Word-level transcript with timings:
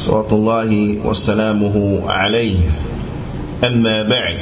صلى 0.00 0.32
الله 0.32 0.96
وسلامه 1.04 2.00
عليه. 2.08 2.56
أما 3.64 4.02
بعد 4.08 4.36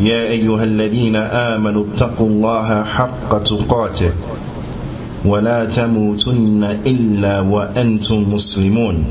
يا 0.00 0.32
أيها 0.32 0.64
الذين 0.64 1.16
آمنوا 1.16 1.84
اتقوا 1.92 2.28
الله 2.28 2.84
حق 2.84 3.42
تقاته 3.42 4.12
ولا 5.24 5.64
تموتن 5.64 6.64
إلا 6.86 7.40
وأنتم 7.40 8.32
مسلمون. 8.32 9.04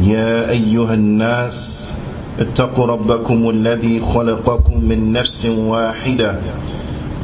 يا 0.00 0.50
أيها 0.50 0.94
الناس 0.94 1.92
اتقوا 2.40 2.86
ربكم 2.86 3.50
الذي 3.50 4.00
خلقكم 4.00 4.76
من 4.80 5.12
نفس 5.12 5.46
واحدة 5.46 6.36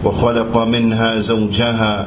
وخلق 0.04 0.52
منها 0.56 1.18
زوجها 1.18 2.06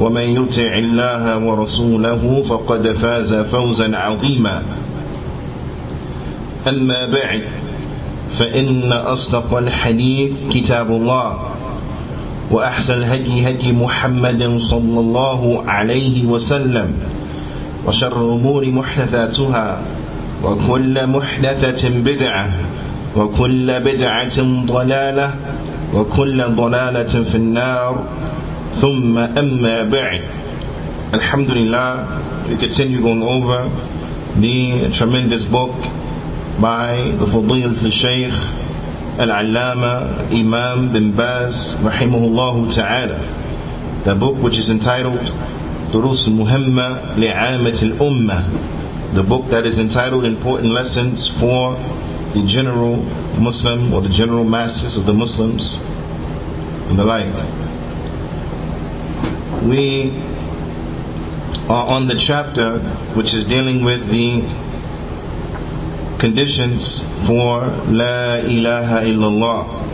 ومن 0.00 0.22
يطع 0.22 0.72
الله 0.78 1.38
ورسوله 1.38 2.42
فقد 2.42 2.88
فاز 2.88 3.34
فوزا 3.34 3.96
عظيما. 3.96 4.62
أما 6.68 7.06
بعد 7.06 7.42
فإن 8.38 8.92
أصدق 8.92 9.56
الحديث 9.56 10.30
كتاب 10.50 10.90
الله 10.90 11.38
وأحسن 12.50 12.94
الهدي 12.98 13.48
هدي 13.48 13.72
محمد 13.72 14.58
صلى 14.60 15.00
الله 15.00 15.62
عليه 15.66 16.24
وسلم 16.24 16.92
وشر 17.86 18.12
الأمور 18.12 18.66
محدثاتها 18.66 19.82
وكل 20.44 21.06
محدثة 21.06 21.88
بدعة 21.88 22.52
وكل 23.16 23.80
بدعة 23.80 24.38
ضلالة 24.66 25.34
وكل 25.94 26.42
ضلالة 26.42 27.12
في 27.24 27.34
النار. 27.34 28.02
ثم 28.81 29.17
أما 29.17 29.83
بعد 29.89 30.21
Alhamdulillah 31.13 32.47
we 32.49 32.57
continue 32.57 32.99
going 33.01 33.21
over 33.21 33.69
the 34.39 34.89
tremendous 34.91 35.45
book 35.45 35.71
by 36.59 36.95
the 37.19 37.25
Fadil 37.25 37.77
al-Shaykh 37.83 38.33
Al-Allama 39.19 40.25
Imam 40.33 40.91
bin 40.91 41.11
Baz 41.15 41.75
rahimahullah 41.77 42.73
ta'ala 42.73 43.19
the 44.05 44.15
book 44.15 44.35
which 44.41 44.57
is 44.57 44.69
entitled 44.71 45.21
Durus 45.91 46.25
al-Muhamma 46.27 47.13
li'amat 47.15 47.77
al-Ummah 47.83 49.13
the 49.13 49.21
book 49.21 49.45
that 49.49 49.67
is 49.67 49.77
entitled 49.77 50.25
Important 50.25 50.73
Lessons 50.73 51.27
for 51.27 51.75
the 52.33 52.43
general 52.47 52.97
Muslim 53.37 53.93
or 53.93 54.01
the 54.01 54.09
general 54.09 54.43
masses 54.43 54.97
of 54.97 55.05
the 55.05 55.13
Muslims 55.13 55.75
and 56.89 56.97
the 56.97 57.03
like 57.05 57.27
we 59.62 60.10
are 61.68 61.90
on 61.92 62.08
the 62.08 62.18
chapter 62.18 62.78
which 63.14 63.34
is 63.34 63.44
dealing 63.44 63.84
with 63.84 64.08
the 64.08 64.40
conditions 66.18 67.02
for 67.26 67.60
La 67.88 68.36
ilaha 68.36 69.04
illallah. 69.06 69.84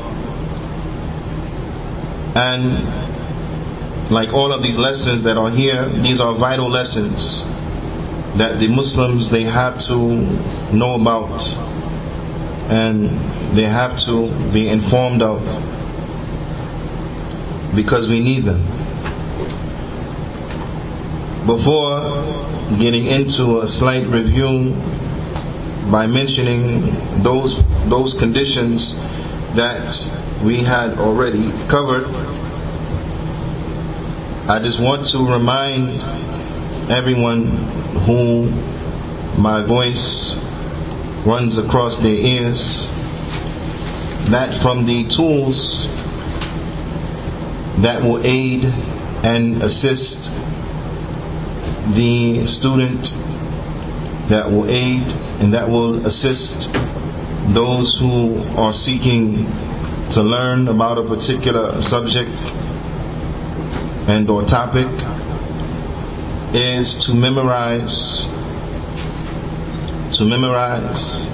And 2.36 4.10
like 4.10 4.32
all 4.32 4.52
of 4.52 4.62
these 4.62 4.78
lessons 4.78 5.22
that 5.22 5.36
are 5.36 5.50
here, 5.50 5.88
these 5.88 6.20
are 6.20 6.34
vital 6.34 6.68
lessons 6.68 7.42
that 8.36 8.58
the 8.58 8.68
Muslims 8.68 9.30
they 9.30 9.44
have 9.44 9.80
to 9.82 9.96
know 10.72 10.94
about 10.94 11.46
and 12.70 13.10
they 13.56 13.66
have 13.66 13.98
to 14.00 14.28
be 14.52 14.68
informed 14.68 15.22
of 15.22 15.40
because 17.74 18.08
we 18.08 18.20
need 18.20 18.44
them. 18.44 18.62
Before 21.46 22.00
getting 22.78 23.04
into 23.04 23.60
a 23.60 23.68
slight 23.68 24.06
review 24.06 24.74
by 25.90 26.06
mentioning 26.06 27.22
those 27.22 27.62
those 27.90 28.14
conditions 28.14 28.96
that 29.54 29.92
we 30.42 30.62
had 30.62 30.96
already 30.98 31.50
covered, 31.68 32.06
I 34.48 34.58
just 34.62 34.80
want 34.80 35.06
to 35.08 35.18
remind 35.30 36.00
everyone 36.90 37.48
who 38.06 38.48
my 39.36 39.60
voice 39.60 40.36
runs 41.26 41.58
across 41.58 41.98
their 41.98 42.14
ears 42.14 42.86
that 44.30 44.62
from 44.62 44.86
the 44.86 45.06
tools 45.08 45.88
that 47.82 48.02
will 48.02 48.24
aid 48.24 48.64
and 49.24 49.62
assist 49.62 50.30
the 51.92 52.46
student 52.46 53.12
that 54.28 54.50
will 54.50 54.68
aid 54.70 55.02
and 55.40 55.52
that 55.52 55.68
will 55.68 56.06
assist 56.06 56.72
those 57.52 57.96
who 57.96 58.38
are 58.56 58.72
seeking 58.72 59.44
to 60.10 60.22
learn 60.22 60.68
about 60.68 60.96
a 60.98 61.02
particular 61.02 61.80
subject 61.82 62.30
and 64.08 64.28
or 64.30 64.42
topic 64.44 64.86
is 66.54 67.04
to 67.04 67.14
memorize 67.14 68.26
to 70.16 70.24
memorize 70.24 71.26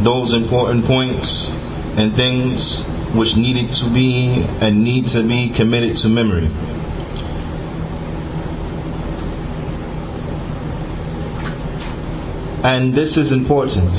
those 0.00 0.32
important 0.32 0.84
points 0.84 1.50
and 1.96 2.14
things 2.14 2.82
which 3.14 3.36
needed 3.36 3.72
to 3.72 3.88
be 3.90 4.44
and 4.60 4.82
need 4.82 5.06
to 5.08 5.22
be 5.22 5.48
committed 5.50 5.96
to 5.96 6.08
memory. 6.08 6.48
And 12.66 12.96
this 12.96 13.16
is 13.16 13.30
important 13.30 13.94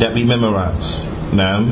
that 0.00 0.12
we 0.12 0.24
memorize, 0.24 1.06
ma'am. 1.32 1.68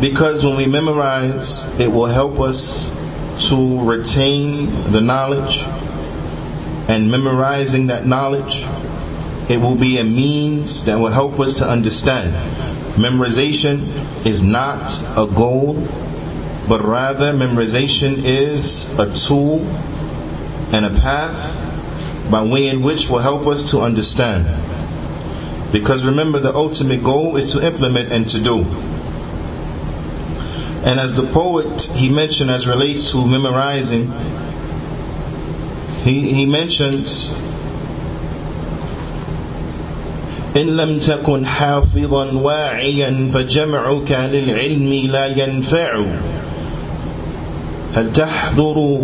Because 0.00 0.44
when 0.44 0.56
we 0.56 0.66
memorize, 0.66 1.64
it 1.78 1.86
will 1.86 2.06
help 2.06 2.40
us 2.40 2.90
to 3.46 3.80
retain 3.84 4.90
the 4.90 5.00
knowledge 5.00 5.58
and 6.88 7.08
memorizing 7.08 7.86
that 7.86 8.04
knowledge, 8.04 8.64
it 9.48 9.58
will 9.58 9.76
be 9.76 9.98
a 9.98 10.04
means 10.04 10.84
that 10.86 10.98
will 10.98 11.12
help 11.12 11.38
us 11.38 11.54
to 11.58 11.68
understand. 11.68 12.32
Memorization 12.96 14.26
is 14.26 14.42
not 14.42 14.92
a 15.16 15.32
goal, 15.32 15.74
but 16.68 16.84
rather 16.84 17.32
memorization 17.32 18.24
is 18.24 18.92
a 18.98 19.14
tool 19.14 19.60
and 20.74 20.84
a 20.84 20.90
path 21.00 21.71
by 22.29 22.43
way 22.43 22.67
in 22.67 22.83
which 22.83 23.09
will 23.09 23.19
help 23.19 23.47
us 23.47 23.69
to 23.71 23.81
understand. 23.81 24.45
Because 25.71 26.03
remember, 26.05 26.39
the 26.39 26.53
ultimate 26.55 27.03
goal 27.03 27.35
is 27.37 27.51
to 27.51 27.65
implement 27.65 28.11
and 28.11 28.27
to 28.29 28.39
do. 28.39 28.63
And 30.85 30.99
as 30.99 31.13
the 31.15 31.27
poet 31.33 31.81
he 31.81 32.09
mentioned 32.09 32.49
as 32.51 32.65
relates 32.67 33.11
to 33.11 33.25
memorizing, 33.25 34.11
he, 36.03 36.33
he 36.33 36.45
mentions 36.45 37.29
إن 40.57 40.77
لم 40.77 40.97
تكن 40.99 41.45
حافظا 41.45 42.31
واعيا 42.33 43.31
فجمعك 43.33 44.11
للعلم 44.11 45.11
لا 45.11 45.25
ينفع 45.25 46.05
هل 47.95 48.13
تحضر 48.13 49.01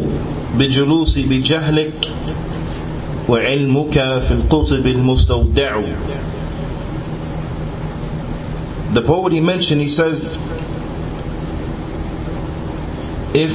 بجلوس 0.57 1.19
بجهلك 1.19 2.09
وعلمك 3.29 3.93
في 4.27 4.31
القطب 4.31 4.87
المستودع 4.87 5.81
The 8.93 9.01
poet 9.01 9.33
he 9.33 9.39
mentioned, 9.39 9.81
he 9.81 9.87
says, 9.87 10.37
if 13.33 13.51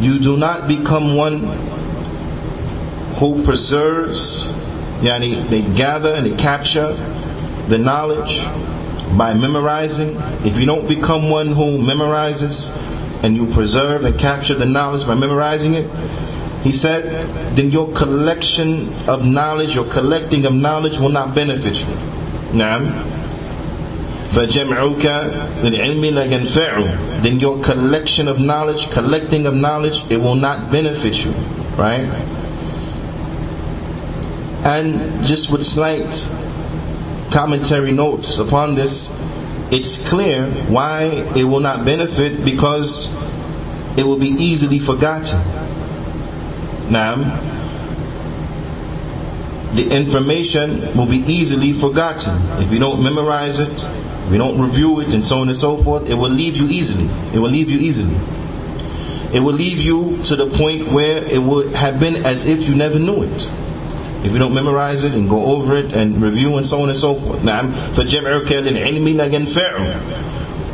you 0.00 0.18
do 0.18 0.38
not 0.38 0.66
become 0.66 1.16
one 1.16 1.40
who 3.18 3.44
preserves, 3.44 4.46
yani 5.02 5.46
they 5.50 5.60
gather 5.76 6.14
and 6.14 6.24
they 6.24 6.36
capture 6.36 6.94
the 7.68 7.76
knowledge 7.76 8.42
by 9.18 9.34
memorizing. 9.34 10.16
If 10.46 10.58
you 10.58 10.64
don't 10.64 10.88
become 10.88 11.28
one 11.28 11.48
who 11.48 11.78
memorizes 11.78 12.74
and 13.22 13.36
you 13.36 13.52
preserve 13.52 14.04
and 14.04 14.18
capture 14.18 14.54
the 14.54 14.66
knowledge 14.66 15.06
by 15.06 15.14
memorizing 15.14 15.74
it, 15.74 15.86
he 16.64 16.72
said, 16.72 17.56
then 17.56 17.70
your 17.70 17.92
collection 17.92 18.92
of 19.06 19.24
knowledge, 19.24 19.74
your 19.74 19.84
collecting 19.84 20.46
of 20.46 20.54
knowledge 20.54 20.98
will 20.98 21.10
not 21.10 21.34
benefit 21.34 21.74
you. 21.74 21.94
Naam. 22.56 23.10
فَجَمْعُكَ 24.30 25.04
لِلْعِلْمِ 25.62 26.02
لَيَنْفَعُ 26.10 27.22
Then 27.22 27.38
your 27.38 27.62
collection 27.62 28.28
of 28.28 28.40
knowledge, 28.40 28.90
collecting 28.90 29.46
of 29.46 29.54
knowledge, 29.54 30.02
it 30.10 30.16
will 30.16 30.34
not 30.34 30.72
benefit 30.72 31.24
you. 31.24 31.30
Right? 31.76 32.08
And 34.64 35.24
just 35.26 35.52
with 35.52 35.62
slight 35.62 36.26
commentary 37.30 37.92
notes 37.92 38.38
upon 38.38 38.74
this, 38.74 39.12
it's 39.70 40.08
clear 40.08 40.50
why 40.68 41.04
it 41.36 41.44
will 41.44 41.60
not 41.60 41.84
benefit 41.84 42.42
because 42.44 43.12
it 43.98 44.04
will 44.04 44.18
be 44.18 44.28
easily 44.28 44.78
forgotten. 44.78 45.57
Now, 46.90 47.16
the 49.74 49.90
information 49.90 50.96
will 50.96 51.06
be 51.06 51.18
easily 51.18 51.72
forgotten. 51.72 52.40
If 52.62 52.72
you 52.72 52.78
don't 52.78 53.02
memorize 53.02 53.58
it, 53.58 53.72
if 54.26 54.32
you 54.32 54.38
don't 54.38 54.60
review 54.60 55.00
it, 55.00 55.12
and 55.12 55.24
so 55.24 55.40
on 55.40 55.48
and 55.48 55.56
so 55.56 55.82
forth, 55.82 56.08
it 56.08 56.14
will 56.14 56.30
leave 56.30 56.56
you 56.56 56.68
easily. 56.68 57.08
It 57.34 57.38
will 57.38 57.50
leave 57.50 57.68
you 57.68 57.78
easily. 57.78 58.16
It 59.32 59.40
will 59.40 59.54
leave 59.54 59.78
you 59.78 60.22
to 60.24 60.36
the 60.36 60.46
point 60.46 60.92
where 60.92 61.24
it 61.24 61.42
would 61.42 61.74
have 61.74 61.98
been 61.98 62.24
as 62.24 62.46
if 62.46 62.62
you 62.62 62.74
never 62.74 62.98
knew 62.98 63.24
it 63.24 63.50
if 64.24 64.32
you 64.32 64.38
don't 64.38 64.54
memorize 64.54 65.04
it 65.04 65.12
and 65.12 65.28
go 65.28 65.44
over 65.44 65.76
it 65.76 65.92
and 65.92 66.20
review 66.22 66.56
and 66.56 66.66
so 66.66 66.80
on 66.80 66.88
and 66.88 66.98
so 66.98 67.14
forth. 67.14 67.40
نعم 67.42 67.72
فجمعك 67.94 68.52
للعلم 68.52 69.16
لا 69.16 69.26
ينفع. 69.26 70.00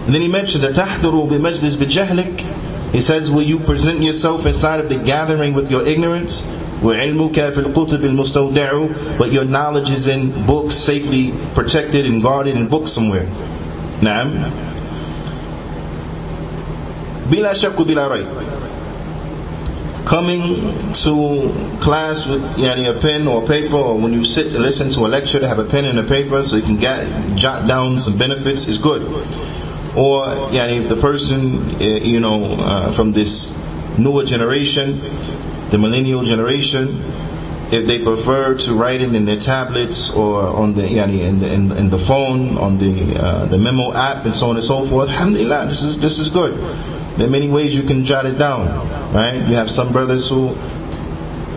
And 0.06 0.14
then 0.14 0.22
he 0.22 0.28
mentions 0.28 0.62
أتحضر 0.64 1.11
بمجلس 1.11 1.75
بجهلك. 1.75 2.44
He 2.94 3.00
says, 3.00 3.31
will 3.31 3.43
you 3.43 3.58
present 3.61 4.02
yourself 4.02 4.46
inside 4.46 4.81
of 4.81 4.88
the 4.88 4.96
gathering 4.96 5.55
with 5.55 5.70
your 5.70 5.87
ignorance? 5.87 6.43
وعلمك 6.82 7.34
في 7.52 7.58
الكتب 7.58 8.05
المستودع 8.05 8.88
but 9.19 9.31
your 9.32 9.44
knowledge 9.44 9.90
is 9.90 10.08
in 10.08 10.46
books 10.46 10.75
safely 10.75 11.32
protected 11.55 12.06
and 12.06 12.22
guarded 12.22 12.56
in 12.56 12.67
books 12.69 12.90
somewhere 12.93 13.26
نعم 14.02 14.31
بلا 17.31 17.52
شك 17.52 17.81
وبلا 17.81 18.08
ريب 18.08 18.26
coming 20.06 20.93
to 20.93 21.52
class 21.81 22.26
with 22.26 22.43
yani, 22.56 22.88
a 22.88 22.99
pen 23.00 23.28
or 23.28 23.46
paper, 23.46 23.76
or 23.76 23.96
when 23.96 24.12
you 24.12 24.25
sit 24.25 24.50
to 24.52 24.58
listen 24.58 24.90
to 24.90 25.00
a 25.06 25.08
lecture 25.08 25.38
to 25.38 25.46
have 25.46 25.58
a 25.61 25.64
pen 25.64 25.84
and 25.84 25.99
a 25.99 26.02
paper 26.02 26.43
so 26.43 26.56
you 26.56 26.62
can 26.62 26.76
get, 26.78 27.06
jot 27.37 27.69
down 27.69 28.00
some 28.00 28.19
benefits 28.19 28.67
is 28.67 28.78
good. 28.78 29.02
Or 29.95 30.25
yani, 30.51 30.88
the 30.88 30.97
person, 30.97 31.81
eh, 31.81 32.00
you 32.00 32.19
know, 32.19 32.53
uh, 32.56 32.92
from 32.92 33.13
this 33.13 33.56
newer 33.97 34.25
generation, 34.25 35.00
the 35.69 35.77
millennial 35.77 36.24
generation, 36.24 37.01
if 37.71 37.88
they 37.88 38.03
prefer 38.03 38.56
to 38.56 38.74
write 38.74 39.01
it 39.01 39.15
in 39.15 39.25
their 39.25 39.39
tablets 39.39 40.12
or 40.12 40.44
on 40.44 40.75
the 40.75 40.83
yani, 40.83 41.21
in 41.21 41.39
the 41.39 41.51
in, 41.51 41.71
in 41.71 41.89
the 41.89 41.97
phone, 41.97 42.57
on 42.57 42.77
the 42.77 43.15
uh, 43.18 43.45
the 43.45 43.57
memo 43.57 43.94
app, 43.94 44.25
and 44.25 44.36
so 44.36 44.50
on 44.50 44.56
and 44.57 44.65
so 44.65 44.86
forth, 44.86 45.09
alhamdulillah, 45.09 45.68
this 45.68 45.81
is 45.81 46.00
this 46.00 46.19
is 46.19 46.30
good. 46.30 46.53
There 47.18 47.27
are 47.27 47.30
many 47.30 47.47
ways 47.47 47.74
you 47.75 47.83
can 47.83 48.03
jot 48.03 48.25
it 48.25 48.38
down, 48.38 48.68
right? 49.13 49.36
You 49.36 49.56
have 49.56 49.71
some 49.71 49.94
brothers 49.94 50.30
who, 50.30 50.50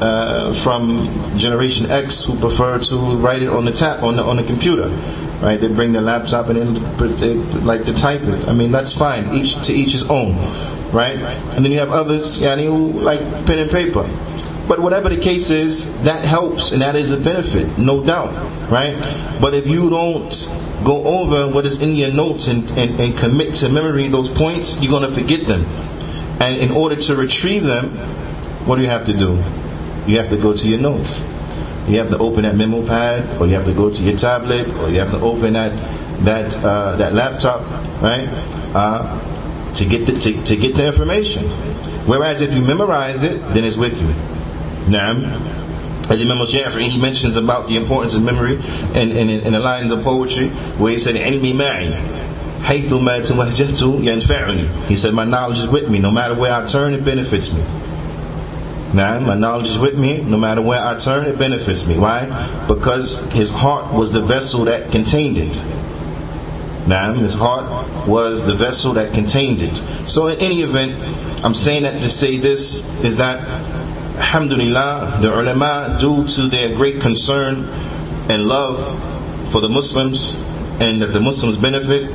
uh, 0.00 0.54
from 0.62 1.10
Generation 1.36 1.90
X, 1.90 2.24
who 2.24 2.38
prefer 2.38 2.78
to 2.78 2.96
write 3.16 3.42
it 3.42 3.48
on 3.48 3.64
the 3.64 3.72
tap 3.72 4.02
on 4.02 4.16
the 4.16 4.22
on 4.22 4.36
the 4.36 4.44
computer, 4.44 4.88
right? 5.40 5.60
They 5.60 5.68
bring 5.68 5.92
their 5.92 6.02
laptop 6.02 6.48
and 6.48 6.58
then 6.58 7.16
they 7.18 7.34
like 7.60 7.84
to 7.86 7.94
type 7.94 8.22
it. 8.22 8.48
I 8.48 8.52
mean, 8.52 8.72
that's 8.72 8.92
fine. 8.92 9.34
Each 9.34 9.60
to 9.66 9.72
each 9.72 9.92
his 9.92 10.08
own, 10.10 10.36
right? 10.92 11.16
And 11.54 11.64
then 11.64 11.72
you 11.72 11.78
have 11.78 11.90
others, 11.90 12.38
yani, 12.38 12.64
who 12.64 13.00
like 13.00 13.20
pen 13.46 13.58
and 13.58 13.70
paper. 13.70 14.08
But 14.68 14.80
whatever 14.80 15.08
the 15.08 15.18
case 15.18 15.48
is, 15.48 16.02
that 16.02 16.24
helps 16.24 16.72
and 16.72 16.82
that 16.82 16.94
is 16.94 17.10
a 17.10 17.16
benefit, 17.16 17.78
no 17.78 18.04
doubt, 18.04 18.34
right? 18.70 18.94
But 19.40 19.54
if 19.54 19.66
you 19.66 19.88
don't 19.88 20.30
go 20.84 21.04
over 21.20 21.48
what 21.48 21.64
is 21.64 21.80
in 21.80 21.96
your 21.96 22.12
notes 22.12 22.48
and, 22.48 22.68
and, 22.72 23.00
and 23.00 23.16
commit 23.16 23.54
to 23.56 23.68
memory 23.70 24.08
those 24.08 24.28
points, 24.28 24.80
you're 24.82 24.90
going 24.90 25.08
to 25.08 25.14
forget 25.18 25.46
them. 25.46 25.64
And 26.40 26.58
in 26.58 26.70
order 26.70 26.96
to 26.96 27.16
retrieve 27.16 27.64
them, 27.64 27.96
what 28.66 28.76
do 28.76 28.82
you 28.82 28.88
have 28.88 29.06
to 29.06 29.16
do? 29.16 29.42
You 30.06 30.18
have 30.18 30.28
to 30.30 30.36
go 30.36 30.52
to 30.52 30.68
your 30.68 30.78
notes 30.78 31.22
you 31.88 31.98
have 31.98 32.10
to 32.10 32.18
open 32.18 32.42
that 32.42 32.56
memo 32.56 32.86
pad, 32.86 33.40
or 33.40 33.46
you 33.46 33.54
have 33.54 33.64
to 33.66 33.74
go 33.74 33.90
to 33.90 34.02
your 34.02 34.16
tablet, 34.16 34.68
or 34.76 34.90
you 34.90 35.00
have 35.00 35.10
to 35.10 35.20
open 35.20 35.54
that 35.54 35.72
that 36.24 36.54
uh, 36.56 36.96
that 36.96 37.14
laptop, 37.14 37.62
right? 38.02 38.28
Uh, 38.74 39.74
to 39.74 39.84
get 39.84 40.06
the 40.06 40.18
to, 40.18 40.42
to 40.44 40.56
get 40.56 40.74
the 40.76 40.86
information. 40.86 41.44
Whereas 42.06 42.40
if 42.40 42.52
you 42.54 42.60
memorize 42.60 43.22
it, 43.22 43.40
then 43.54 43.64
it's 43.64 43.76
with 43.76 44.00
you. 44.00 44.08
Now. 44.90 45.54
As 46.10 46.22
Imam 46.22 46.38
Shafi'i, 46.38 46.88
he 46.88 46.98
mentions 46.98 47.36
about 47.36 47.68
the 47.68 47.76
importance 47.76 48.14
of 48.14 48.22
memory 48.22 48.54
in, 48.94 49.12
in, 49.12 49.28
in 49.28 49.52
the 49.52 49.58
lines 49.60 49.92
of 49.92 50.02
poetry 50.02 50.48
where 50.78 50.92
he 50.92 50.98
said, 50.98 51.16
"Ilmi 51.16 51.52
ma'i, 51.52 51.92
He 54.88 54.96
said, 54.96 55.12
My 55.14 55.24
knowledge 55.24 55.58
is 55.58 55.68
with 55.68 55.90
me. 55.90 55.98
No 55.98 56.10
matter 56.10 56.34
where 56.34 56.52
I 56.54 56.66
turn, 56.66 56.94
it 56.94 57.04
benefits 57.04 57.52
me. 57.52 57.62
Now, 58.94 59.18
my 59.20 59.34
knowledge 59.34 59.68
is 59.68 59.78
with 59.78 59.98
me. 59.98 60.22
No 60.22 60.38
matter 60.38 60.62
where 60.62 60.84
I 60.84 60.98
turn, 60.98 61.26
it 61.26 61.38
benefits 61.38 61.86
me. 61.86 61.98
Why? 61.98 62.24
Because 62.66 63.20
his 63.32 63.50
heart 63.50 63.92
was 63.92 64.12
the 64.12 64.22
vessel 64.22 64.64
that 64.64 64.90
contained 64.90 65.36
it. 65.36 65.56
Now, 66.88 67.12
his 67.12 67.34
heart 67.34 68.08
was 68.08 68.46
the 68.46 68.54
vessel 68.54 68.94
that 68.94 69.12
contained 69.12 69.60
it. 69.60 69.76
So, 70.08 70.28
in 70.28 70.38
any 70.38 70.62
event, 70.62 70.94
I'm 71.44 71.52
saying 71.52 71.82
that 71.82 72.02
to 72.02 72.10
say 72.10 72.38
this 72.38 72.76
is 73.04 73.18
that 73.18 73.46
Alhamdulillah, 74.16 75.18
the 75.20 75.38
ulama, 75.38 75.96
due 76.00 76.26
to 76.26 76.48
their 76.48 76.74
great 76.74 77.00
concern 77.00 77.64
and 78.28 78.46
love 78.46 78.78
for 79.52 79.60
the 79.60 79.68
Muslims 79.68 80.34
and 80.80 81.02
that 81.02 81.12
the 81.12 81.20
Muslims 81.20 81.56
benefit, 81.56 82.10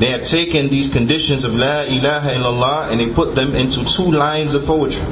they 0.00 0.10
have 0.10 0.24
taken 0.24 0.68
these 0.68 0.88
conditions 0.88 1.44
of 1.44 1.54
La 1.54 1.82
ilaha 1.82 2.30
illallah 2.30 2.90
and 2.90 3.00
they 3.00 3.10
put 3.10 3.34
them 3.34 3.54
into 3.54 3.84
two 3.84 4.10
lines 4.10 4.54
of 4.54 4.64
poetry 4.64 5.06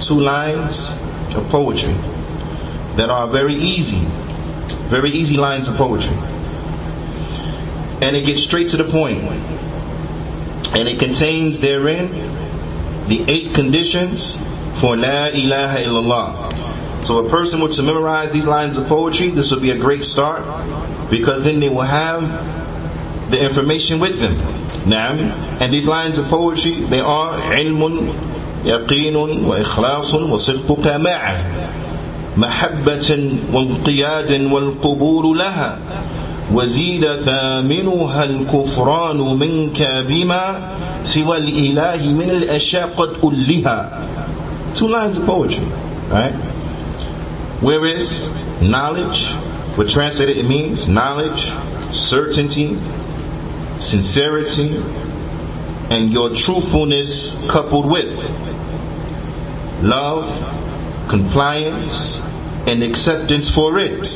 two 0.00 0.20
lines 0.20 0.90
of 1.36 1.46
poetry 1.50 1.94
that 2.96 3.10
are 3.10 3.28
very 3.28 3.54
easy, 3.54 4.00
very 4.88 5.10
easy 5.10 5.36
lines 5.36 5.68
of 5.68 5.76
poetry. 5.76 6.16
And 8.00 8.16
it 8.16 8.26
gets 8.26 8.42
straight 8.42 8.68
to 8.70 8.76
the 8.76 8.84
point. 8.84 9.22
And 10.74 10.88
it 10.88 10.98
contains 10.98 11.60
therein 11.60 12.12
the 13.08 13.24
eight 13.28 13.54
conditions 13.54 14.36
for 14.80 14.96
La 14.96 15.26
ilaha 15.26 15.78
illallah. 15.78 17.04
So 17.06 17.24
a 17.24 17.30
person 17.30 17.60
were 17.60 17.68
to 17.68 17.82
memorize 17.82 18.32
these 18.32 18.44
lines 18.44 18.76
of 18.76 18.86
poetry, 18.86 19.30
this 19.30 19.50
would 19.50 19.62
be 19.62 19.70
a 19.70 19.78
great 19.78 20.04
start 20.04 20.42
because 21.10 21.42
then 21.42 21.60
they 21.60 21.68
will 21.68 21.80
have 21.80 22.20
the 23.30 23.42
information 23.42 24.00
with 24.00 24.20
them. 24.20 24.34
Now, 24.88 25.12
and 25.60 25.72
these 25.72 25.86
lines 25.86 26.18
of 26.18 26.26
poetry, 26.26 26.84
they 26.84 27.00
are 27.00 27.34
ilmun 27.34 28.37
يقين 28.64 29.16
وإخلاص 29.16 30.14
وصدق 30.14 30.96
معه 30.96 31.44
محبة 32.36 33.30
وانقياد 33.52 34.42
والقبول 34.52 35.38
لها 35.38 35.78
وزيد 36.54 37.06
ثامنها 37.14 38.24
الكفران 38.24 39.16
منك 39.16 40.04
بما 40.08 40.72
سوى 41.04 41.36
الإله 41.36 42.08
من 42.12 42.30
الأشياء 42.30 42.88
قد 42.96 43.10
ألها 43.24 44.04
two 44.74 44.86
lines 44.88 45.16
of 45.16 45.26
poetry 45.26 45.64
right 46.10 46.32
where 47.60 47.84
is 47.86 48.28
knowledge 48.60 49.32
what 49.76 49.88
translated 49.88 50.36
it 50.36 50.44
means 50.46 50.88
knowledge 50.88 51.52
certainty 51.92 52.76
sincerity 53.80 54.76
and 55.90 56.12
your 56.12 56.28
truthfulness 56.34 57.34
coupled 57.48 57.86
with 57.86 58.10
love 59.82 60.26
compliance 61.08 62.20
and 62.66 62.82
acceptance 62.82 63.48
for 63.48 63.78
it 63.78 64.06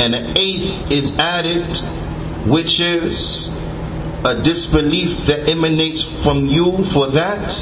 and 0.00 0.14
the 0.14 0.32
eighth 0.40 0.90
is 0.90 1.18
added, 1.18 1.76
which 2.48 2.80
is 2.80 3.48
a 4.24 4.40
disbelief 4.42 5.26
that 5.26 5.46
emanates 5.46 6.02
from 6.02 6.46
you 6.46 6.86
for 6.86 7.08
that, 7.08 7.52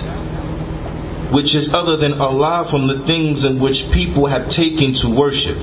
which 1.33 1.57
is 1.57 1.75
other 1.75 1.97
than 1.97 2.21
Allah 2.21 2.65
from 2.71 2.87
the 2.87 3.01
things 3.07 3.43
in 3.43 3.59
which 3.59 3.91
people 3.91 4.27
have 4.27 4.49
taken 4.49 4.95
to 4.95 5.11
worship. 5.11 5.59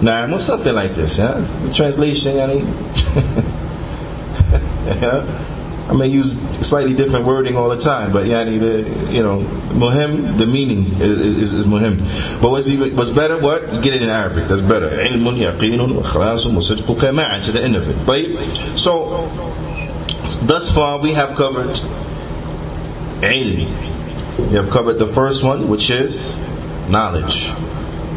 Now, 0.00 0.26
what's 0.30 0.46
something 0.46 0.74
like 0.74 0.94
this? 0.94 1.18
Huh? 1.18 1.42
The 1.66 1.74
translation, 1.74 2.40
I 2.40 2.46
mean, 2.46 2.66
I 5.89 5.93
may 5.93 6.05
use 6.05 6.39
slightly 6.65 6.93
different 6.93 7.25
wording 7.25 7.57
all 7.57 7.69
the 7.69 7.77
time, 7.77 8.13
but 8.13 8.25
yani 8.25 8.59
the 8.59 9.11
you 9.11 9.23
know 9.23 9.39
muhim 9.73 10.37
the 10.37 10.45
meaning 10.45 11.01
is, 11.01 11.19
is, 11.19 11.53
is 11.53 11.65
muhim. 11.65 11.97
But 12.39 12.51
what's 12.51 12.67
even 12.67 12.95
what's 12.95 13.09
better? 13.09 13.39
What 13.39 13.73
you 13.73 13.81
get 13.81 13.95
it 13.95 14.03
in 14.03 14.09
Arabic. 14.09 14.47
That's 14.47 14.61
better. 14.61 14.87
علم 14.89 15.25
يقين 15.25 15.79
وإخلاص 15.79 16.45
وصدق 16.45 16.85
قناعة 16.85 17.43
to 17.45 17.51
the 17.51 17.63
end 17.63 17.75
of 17.75 17.89
it. 17.89 17.95
Right? 18.07 18.77
So 18.77 19.27
thus 20.43 20.71
far 20.71 20.99
we 20.99 21.13
have 21.13 21.35
covered 21.35 21.75
ilm. 23.21 24.47
We 24.51 24.55
have 24.55 24.69
covered 24.69 24.99
the 24.99 25.07
first 25.07 25.43
one, 25.43 25.69
which 25.69 25.89
is 25.89 26.37
knowledge, 26.87 27.49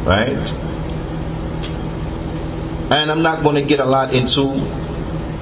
right? 0.04 0.52
And 2.92 3.10
I'm 3.10 3.22
not 3.22 3.42
going 3.42 3.54
to 3.54 3.62
get 3.62 3.80
a 3.80 3.86
lot 3.86 4.12
into 4.12 4.42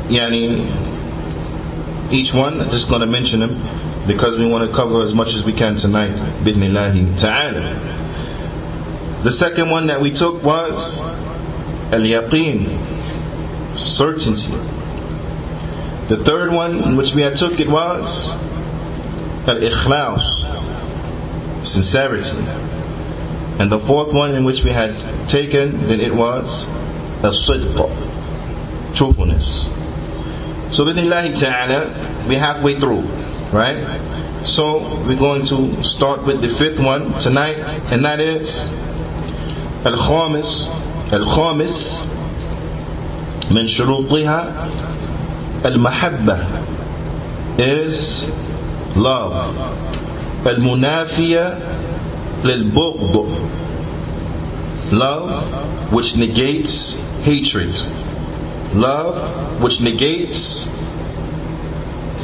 yani 0.07 0.91
each 2.12 2.34
one. 2.34 2.62
I'm 2.62 2.70
just 2.70 2.90
going 2.90 3.02
to 3.02 3.08
mention 3.08 3.40
them 3.40 3.62
because 4.08 4.38
we 4.38 4.48
want 4.48 4.70
to 4.70 4.76
cover 4.76 5.02
as 5.02 5.14
much 5.14 5.34
as 5.34 5.44
we 5.44 5.54
can 5.54 5.76
tonight. 5.76 6.16
Bidnillahi 6.44 7.20
ta'ala. 7.20 7.94
The 9.24 9.32
second 9.32 9.72
one 9.72 9.88
that 9.88 10.02
we 10.02 10.12
took 10.12 10.44
was 10.44 11.00
al-yaqeen, 11.92 13.78
certainty. 13.78 14.52
The 16.08 16.24
third 16.24 16.52
one 16.52 16.84
in 16.84 16.96
which 16.96 17.16
we 17.16 17.24
had 17.24 17.36
took 17.36 17.60
it 17.60 17.68
was 17.68 18.32
al-ikhlas, 19.48 20.46
sincerity. 21.66 22.38
And 23.58 23.72
the 23.72 23.80
fourth 23.80 24.14
one 24.14 24.36
in 24.36 24.46
which 24.46 24.64
we 24.64 24.70
had 24.70 24.94
taken, 25.28 25.88
then 25.88 26.00
it 26.00 26.14
was 26.14 26.68
al-sidq, 27.24 27.76
truthfulness. 28.96 29.68
So 30.75 30.85
bidnillahi 30.85 31.39
ta'ala, 31.39 32.27
we're 32.29 32.39
halfway 32.39 32.79
through, 32.79 33.03
right? 33.53 33.79
So 34.45 34.79
we're 35.07 35.19
going 35.19 35.45
to 35.47 35.83
start 35.83 36.25
with 36.25 36.41
the 36.41 36.49
fifth 36.49 36.79
one 36.81 37.13
tonight, 37.21 37.59
and 37.93 38.05
that 38.05 38.21
is 38.21 38.69
Al-Khamis, 39.85 40.69
Al-Khamis 41.13 42.07
من 43.51 43.67
شروطها 43.69 44.69
المحبة 45.65 46.39
is 47.59 48.27
love 48.97 49.55
المنافية 50.47 51.59
للبغض 52.45 53.27
love 54.93 55.93
which 55.93 56.17
negates 56.17 56.97
hatred 57.25 57.75
love 58.76 59.62
which 59.62 59.82
negates 59.82 60.66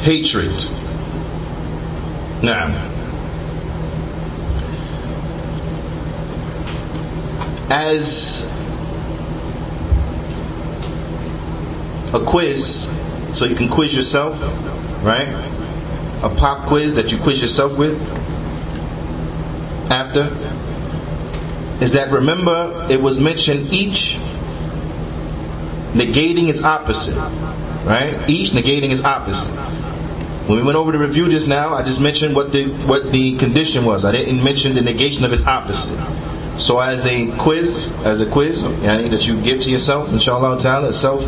hatred. 0.02 0.64
Now, 2.42 2.90
as 7.70 8.44
a 12.12 12.20
quiz, 12.24 12.88
so 13.32 13.46
you 13.46 13.54
can 13.54 13.68
quiz 13.68 13.94
yourself, 13.94 14.40
right? 15.02 15.28
A 16.22 16.28
pop 16.28 16.66
quiz 16.66 16.94
that 16.96 17.10
you 17.10 17.18
quiz 17.18 17.40
yourself 17.40 17.78
with 17.78 18.00
after 19.90 20.36
is 21.82 21.92
that 21.92 22.12
remember 22.12 22.86
it 22.90 23.00
was 23.00 23.18
mentioned 23.18 23.72
each 23.72 24.18
negating 25.92 26.48
its 26.48 26.62
opposite. 26.62 27.16
Right? 27.84 28.28
Each 28.28 28.50
negating 28.50 28.90
its 28.90 29.02
opposite. 29.02 29.50
When 30.46 30.58
we 30.58 30.64
went 30.64 30.76
over 30.76 30.90
to 30.90 30.98
review 30.98 31.28
this 31.28 31.46
now, 31.46 31.74
I 31.74 31.82
just 31.84 32.00
mentioned 32.00 32.34
what 32.34 32.50
the 32.50 32.68
what 32.86 33.12
the 33.12 33.36
condition 33.38 33.84
was. 33.84 34.04
I 34.04 34.12
didn't 34.12 34.42
mention 34.42 34.74
the 34.74 34.80
negation 34.82 35.24
of 35.24 35.32
its 35.32 35.42
opposite. 35.46 35.96
So 36.58 36.80
as 36.80 37.06
a 37.06 37.30
quiz, 37.38 37.92
as 38.04 38.20
a 38.20 38.26
quiz 38.26 38.62
that 38.62 39.26
you 39.26 39.40
give 39.40 39.62
to 39.62 39.70
yourself, 39.70 40.10
inshallah 40.10 40.60
ta'ala, 40.60 40.92
self, 40.92 41.22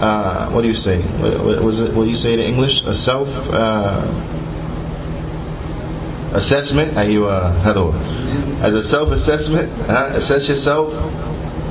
uh, 0.00 0.50
what 0.50 0.60
do 0.62 0.68
you 0.68 0.74
say? 0.74 1.00
What, 1.02 1.62
was 1.62 1.80
it, 1.80 1.92
what 1.94 2.04
do 2.04 2.10
you 2.10 2.16
say 2.16 2.34
in 2.34 2.40
English? 2.40 2.84
A 2.84 2.94
self 2.94 3.28
uh, 3.50 4.06
assessment? 6.34 6.96
Are 6.96 7.08
you, 7.08 7.26
uh, 7.26 8.60
as 8.62 8.74
a 8.74 8.82
self 8.82 9.08
assessment, 9.10 9.72
uh, 9.88 10.10
assess 10.14 10.48
yourself 10.48 10.92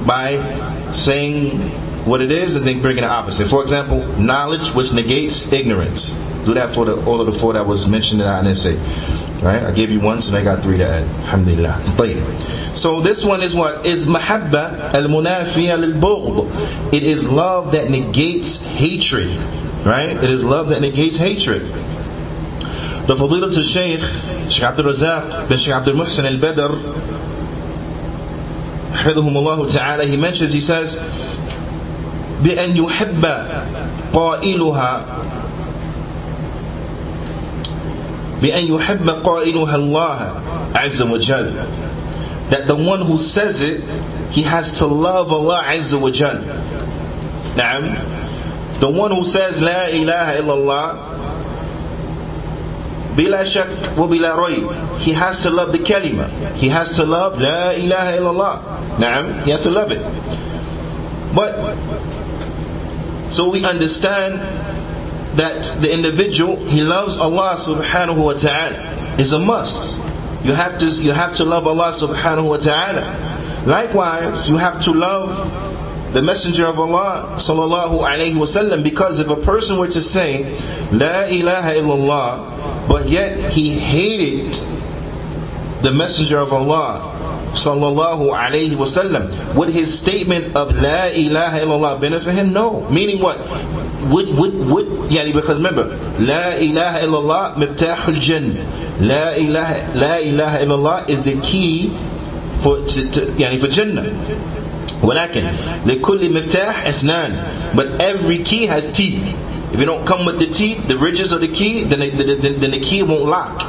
by 0.05 0.91
saying 0.93 1.71
what 2.04 2.20
it 2.20 2.30
is 2.30 2.56
and 2.56 2.66
then 2.66 2.80
bringing 2.80 3.02
the 3.02 3.08
opposite. 3.08 3.48
For 3.48 3.62
example, 3.62 3.98
knowledge 4.18 4.70
which 4.74 4.92
negates 4.92 5.52
ignorance. 5.52 6.14
Do 6.44 6.54
that 6.54 6.74
for 6.74 6.84
the, 6.84 7.04
all 7.04 7.20
of 7.20 7.32
the 7.32 7.38
four 7.38 7.52
that 7.52 7.66
was 7.66 7.86
mentioned 7.86 8.20
that 8.20 8.28
I 8.28 8.42
didn't 8.42 8.56
say. 8.56 8.76
Right? 9.42 9.62
I 9.62 9.72
gave 9.72 9.90
you 9.90 10.00
one, 10.00 10.20
so 10.20 10.34
I 10.36 10.42
got 10.42 10.62
three 10.62 10.78
to 10.78 10.86
add. 10.86 11.04
Alhamdulillah. 11.04 12.74
So 12.74 13.00
this 13.00 13.24
one 13.24 13.42
is 13.42 13.54
what? 13.54 13.86
Is 13.86 14.06
mahabba 14.06 14.94
al-munafiya 14.94 15.78
lil 15.78 16.92
It 16.92 17.02
is 17.02 17.28
love 17.28 17.72
that 17.72 17.90
negates 17.90 18.60
hatred. 18.60 19.28
Right? 19.84 20.10
It 20.10 20.30
is 20.30 20.42
love 20.42 20.68
that 20.70 20.80
negates 20.80 21.16
hatred. 21.16 21.62
The 23.06 23.14
Fadilat 23.14 23.56
al-Shaykh, 23.56 24.50
Shaykh 24.50 24.62
Abdul 24.64 24.92
Razak 24.92 25.48
bin 25.48 25.58
Shaykh 25.58 25.74
Abdul 25.74 25.94
Muhsin 25.94 26.24
al-Badr, 26.24 27.08
حفظهم 28.92 29.36
الله 29.36 29.68
تعالى, 29.70 30.08
he 30.08 30.16
mentions, 30.16 30.52
he 30.52 30.60
says, 30.60 30.96
بأن 32.43 32.77
يحب 32.77 33.25
قائلها 34.13 35.05
بأن 38.41 38.63
يحب 38.75 39.09
قائلها 39.09 39.75
الله 39.75 40.31
عز 40.75 41.01
وجل 41.01 41.51
that 42.49 42.67
the 42.67 42.75
one 42.75 43.01
who 43.01 43.17
says 43.17 43.61
it 43.61 43.81
he 44.29 44.41
has 44.43 44.77
to 44.79 44.85
love 44.85 45.31
Allah 45.31 45.63
عز 45.63 45.93
وجل 45.95 46.43
نعم 47.57 47.95
the 48.79 48.89
one 48.89 49.11
who 49.11 49.23
says 49.23 49.61
لا 49.61 49.87
إله 49.89 50.39
إلا 50.39 50.53
الله 50.53 50.95
بلا 53.17 53.43
شك 53.43 53.67
وبلا 53.97 54.35
ريب 54.35 54.67
he 54.99 55.13
has 55.13 55.41
to 55.43 55.49
love 55.49 55.71
the 55.71 55.77
kalima 55.79 56.27
he 56.55 56.67
has 56.69 56.91
to 56.93 57.05
love 57.05 57.37
لا 57.39 57.71
إله 57.77 58.17
إلا 58.19 58.29
الله 58.29 58.59
نعم 58.99 59.45
he 59.45 59.51
has 59.51 59.63
to 59.63 59.71
love 59.71 59.91
it 59.91 60.01
but 61.33 61.55
so 63.29 63.49
we 63.49 63.63
understand 63.65 64.39
that 65.37 65.63
the 65.81 65.91
individual 65.91 66.57
he 66.67 66.81
loves 66.81 67.17
Allah 67.17 67.55
subhanahu 67.57 68.17
wa 68.23 68.33
ta'ala 68.33 69.15
is 69.17 69.33
a 69.33 69.39
must. 69.39 69.95
You 70.43 70.53
have 70.53 70.77
to 70.79 70.87
you 70.87 71.11
have 71.11 71.35
to 71.35 71.45
love 71.45 71.65
Allah 71.67 71.91
subhanahu 71.93 72.49
wa 72.49 72.57
ta'ala. 72.57 73.63
Likewise, 73.65 74.49
you 74.49 74.57
have 74.57 74.81
to 74.83 74.91
love 74.93 75.33
the 76.13 76.21
Messenger 76.21 76.67
of 76.67 76.79
Allah 76.79 77.33
sallallahu 77.39 78.05
alaihi 78.05 78.33
wasallam 78.35 78.83
because 78.83 79.19
if 79.19 79.27
a 79.29 79.35
person 79.35 79.79
were 79.79 79.87
to 79.87 80.01
say 80.01 80.43
La 80.91 81.25
ilaha 81.25 81.73
illallah 81.73 82.87
but 82.87 83.09
yet 83.09 83.51
he 83.51 83.71
hated 83.79 84.53
the 85.81 85.91
Messenger 85.91 86.37
of 86.37 86.53
Allah 86.53 87.01
sallallahu 87.52 88.30
alayhi 88.32 88.76
wasallam. 88.76 89.54
Would 89.54 89.70
his 89.70 89.98
statement 90.00 90.56
of 90.56 90.74
La 90.76 91.06
ilaha 91.06 91.60
illallah 91.60 92.00
benefit 92.00 92.34
him? 92.34 92.52
No. 92.52 92.88
Meaning 92.90 93.20
what? 93.20 93.38
Would, 94.08 94.28
would, 94.36 94.54
would, 94.68 94.86
yani 95.10 95.32
because 95.32 95.58
remember, 95.58 95.84
La 96.18 96.54
ilaha 96.56 97.00
illallah 97.00 97.54
miftahul 97.56 98.20
jannah. 98.20 98.64
La 99.00 99.30
ilaha, 99.34 99.94
La 99.94 100.16
ilaha 100.16 100.58
illallah 100.58 101.08
is 101.08 101.22
the 101.22 101.40
key 101.40 101.90
for, 102.62 102.84
to, 102.84 103.10
to, 103.10 103.20
yani 103.38 103.60
for 103.60 103.68
Jannah. 103.68 104.06
ولكن 105.02 105.42
لكل 105.86 106.32
مفتاح 106.34 106.86
أسنان 106.86 107.44
but 107.74 107.86
every 108.00 108.42
key 108.42 108.66
has 108.66 108.90
teeth 108.90 109.22
if 109.72 109.78
you 109.78 109.86
don't 109.86 110.04
come 110.06 110.24
with 110.26 110.38
the 110.40 110.46
teeth 110.46 110.88
the 110.88 110.96
ridges 110.98 111.30
of 111.30 111.40
the 111.40 111.48
key 111.48 111.84
then 111.84 112.00
the, 112.00 112.10
the, 112.10 112.34
the, 112.34 112.48
then 112.58 112.70
the 112.72 112.80
key 112.80 113.02
won't 113.02 113.24
lock 113.24 113.62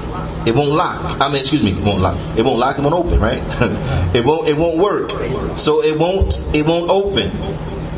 it 0.47 0.55
won't 0.55 0.71
lock. 0.73 1.21
I 1.21 1.29
mean, 1.29 1.39
excuse 1.41 1.63
me, 1.63 1.73
it 1.73 1.83
won't 1.83 2.01
lock. 2.01 2.17
It 2.37 2.43
won't 2.45 2.59
lock. 2.59 2.79
It 2.79 2.83
won't 2.83 2.95
open, 2.95 3.21
right? 3.21 3.41
it 4.15 4.25
won't. 4.25 4.49
It 4.49 4.57
won't 4.57 4.79
work. 4.79 5.11
So 5.59 5.83
it 5.83 5.99
won't. 5.99 6.41
It 6.55 6.67
won't 6.67 6.91
open, 6.91 7.31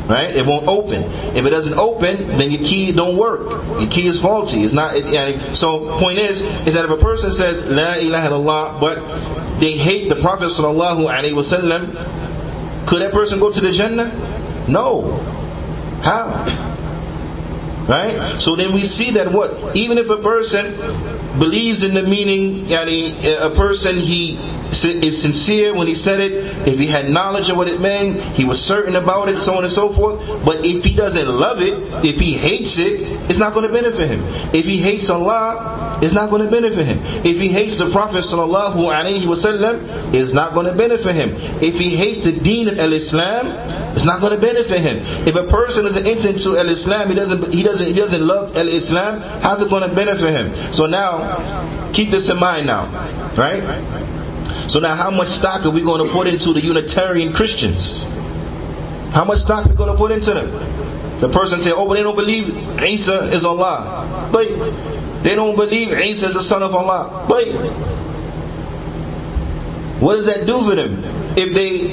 right? 0.07 0.33
It 0.35 0.45
won't 0.45 0.67
open. 0.67 1.03
If 1.35 1.45
it 1.45 1.49
doesn't 1.49 1.77
open, 1.77 2.27
then 2.37 2.51
your 2.51 2.63
key 2.63 2.91
don't 2.93 3.17
work. 3.17 3.49
Your 3.81 3.89
key 3.89 4.07
is 4.07 4.19
faulty. 4.19 4.63
It's 4.63 4.73
not. 4.73 4.95
It, 4.95 5.55
so 5.55 5.99
point 5.99 6.19
is, 6.19 6.41
is 6.65 6.73
that 6.75 6.85
if 6.85 6.91
a 6.91 6.97
person 6.97 7.31
says 7.31 7.65
La 7.67 7.95
ilaha 7.95 8.29
illallah, 8.29 8.79
but 8.79 9.59
they 9.59 9.73
hate 9.73 10.07
the 10.07 10.15
Prophet 10.15 10.45
sallallahu 10.45 11.09
alaihi 11.09 11.33
wasallam, 11.33 12.87
could 12.87 13.01
that 13.01 13.11
person 13.11 13.39
go 13.39 13.51
to 13.51 13.59
the 13.59 13.71
Jannah? 13.71 14.07
No. 14.67 15.17
How? 16.01 16.45
Right? 17.87 18.37
So 18.41 18.57
then 18.57 18.73
we 18.73 18.83
see 18.83 19.11
that 19.11 19.31
what? 19.31 19.73
Even 19.73 19.97
if 19.97 20.09
a 20.09 20.17
person 20.17 20.75
believes 21.37 21.83
in 21.83 21.93
the 21.93 22.03
meaning, 22.03 22.65
yani, 22.65 23.13
a 23.41 23.49
person 23.55 23.97
he 23.97 24.37
is 24.71 25.21
sincere 25.21 25.73
when 25.73 25.87
he 25.87 25.95
said 25.95 26.19
it, 26.19 26.67
if 26.67 26.77
he 26.79 26.87
had 26.87 27.09
knowledge 27.09 27.49
of 27.49 27.57
what 27.57 27.67
it 27.67 27.79
meant, 27.79 28.19
he 28.35 28.45
was 28.45 28.63
certain 28.63 28.95
about 28.95 29.29
it, 29.29 29.39
so 29.39 29.55
on 29.57 29.63
and 29.63 29.71
so 29.71 29.91
forth. 29.93 30.19
But 30.43 30.65
if 30.65 30.83
he 30.83 30.95
doesn't 30.95 31.27
love 31.27 31.61
it, 31.61 31.73
if 32.05 32.19
he 32.19 32.33
hates 32.33 32.77
it, 32.77 33.01
it's 33.29 33.39
not 33.39 33.53
going 33.53 33.67
to 33.67 33.71
benefit 33.73 34.09
him. 34.09 34.23
If 34.53 34.65
he 34.65 34.77
hates 34.77 35.09
Allah, 35.09 35.99
it's 36.01 36.13
not 36.13 36.29
going 36.29 36.43
to 36.43 36.51
benefit 36.51 36.85
him. 36.85 36.99
If 37.25 37.37
he 37.39 37.47
hates 37.47 37.77
the 37.77 37.89
Prophet 37.89 38.23
sallallahu 38.23 38.75
alaihi 38.75 39.23
wasallam, 39.23 40.13
it's 40.13 40.33
not 40.33 40.53
going 40.53 40.65
to 40.67 40.73
benefit 40.73 41.15
him. 41.15 41.31
If 41.61 41.75
he 41.75 41.95
hates 41.95 42.23
the 42.25 42.31
Deen 42.33 42.67
of 42.67 42.77
Al-Islam, 42.77 43.47
it's 43.95 44.05
not 44.05 44.19
going 44.21 44.33
to 44.33 44.39
benefit 44.39 44.79
him. 44.81 44.97
If 45.27 45.35
a 45.35 45.43
person 45.47 45.85
is 45.85 45.97
enter 45.97 46.29
into 46.29 46.57
Al-Islam, 46.57 47.09
he 47.09 47.15
doesn't, 47.15 47.53
he 47.53 47.63
doesn't, 47.63 47.87
he 47.87 47.93
doesn't 47.93 48.25
love 48.25 48.55
Al-Islam, 48.55 49.21
how's 49.41 49.61
it 49.61 49.69
going 49.69 49.87
to 49.87 49.95
benefit 49.95 50.29
him? 50.29 50.73
So 50.73 50.85
now, 50.85 51.91
keep 51.93 52.11
this 52.11 52.29
in 52.29 52.37
mind 52.37 52.67
now, 52.67 52.85
right? 53.35 54.16
So 54.67 54.79
now 54.79 54.95
how 54.95 55.11
much 55.11 55.29
stock 55.29 55.65
are 55.65 55.69
we 55.69 55.81
going 55.81 56.05
to 56.05 56.11
put 56.11 56.27
into 56.27 56.53
the 56.53 56.61
Unitarian 56.61 57.31
Christians? 57.33 58.03
How 59.11 59.23
much 59.23 59.39
stock 59.39 59.65
are 59.65 59.69
we 59.69 59.75
going 59.75 59.91
to 59.91 59.97
put 59.97 60.11
into 60.11 60.33
them? 60.33 60.49
The 61.21 61.29
person 61.29 61.59
say, 61.59 61.71
oh, 61.71 61.87
but 61.87 61.95
they 61.95 62.03
don't 62.03 62.15
believe 62.15 62.49
Isa 62.81 63.23
is 63.33 63.45
Allah. 63.45 64.29
But 64.31 64.47
they 65.23 65.35
don't 65.35 65.55
believe 65.55 65.97
Isa 65.97 66.27
is 66.27 66.33
the 66.35 66.43
son 66.43 66.61
of 66.63 66.75
Allah. 66.75 67.25
But 67.27 67.47
what 70.01 70.15
does 70.17 70.25
that 70.25 70.45
do 70.45 70.61
for 70.69 70.75
them? 70.75 71.03
If 71.37 71.53
they 71.53 71.87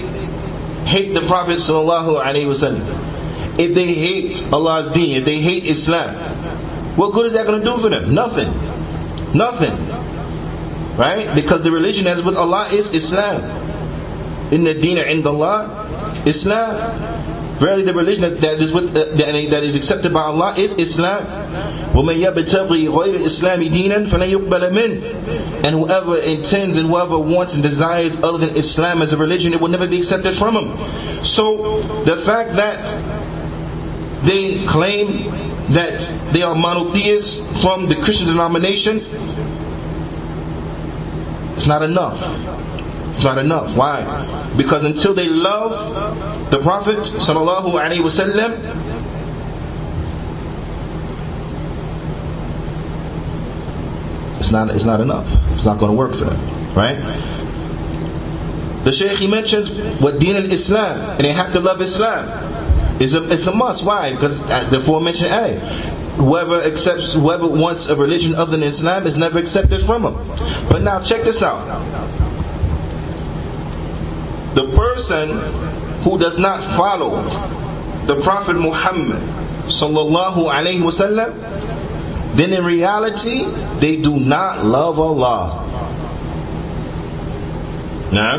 hate 0.85 1.15
the 1.15 1.27
Prophet 1.27 1.59
sallallahu 1.59 2.23
alaihi 2.23 2.47
wasallam, 2.47 3.59
if 3.59 3.75
they 3.75 3.95
hate 3.95 4.43
Allah's 4.53 4.93
deen, 4.93 5.17
if 5.17 5.25
they 5.25 5.39
hate 5.41 5.65
Islam, 5.65 6.15
what 6.97 7.13
good 7.13 7.27
is 7.27 7.33
that 7.33 7.47
going 7.47 7.61
to 7.61 7.65
do 7.65 7.79
for 7.79 7.89
them? 7.89 8.13
Nothing. 8.15 8.53
Nothing. 9.33 10.04
Right? 10.98 11.34
Because 11.34 11.64
the 11.64 11.72
religion 11.72 12.08
as 12.08 12.22
with 12.22 12.36
Allah 12.36 12.68
is 12.72 12.94
Islam. 12.94 13.44
In 14.52 14.64
the 14.64 14.74
deen 14.74 14.98
in 14.98 15.26
Allah, 15.26 15.88
Islam. 16.26 17.30
Verily, 17.60 17.84
the 17.84 17.94
religion 17.94 18.40
that 18.40 18.62
is 18.62 18.72
with 18.72 18.96
uh, 18.96 19.16
that 19.18 19.64
is 19.64 19.76
accepted 19.76 20.14
by 20.14 20.22
Allah 20.22 20.56
is 20.58 20.76
Islam. 20.76 21.26
وَمَن 21.92 22.16
يَبْتَغِي 22.24 22.88
غَيْرَ 22.88 23.16
الْإِسْلَامِ 23.20 23.70
دِينًا 23.70 24.08
فَلَن 24.08 24.30
يُقْبَلَ 24.32 24.72
مِنْهُ 24.72 25.66
And 25.66 25.76
whoever 25.76 26.18
intends 26.20 26.78
and 26.78 26.88
whoever 26.88 27.20
wants 27.20 27.56
and 27.56 27.64
desires 27.64 28.16
other 28.24 28.38
than 28.38 28.56
Islam 28.56 29.02
as 29.02 29.12
a 29.12 29.18
religion, 29.18 29.52
it 29.54 29.60
will 29.60 29.68
never 29.68 29.88
be 29.88 29.98
accepted 29.98 30.38
from 30.38 30.56
him. 30.56 31.26
So, 31.26 31.82
the 32.04 32.22
fact 32.22 32.56
that 32.56 32.86
they 34.24 34.66
claim 34.66 35.26
that 35.74 36.00
they 36.32 36.42
are 36.42 36.56
monotheists 36.56 37.40
from 37.62 37.88
the 37.88 37.96
Christian 37.96 38.28
denomination 38.28 39.00
it's 41.57 41.67
not 41.67 41.83
enough. 41.83 42.19
It's 43.15 43.25
not 43.25 43.39
enough. 43.39 43.77
Why? 43.77 44.03
Because 44.57 44.85
until 44.85 45.15
they 45.15 45.29
love 45.29 46.51
the 46.51 46.59
Prophet 46.61 46.99
sallallahu 46.99 47.73
alaihi 47.79 48.01
wasallam, 48.01 48.59
it's 54.41 54.51
not 54.51 54.71
it's 54.71 54.85
not 54.85 55.01
enough. 55.01 55.27
It's 55.55 55.65
not 55.65 55.79
going 55.79 55.93
to 55.93 55.97
work 55.97 56.13
for 56.15 56.25
them, 56.25 56.75
right? 56.75 56.99
The 58.85 58.93
Shaykh 58.93 59.19
he 59.19 59.27
mentions 59.29 59.71
what 60.01 60.19
Deen 60.19 60.37
al-Islam, 60.37 61.11
and 61.17 61.21
they 61.21 61.33
have 61.33 61.53
to 61.53 61.61
love 61.61 61.81
Islam. 61.81 62.29
It's 63.01 63.15
a, 63.15 63.33
it's 63.33 63.47
a 63.47 63.55
must. 63.55 63.85
Why? 63.85 64.13
Because 64.13 64.41
uh, 64.51 64.69
the 64.71 64.77
aforementioned 64.79 65.33
ayah 65.33 65.61
whoever 66.17 66.61
accepts 66.63 67.13
whoever 67.13 67.47
wants 67.47 67.89
a 67.89 67.97
religion 67.97 68.35
other 68.35 68.53
than 68.53 68.63
Islam 68.63 69.07
is 69.07 69.17
never 69.17 69.39
accepted 69.39 69.83
from 69.85 70.05
him. 70.05 70.15
But 70.69 70.83
now 70.83 71.01
check 71.01 71.23
this 71.25 71.43
out. 71.43 71.65
The 74.55 74.69
person 74.77 75.31
who 76.03 76.19
does 76.19 76.39
not 76.39 76.63
follow 76.77 77.23
the 78.07 78.21
Prophet 78.23 78.55
Muhammad 78.55 79.21
sallallahu 79.67 80.51
alaihi 80.53 80.81
wasallam, 80.81 81.35
then 82.37 82.53
in 82.53 82.65
reality 82.65 83.45
they 83.81 83.97
do 84.01 84.19
not 84.21 84.65
love 84.65 85.01
Allah. 85.01 85.61
Now, 88.15 88.39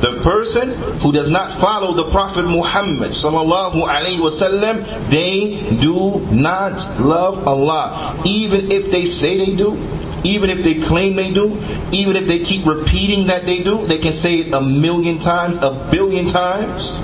the 0.00 0.20
person 0.22 0.72
who 1.00 1.12
does 1.12 1.30
not 1.30 1.58
follow 1.60 1.94
the 1.94 2.10
Prophet 2.10 2.44
Muhammad 2.44 3.10
sallallahu 3.12 3.88
alaihi 3.88 4.20
wasallam, 4.20 4.84
they 5.08 5.58
do 5.80 6.20
not 6.30 6.76
love 7.00 7.48
Allah, 7.48 8.20
even 8.26 8.70
if 8.70 8.90
they 8.92 9.06
say 9.06 9.38
they 9.38 9.56
do. 9.56 9.76
Even 10.24 10.50
if 10.50 10.62
they 10.64 10.74
claim 10.82 11.14
they 11.14 11.32
do, 11.32 11.56
even 11.92 12.16
if 12.16 12.26
they 12.26 12.40
keep 12.40 12.66
repeating 12.66 13.28
that 13.28 13.46
they 13.46 13.62
do, 13.62 13.86
they 13.86 13.98
can 13.98 14.12
say 14.12 14.40
it 14.40 14.52
a 14.52 14.60
million 14.60 15.18
times, 15.20 15.56
a 15.58 15.70
billion 15.90 16.26
times. 16.26 17.00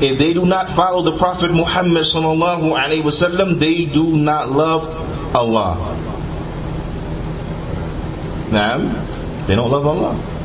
If 0.00 0.18
they 0.18 0.34
do 0.34 0.44
not 0.44 0.68
follow 0.70 1.02
the 1.02 1.16
Prophet 1.16 1.50
Muhammad 1.50 2.04
sallallahu 2.04 2.76
alaihi 2.76 3.00
wasallam, 3.02 3.58
they 3.58 3.86
do 3.86 4.14
not 4.14 4.52
love 4.52 4.84
Allah. 5.34 5.80
Now, 8.52 8.76
they 9.48 9.56
don't 9.56 9.70
love 9.72 9.86
Allah. 9.86 10.35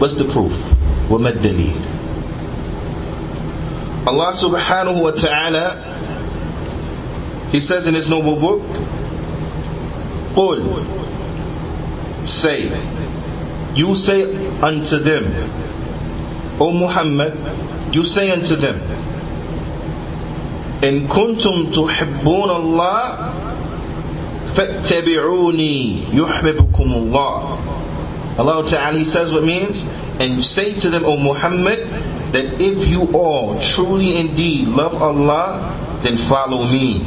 What's 0.00 0.14
the 0.14 0.24
proof? 0.24 0.52
وما 1.10 1.28
الدليل 1.28 1.74
Allah 4.06 4.30
subhanahu 4.34 5.02
wa 5.02 5.10
ta'ala 5.10 5.82
He 7.50 7.58
says 7.60 7.86
in 7.86 7.94
His 7.94 8.08
noble 8.08 8.36
book 8.36 8.62
قل 10.36 10.62
Say 12.26 12.70
You 13.74 13.94
say 13.94 14.26
unto 14.62 14.98
them 14.98 15.26
O 16.60 16.70
Muhammad 16.72 17.34
You 17.92 18.04
say 18.04 18.30
unto 18.30 18.56
them 18.56 18.80
إن 20.84 21.08
كنتم 21.08 21.72
تحبون 21.72 22.50
الله 22.50 23.02
فاتبعوني 24.54 25.98
يحببكم 26.14 26.88
الله 26.92 27.58
Allah 28.37 28.67
Ta'ala 28.67 29.03
says 29.05 29.31
what 29.33 29.43
means, 29.43 29.85
and 30.19 30.35
you 30.35 30.41
say 30.43 30.73
to 30.79 30.89
them, 30.89 31.03
O 31.05 31.17
Muhammad, 31.17 31.79
that 32.31 32.61
if 32.61 32.87
you 32.87 33.11
all 33.13 33.59
truly 33.59 34.17
indeed 34.17 34.67
love 34.67 35.01
Allah, 35.01 35.77
then 36.03 36.17
follow 36.17 36.63
me, 36.65 37.05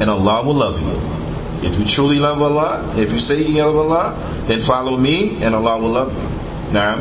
and 0.00 0.10
Allah 0.10 0.42
will 0.44 0.54
love 0.54 0.80
you. 0.80 1.68
If 1.68 1.78
you 1.78 1.86
truly 1.86 2.18
love 2.18 2.42
Allah, 2.42 2.94
if 2.98 3.10
you 3.12 3.18
say 3.18 3.42
you 3.42 3.62
love 3.64 3.76
Allah, 3.76 4.44
then 4.46 4.60
follow 4.60 4.96
me, 4.96 5.42
and 5.42 5.54
Allah 5.54 5.78
will 5.80 5.90
love 5.90 6.12
you. 6.12 6.72
Now, 6.72 6.96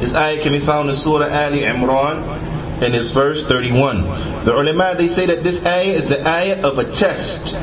this 0.00 0.14
ayah 0.14 0.42
can 0.42 0.52
be 0.52 0.60
found 0.60 0.88
in 0.88 0.94
Surah 0.94 1.26
Ali 1.28 1.60
Imran, 1.60 2.24
in 2.82 2.94
its 2.94 3.10
verse 3.10 3.46
31. 3.46 4.44
The 4.44 4.54
ulama, 4.54 4.94
they 4.96 5.08
say 5.08 5.26
that 5.26 5.42
this 5.42 5.64
ayah 5.64 5.92
is 5.92 6.08
the 6.08 6.26
ayah 6.26 6.60
of 6.62 6.78
a 6.78 6.90
test 6.90 7.56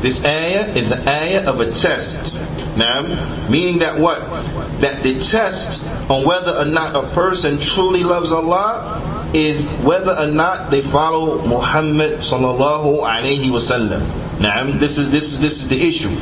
this 0.00 0.24
ayah 0.24 0.68
is 0.74 0.92
an 0.92 1.06
ayah 1.08 1.50
of 1.50 1.60
a 1.60 1.72
test. 1.72 2.38
Now, 2.76 3.02
meaning 3.50 3.78
that 3.80 3.98
what? 3.98 4.20
That 4.80 5.02
the 5.02 5.18
test 5.18 5.86
on 6.08 6.24
whether 6.24 6.52
or 6.52 6.64
not 6.64 6.94
a 6.94 7.08
person 7.14 7.58
truly 7.58 8.04
loves 8.04 8.30
Allah 8.30 9.30
is 9.34 9.66
whether 9.82 10.12
or 10.16 10.28
not 10.28 10.70
they 10.70 10.82
follow 10.82 11.44
Muhammad 11.46 12.18
sallallahu 12.18 13.02
alaihi 13.02 13.50
wasallam. 13.50 14.40
Now, 14.40 14.64
this 14.78 14.98
is 14.98 15.10
this 15.10 15.32
is 15.32 15.40
this 15.40 15.60
is 15.62 15.68
the 15.68 15.80
issue. 15.82 16.14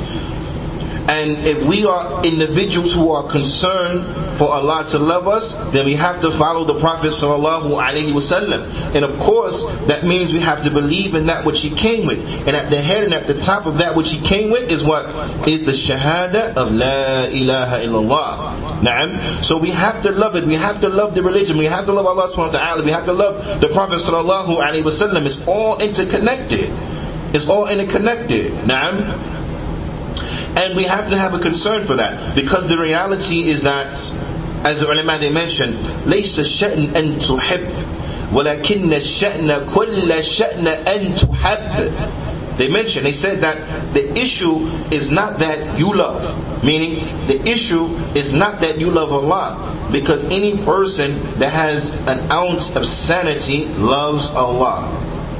And 1.08 1.46
if 1.46 1.62
we 1.62 1.86
are 1.86 2.24
individuals 2.24 2.92
who 2.92 3.10
are 3.12 3.28
concerned 3.28 4.04
for 4.38 4.48
Allah 4.50 4.84
to 4.88 4.98
love 4.98 5.28
us, 5.28 5.54
then 5.70 5.86
we 5.86 5.94
have 5.94 6.20
to 6.22 6.32
follow 6.32 6.64
the 6.64 6.78
Prophet 6.80 7.12
sallallahu 7.12 7.70
alaihi 7.80 8.10
wasallam. 8.12 8.66
And 8.94 9.04
of 9.04 9.16
course, 9.20 9.64
that 9.86 10.04
means 10.04 10.32
we 10.32 10.40
have 10.40 10.64
to 10.64 10.70
believe 10.70 11.14
in 11.14 11.26
that 11.26 11.44
which 11.44 11.60
he 11.60 11.70
came 11.70 12.06
with. 12.06 12.18
And 12.46 12.56
at 12.56 12.70
the 12.70 12.80
head 12.80 13.04
and 13.04 13.14
at 13.14 13.26
the 13.26 13.38
top 13.38 13.66
of 13.66 13.78
that 13.78 13.94
which 13.94 14.10
he 14.10 14.20
came 14.20 14.50
with 14.50 14.70
is 14.70 14.82
what 14.82 15.06
is 15.48 15.64
the 15.64 15.72
shahada 15.72 16.54
of 16.56 16.72
la 16.72 17.24
ilaha 17.30 17.76
illallah. 17.86 18.80
Na'am. 18.82 19.44
So 19.44 19.58
we 19.58 19.70
have 19.70 20.02
to 20.02 20.10
love 20.10 20.34
it. 20.34 20.44
We 20.44 20.54
have 20.54 20.80
to 20.80 20.88
love 20.88 21.14
the 21.14 21.22
religion. 21.22 21.56
We 21.56 21.66
have 21.66 21.86
to 21.86 21.92
love 21.92 22.06
Allah 22.06 22.28
subhanahu 22.28 22.52
wa 22.52 22.58
ta'ala. 22.58 22.84
We 22.84 22.90
have 22.90 23.06
to 23.06 23.12
love 23.12 23.60
the 23.60 23.68
Prophet 23.68 24.00
sallallahu 24.00 24.58
alaihi 24.58 24.82
wasallam. 24.82 25.24
It's 25.24 25.46
all 25.46 25.78
interconnected. 25.78 26.70
It's 27.32 27.48
all 27.48 27.68
interconnected. 27.68 28.52
Na'am. 28.66 29.35
And 30.55 30.75
we 30.75 30.83
have 30.83 31.09
to 31.09 31.17
have 31.17 31.33
a 31.33 31.39
concern 31.39 31.85
for 31.85 31.95
that 31.95 32.35
because 32.35 32.67
the 32.67 32.77
reality 32.77 33.49
is 33.49 33.61
that, 33.63 33.93
as 34.63 34.79
the 34.81 34.91
ulama 34.91 35.17
they 35.19 35.31
mentioned, 35.31 35.77
ليس 36.05 36.39
الشأن 36.39 36.93
أن 36.93 37.19
تحب 37.19 38.31
ولكن 38.33 38.93
الشأن 38.93 39.65
كل 39.73 40.11
الشأن 40.11 40.67
أن 40.85 41.15
تحب. 41.17 42.57
They 42.57 42.67
mentioned, 42.67 43.05
they 43.05 43.13
said 43.13 43.39
that 43.39 43.93
the 43.93 44.11
issue 44.19 44.67
is 44.91 45.09
not 45.09 45.39
that 45.39 45.79
you 45.79 45.93
love, 45.93 46.63
meaning 46.63 47.05
the 47.25 47.41
issue 47.49 47.85
is 48.13 48.31
not 48.33 48.61
that 48.61 48.77
you 48.77 48.91
love 48.91 49.11
Allah, 49.11 49.89
because 49.91 50.23
any 50.25 50.57
person 50.63 51.17
that 51.39 51.51
has 51.51 51.95
an 52.07 52.31
ounce 52.31 52.75
of 52.75 52.85
sanity 52.85 53.65
loves 53.65 54.31
Allah. 54.31 54.85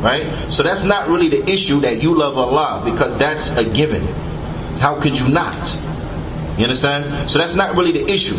Right? 0.02 0.26
So 0.50 0.64
that's 0.64 0.84
not 0.84 1.10
really 1.10 1.30
the 1.30 1.48
issue 1.48 1.80
that 1.82 2.02
you 2.02 2.18
love 2.18 2.36
Allah 2.36 2.82
because 2.84 3.16
that's 3.18 3.52
a 3.52 3.70
given. 3.70 4.08
How 4.79 5.01
could 5.01 5.19
you 5.19 5.29
not? 5.29 5.79
You 6.59 6.65
understand? 6.65 7.31
So 7.31 7.39
that's 7.39 7.55
not 7.55 7.77
really 7.77 7.93
the 7.93 8.09
issue. 8.11 8.37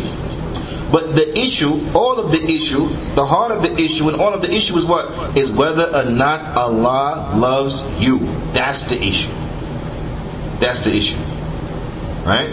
But 0.90 1.14
the 1.14 1.38
issue, 1.38 1.80
all 1.94 2.18
of 2.18 2.32
the 2.32 2.42
issue, 2.42 2.88
the 3.14 3.26
heart 3.26 3.52
of 3.52 3.62
the 3.62 3.74
issue, 3.76 4.08
and 4.08 4.20
all 4.20 4.32
of 4.32 4.40
the 4.40 4.52
issue 4.52 4.74
is 4.76 4.86
what? 4.86 5.36
Is 5.36 5.52
whether 5.52 5.84
or 5.94 6.04
not 6.10 6.56
Allah 6.56 7.34
loves 7.36 7.82
you. 8.00 8.20
That's 8.52 8.88
the 8.88 9.00
issue. 9.02 9.30
That's 10.60 10.80
the 10.84 10.96
issue. 10.96 11.18
Right? 12.24 12.48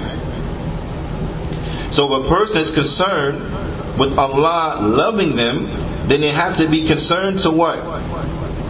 So 1.92 2.14
if 2.14 2.26
a 2.26 2.30
person 2.30 2.58
is 2.58 2.72
concerned 2.72 3.40
with 3.98 4.18
Allah 4.18 4.82
loving 4.82 5.38
them, 5.38 5.68
then 6.08 6.20
they 6.22 6.32
have 6.32 6.58
to 6.58 6.68
be 6.68 6.86
concerned 6.86 7.40
to 7.40 7.52
what? 7.52 7.78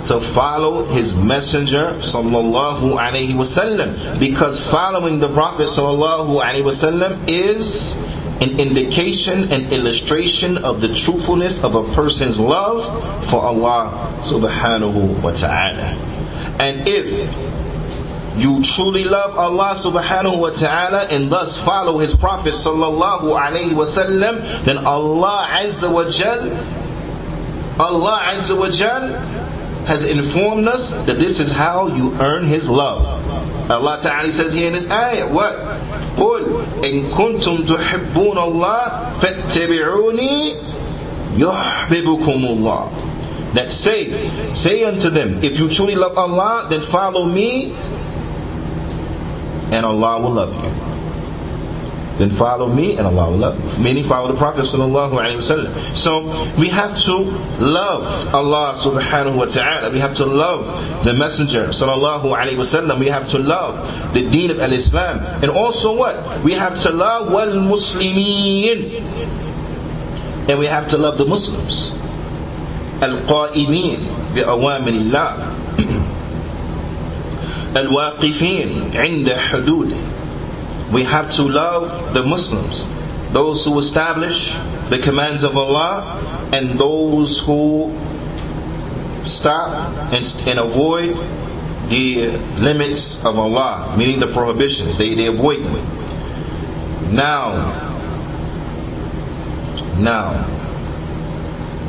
To 0.06 0.22
follow 0.22 0.86
His 0.86 1.15
Messenger 1.15 1.98
sallallahu 1.98 2.94
alaihi 2.94 3.34
wasallam. 3.34 4.20
Because 4.20 4.60
following 4.70 5.20
the 5.20 5.30
Prophet 5.30 5.65
sallallahu 5.65 6.41
alaihi 6.44 6.62
wasallam 6.62 7.28
is 7.28 7.96
an 8.39 8.60
indication 8.60 9.52
and 9.52 9.72
illustration 9.74 10.58
of 10.60 10.82
the 10.82 10.94
truthfulness 10.94 11.63
of 11.63 11.74
a 11.74 11.84
person's 11.96 12.39
love 12.39 12.86
for 13.30 13.41
Allah 13.41 14.13
subhanahu 14.22 15.24
wa 15.24 15.32
ta'ala. 15.32 15.98
And 16.60 16.88
if 16.88 17.08
you 18.38 18.62
truly 18.62 19.06
love 19.06 19.36
Allah 19.38 19.74
subhanahu 19.74 20.38
wa 20.38 20.50
ta'ala 20.52 21.08
and 21.10 21.32
thus 21.32 21.58
follow 21.58 21.98
His 21.98 22.15
Prophet 22.15 22.54
sallallahu 22.54 23.34
alayhi 23.34 23.72
wasallam, 23.72 24.44
then 24.65 24.86
Allah 24.86 25.48
azza 25.50 25.91
wa 25.91 26.10
jal, 26.12 26.52
Allah 27.80 28.20
azza 28.36 28.56
wa 28.56 28.70
jal 28.70 29.44
has 29.87 30.05
informed 30.07 30.68
us 30.68 30.90
that 31.07 31.18
this 31.18 31.40
is 31.40 31.51
how 31.51 31.88
you 31.88 32.14
earn 32.20 32.44
His 32.46 32.68
love. 32.68 33.05
Allah 33.70 33.99
Ta'ala 34.01 34.31
says 34.33 34.53
here 34.53 34.66
in 34.66 34.73
this 34.73 34.90
ayah, 34.90 35.27
what? 35.33 35.57
قُلْ 36.16 36.83
إِن 36.83 37.11
كُنْتُمْ 37.11 37.66
تُحِبُّونَ 37.66 38.37
اللَّهِ 38.37 39.20
فَاتَّبِعُونِي 39.20 40.57
يُحْبِبُكُمُ 41.38 42.40
اللَّهِ 42.44 43.55
That 43.55 43.70
say, 43.70 44.55
say 44.55 44.85
unto 44.85 45.11
them, 45.11 45.42
if 45.42 45.59
you 45.59 45.68
truly 45.68 45.94
love 45.94 46.18
Allah, 46.18 46.66
then 46.68 46.81
follow 46.81 47.25
me, 47.27 47.73
and 49.73 49.87
Allah 49.87 50.20
will 50.20 50.33
love 50.33 50.55
you. 50.55 50.70
Then 52.20 52.29
follow 52.37 52.68
me 52.68 52.99
and 52.99 53.07
Allah 53.07 53.31
will 53.31 53.38
love 53.38 53.57
you. 53.79 53.83
Meaning 53.83 54.05
follow 54.05 54.31
the 54.31 54.37
Prophet 54.37 54.66
sallallahu 54.68 55.16
alaihi 55.16 55.40
wasallam. 55.40 55.73
So 55.96 56.20
we 56.61 56.68
have 56.68 56.99
to 57.09 57.16
love 57.64 58.35
Allah 58.35 58.75
subhanahu 58.77 59.37
wa 59.37 59.46
ta'ala. 59.46 59.90
We 59.90 60.01
have 60.01 60.14
to 60.16 60.27
love 60.27 60.68
the 61.03 61.14
Messenger 61.14 61.68
sallallahu 61.68 62.29
alaihi 62.37 62.61
wasallam. 62.61 62.99
We 63.01 63.07
have 63.09 63.27
to 63.29 63.38
love 63.38 64.12
the 64.12 64.29
deen 64.29 64.51
of 64.51 64.61
al-Islam. 64.61 65.20
And 65.40 65.51
also 65.51 65.96
what? 65.96 66.44
We 66.44 66.53
have 66.53 66.79
to 66.81 66.90
love 66.92 67.33
wal 67.33 67.57
muslimin. 67.57 69.01
And 70.51 70.59
we 70.59 70.66
have 70.66 70.88
to 70.88 70.99
love 70.99 71.16
the 71.16 71.25
Muslims. 71.25 71.88
Al-qa'imin 73.01 74.35
bi 74.37 74.42
awamilillah. 74.44 75.57
الواقفين 77.70 78.90
عند 78.99 79.31
حدوده 79.31 79.96
we 80.95 81.03
have 81.03 81.29
to 81.31 81.43
love 81.43 82.13
the 82.13 82.23
Muslims 82.23 82.86
those 83.34 83.65
who 83.65 83.77
establish 83.79 84.55
the 84.89 84.97
commands 84.97 85.43
of 85.43 85.58
Allah 85.58 86.49
and 86.53 86.79
those 86.79 87.39
who 87.39 87.93
stop 89.23 89.91
and, 90.13 90.23
and 90.47 90.58
avoid 90.60 91.17
the 91.89 92.38
limits 92.67 93.25
of 93.25 93.38
Allah 93.38 93.93
meaning 93.97 94.21
the 94.21 94.31
prohibitions 94.31 94.97
they, 94.97 95.13
they 95.15 95.25
avoid 95.27 95.60
them 95.65 95.75
now 97.13 97.51
now 99.99 100.29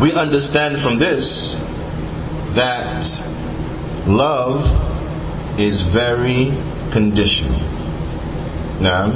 we 0.01 0.13
understand 0.15 0.79
from 0.81 0.99
this 0.99 1.55
that 2.55 3.05
love 4.07 4.65
is 5.61 5.81
very 5.81 6.53
conditional. 6.91 7.76
Now, 8.81 9.11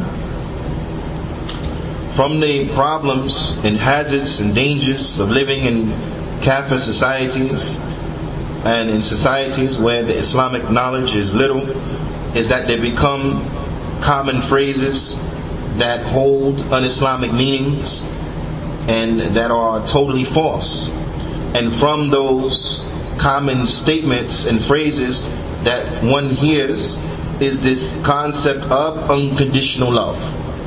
from 2.16 2.40
the 2.40 2.68
problems 2.74 3.52
and 3.64 3.76
hazards 3.76 4.40
and 4.40 4.54
dangers 4.54 5.18
of 5.20 5.30
living 5.30 5.64
in 5.64 5.90
kafir 6.42 6.78
societies 6.78 7.76
and 8.64 8.90
in 8.90 9.00
societies 9.00 9.78
where 9.78 10.02
the 10.02 10.16
Islamic 10.16 10.70
knowledge 10.70 11.14
is 11.14 11.34
little, 11.34 11.68
is 12.36 12.48
that 12.48 12.66
they 12.66 12.78
become 12.78 13.44
common 14.00 14.42
phrases 14.42 15.16
that 15.76 16.04
hold 16.06 16.60
un-Islamic 16.72 17.32
meanings 17.32 18.02
and 18.88 19.20
that 19.36 19.50
are 19.50 19.86
totally 19.86 20.24
false. 20.24 20.88
And 21.54 21.74
from 21.74 22.10
those 22.10 22.80
common 23.18 23.66
statements 23.66 24.46
and 24.46 24.62
phrases 24.64 25.28
that 25.64 26.02
one 26.02 26.30
hears 26.30 26.98
is 27.42 27.60
this 27.60 27.98
concept 28.04 28.62
of 28.64 29.10
unconditional 29.10 29.90
love. 29.92 30.18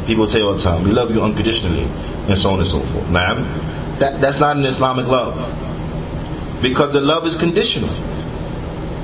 People 0.08 0.28
say 0.28 0.42
all 0.42 0.54
the 0.54 0.62
time, 0.62 0.84
we 0.84 0.92
love 0.92 1.12
you 1.12 1.22
unconditionally, 1.22 1.84
and 2.28 2.38
so 2.38 2.52
on 2.52 2.60
and 2.60 2.68
so 2.68 2.80
forth. 2.80 3.10
Now, 3.10 3.36
that, 4.00 4.20
that's 4.20 4.40
not 4.40 4.58
an 4.58 4.66
Islamic 4.66 5.08
love. 5.08 5.36
Because 6.62 6.94
the 6.94 7.02
love 7.02 7.26
is 7.26 7.36
conditional. 7.36 7.94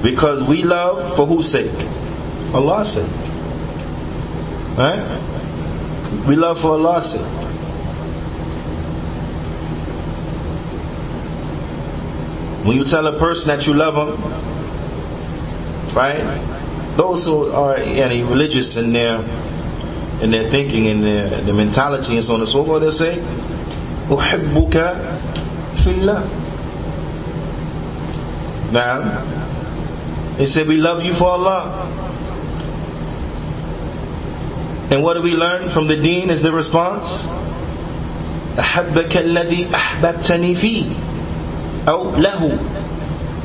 Because 0.01 0.41
we 0.43 0.63
love 0.63 1.15
for 1.15 1.25
whose 1.25 1.51
sake? 1.51 1.71
Allah's 2.53 2.93
sake. 2.93 3.11
Right? 4.77 6.25
We 6.27 6.35
love 6.35 6.59
for 6.59 6.71
Allah's 6.71 7.11
sake. 7.11 7.21
When 12.65 12.77
you 12.77 12.83
tell 12.83 13.07
a 13.07 13.17
person 13.17 13.47
that 13.47 13.65
you 13.67 13.73
love 13.73 13.95
them, 13.95 14.21
right? 15.95 16.58
Those 16.98 17.24
who 17.24 17.50
are 17.50 17.76
any 17.76 18.22
religious 18.22 18.76
in 18.76 18.92
their 18.92 19.18
in 20.22 20.30
their 20.30 20.48
thinking 20.50 20.86
and 20.86 21.02
their, 21.02 21.28
their 21.42 21.54
mentality 21.54 22.14
and 22.14 22.24
so 22.24 22.34
on 22.34 22.40
and 22.40 22.48
so 22.48 22.64
forth, 22.64 22.80
they'll 22.82 22.92
say, 22.92 23.18
أحبك 24.08 24.72
في 25.82 25.90
الله. 26.00 26.28
Now, 28.72 29.24
they 30.36 30.46
say 30.46 30.62
we 30.64 30.76
love 30.76 31.04
you 31.04 31.14
for 31.14 31.24
Allah. 31.30 31.90
And 34.90 35.02
what 35.02 35.14
do 35.14 35.22
we 35.22 35.34
learn 35.34 35.70
from 35.70 35.86
the 35.88 35.96
deen 35.96 36.30
is 36.30 36.42
the 36.42 36.52
response? 36.52 37.26
أحبك 38.58 39.16
الذي 39.16 39.68
أحببتني 39.74 40.54
فيه 40.56 40.84
أو 41.88 42.16
له 42.16 42.58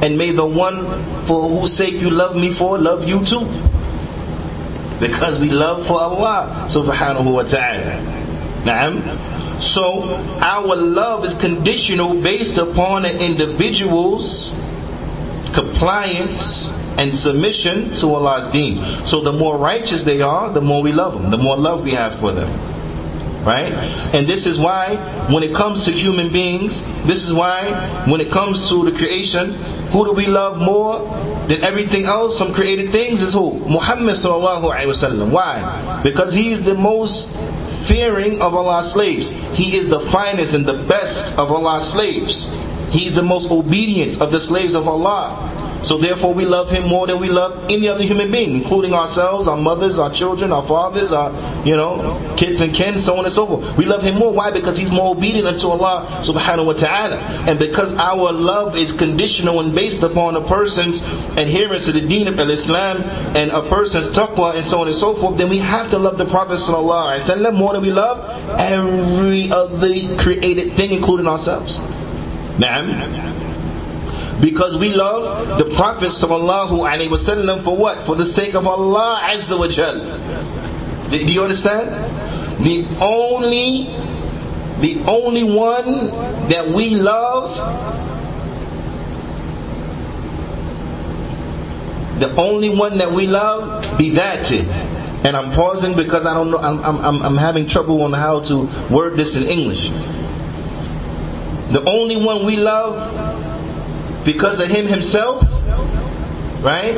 and 0.04 0.18
may 0.18 0.32
the 0.32 0.44
one 0.44 0.84
for 1.24 1.48
whose 1.48 1.72
sake 1.72 1.94
you 1.94 2.10
love 2.10 2.36
me 2.36 2.52
for 2.52 2.76
love 2.76 3.08
you 3.08 3.24
too. 3.24 3.48
Because 5.00 5.40
we 5.40 5.48
love 5.48 5.86
for 5.86 5.98
Allah 5.98 6.68
subhanahu 6.68 7.32
wa 7.32 7.42
ta'ala. 7.42 8.14
So 9.60 10.02
our 10.40 10.76
love 10.76 11.24
is 11.24 11.34
conditional 11.34 12.20
based 12.20 12.58
upon 12.58 13.06
an 13.06 13.16
individual's 13.16 14.52
compliance 15.54 16.70
and 16.98 17.14
submission 17.14 17.94
to 17.94 18.14
Allah's 18.14 18.50
deen. 18.50 19.06
So 19.06 19.22
the 19.22 19.32
more 19.32 19.56
righteous 19.56 20.02
they 20.02 20.20
are, 20.20 20.52
the 20.52 20.60
more 20.60 20.82
we 20.82 20.92
love 20.92 21.14
them, 21.14 21.30
the 21.30 21.38
more 21.38 21.56
love 21.56 21.82
we 21.82 21.92
have 21.92 22.18
for 22.20 22.32
them. 22.32 22.50
Right? 23.44 23.72
And 24.14 24.26
this 24.26 24.46
is 24.46 24.58
why 24.58 24.96
when 25.30 25.42
it 25.42 25.54
comes 25.54 25.84
to 25.84 25.92
human 25.92 26.32
beings, 26.32 26.84
this 27.04 27.24
is 27.24 27.32
why 27.32 28.04
when 28.08 28.20
it 28.20 28.32
comes 28.32 28.68
to 28.70 28.84
the 28.84 28.92
creation, 28.96 29.52
who 29.94 30.04
do 30.06 30.12
we 30.12 30.26
love 30.26 30.58
more 30.58 30.98
than 31.46 31.62
everything 31.62 32.04
else 32.04 32.36
from 32.36 32.52
created 32.52 32.90
things 32.90 33.22
is 33.22 33.32
who? 33.32 33.60
Muhammad 33.60 34.16
sallallahu 34.16 34.74
alaihi 34.74 34.90
wasallam. 34.90 35.30
Why? 35.30 36.02
Because 36.02 36.34
he 36.34 36.50
is 36.50 36.64
the 36.64 36.74
most 36.74 37.30
fearing 37.86 38.42
of 38.42 38.56
Allah's 38.56 38.90
slaves. 38.90 39.30
He 39.54 39.76
is 39.76 39.88
the 39.88 40.00
finest 40.10 40.52
and 40.52 40.66
the 40.66 40.82
best 40.90 41.38
of 41.38 41.52
Allah's 41.52 41.86
slaves. 41.86 42.50
He's 42.90 43.14
the 43.14 43.22
most 43.22 43.52
obedient 43.52 44.20
of 44.20 44.32
the 44.32 44.40
slaves 44.40 44.74
of 44.74 44.88
Allah. 44.88 45.38
So 45.84 45.98
therefore 45.98 46.32
we 46.32 46.46
love 46.46 46.70
him 46.70 46.88
more 46.88 47.06
than 47.06 47.18
we 47.20 47.28
love 47.28 47.66
any 47.70 47.88
other 47.88 48.02
human 48.02 48.30
being, 48.30 48.54
including 48.54 48.94
ourselves, 48.94 49.46
our 49.48 49.56
mothers, 49.56 49.98
our 49.98 50.10
children, 50.10 50.50
our 50.50 50.66
fathers, 50.66 51.12
our, 51.12 51.30
you 51.66 51.76
know, 51.76 52.18
kids 52.38 52.60
and 52.60 52.74
kin, 52.74 52.98
so 52.98 53.16
on 53.18 53.24
and 53.26 53.32
so 53.32 53.46
forth. 53.46 53.76
We 53.76 53.84
love 53.84 54.02
him 54.02 54.16
more. 54.18 54.32
Why? 54.32 54.50
Because 54.50 54.76
he's 54.78 54.90
more 54.90 55.14
obedient 55.14 55.46
unto 55.46 55.68
Allah 55.68 56.06
subhanahu 56.22 56.66
wa 56.66 56.72
ta'ala. 56.72 57.16
And 57.46 57.58
because 57.58 57.94
our 57.96 58.32
love 58.32 58.76
is 58.76 58.92
conditional 58.92 59.60
and 59.60 59.74
based 59.74 60.02
upon 60.02 60.36
a 60.36 60.40
person's 60.40 61.02
adherence 61.36 61.84
to 61.84 61.92
the 61.92 62.00
deen 62.00 62.28
of 62.28 62.38
Islam 62.40 63.02
and 63.36 63.50
a 63.50 63.62
person's 63.68 64.08
taqwa 64.08 64.54
and 64.54 64.64
so 64.64 64.80
on 64.80 64.86
and 64.86 64.96
so 64.96 65.14
forth, 65.14 65.36
then 65.36 65.50
we 65.50 65.58
have 65.58 65.90
to 65.90 65.98
love 65.98 66.16
the 66.16 66.24
Prophet 66.24 66.58
sallallahu 66.58 67.18
alaihi 67.18 67.28
wasallam 67.28 67.54
more 67.54 67.72
than 67.74 67.82
we 67.82 67.92
love 67.92 68.18
every 68.58 69.50
other 69.50 70.16
created 70.16 70.72
thing, 70.74 70.92
including 70.92 71.26
ourselves. 71.26 71.78
Na'am. 72.56 73.33
Because 74.40 74.76
we 74.76 74.92
love 74.92 75.58
the 75.58 75.74
Prophet 75.74 76.08
sallallahu 76.08 76.70
alaihi 76.84 77.08
wasallam 77.08 77.62
for 77.64 77.76
what? 77.76 78.04
For 78.04 78.16
the 78.16 78.26
sake 78.26 78.54
of 78.54 78.66
Allah 78.66 79.20
Azza 79.22 79.58
wa 79.58 79.68
Jal. 79.68 80.00
Do 81.10 81.32
you 81.32 81.42
understand? 81.42 81.88
The 82.64 82.84
only, 83.00 83.84
the 84.80 85.02
only 85.06 85.44
one 85.44 86.08
that 86.48 86.68
we 86.68 86.94
love 86.96 87.56
the 92.18 92.34
only 92.36 92.70
one 92.70 92.98
that 92.98 93.10
we 93.10 93.26
love 93.26 93.98
be 93.98 94.10
that 94.10 94.50
it. 94.52 94.64
and 95.24 95.36
I'm 95.36 95.52
pausing 95.52 95.96
because 95.96 96.26
I 96.26 96.34
don't 96.34 96.50
know 96.50 96.58
I'm, 96.58 96.78
I'm, 96.84 97.22
I'm 97.22 97.36
having 97.36 97.66
trouble 97.66 98.02
on 98.02 98.12
how 98.12 98.40
to 98.42 98.68
word 98.90 99.16
this 99.16 99.36
in 99.36 99.42
English 99.44 99.88
the 101.72 101.82
only 101.88 102.16
one 102.16 102.44
we 102.46 102.56
love 102.56 103.33
because 104.24 104.60
of 104.60 104.68
him 104.68 104.86
himself, 104.86 105.42
right? 106.62 106.94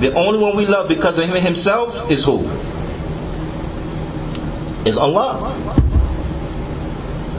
The 0.00 0.12
only 0.14 0.38
one 0.38 0.56
we 0.56 0.66
love 0.66 0.88
because 0.88 1.18
of 1.18 1.28
him 1.28 1.36
himself 1.42 2.10
is 2.10 2.24
who? 2.24 2.40
Is 4.84 4.96
Allah. 4.96 5.54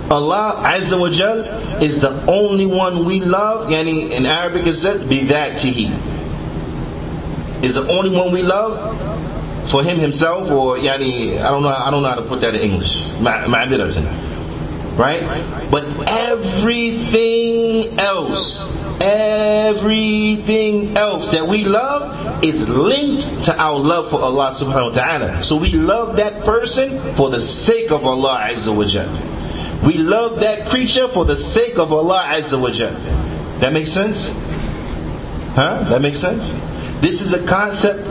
Allah 0.10 0.62
Azza 0.63 0.99
wa 0.99 1.10
Jal 1.10 1.39
is 1.82 1.99
the 1.99 2.12
only 2.28 2.65
one 2.65 3.06
we 3.06 3.19
love. 3.19 3.69
Yani 3.69 4.12
in 4.12 4.26
Arabic 4.26 4.65
it 4.67 4.73
says, 4.73 5.04
bidatihi. 5.04 5.91
Is 7.63 7.76
the 7.76 7.88
only 7.89 8.10
one 8.15 8.32
we 8.32 8.41
love 8.43 8.93
for 9.69 9.84
him 9.84 9.97
himself 9.97 10.49
or 10.52 10.78
yani 10.78 11.39
I 11.39 11.49
don't 11.49 11.63
know 11.63 11.69
I 11.69 11.89
don't 11.89 12.04
know 12.04 12.10
how 12.10 12.15
to 12.15 12.21
put 12.28 12.41
that 12.41 12.54
in 12.56 12.62
English. 12.62 13.04
Right? 14.95 15.71
But 15.71 15.86
everything 16.08 17.97
else, 17.99 18.63
everything 19.04 20.96
else 20.98 21.30
that 21.30 21.46
we 21.46 21.63
love 21.63 22.44
is 22.44 22.68
linked 22.70 23.44
to 23.44 23.60
our 23.60 23.78
love 23.78 24.10
for 24.10 24.22
Allah 24.22 24.52
subhanahu 24.52 24.89
wa 24.89 24.96
ta'ala. 24.96 25.44
So 25.44 25.58
we 25.58 25.72
love 25.72 26.16
that 26.18 26.44
person 26.46 27.16
for 27.16 27.30
the 27.30 27.42
sake 27.42 27.92
of 27.92 28.06
Allah 28.06 28.48
Azza 28.50 28.76
wa 28.76 28.86
Jal. 28.86 29.12
We 29.86 29.98
love 29.98 30.39
that 30.39 30.70
creature 30.70 31.08
for 31.10 31.26
the 31.26 31.36
sake 31.36 31.78
of 31.78 31.92
Allah 31.92 32.24
Azza 32.32 32.60
wa 32.60 32.72
Jal. 32.72 32.94
That 33.60 33.74
makes 33.74 33.92
sense? 33.92 34.30
Huh? 35.56 35.84
That 35.89 36.02
makes 36.02 36.20
sense? 36.20 36.52
This 37.02 37.22
is 37.22 37.34
a 37.34 37.46
concept 37.46 38.06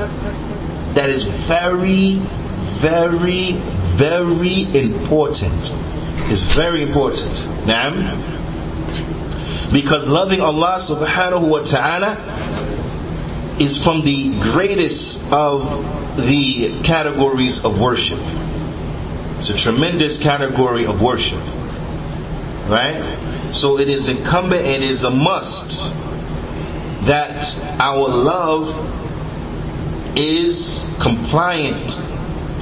that 0.95 1.09
is 1.09 1.25
very, 1.25 2.17
very, 2.81 3.53
very 3.97 4.65
important 4.77 5.73
It's 6.33 6.41
very 6.41 6.83
important. 6.83 7.47
Now, 7.67 7.91
because 9.73 10.07
loving 10.07 10.41
Allah 10.41 10.77
subhanahu 10.79 11.49
wa 11.49 11.63
ta'ala 11.63 12.19
is 13.59 13.83
from 13.83 14.03
the 14.03 14.39
greatest 14.41 15.33
of 15.33 15.63
the 16.17 16.81
categories 16.83 17.65
of 17.65 17.81
worship. 17.81 18.19
It's 19.39 19.51
a 19.51 19.57
tremendous 19.57 20.19
category 20.19 20.85
of 20.87 21.01
worship. 21.01 21.41
Right? 22.69 23.51
So 23.53 23.79
it 23.79 23.89
is 23.89 24.09
incumbent, 24.09 24.67
it 24.67 24.83
is 24.83 25.05
a 25.05 25.11
must 25.11 25.93
that 27.07 27.59
our 27.81 28.09
love 28.09 28.71
is 30.17 30.87
compliant 31.01 32.01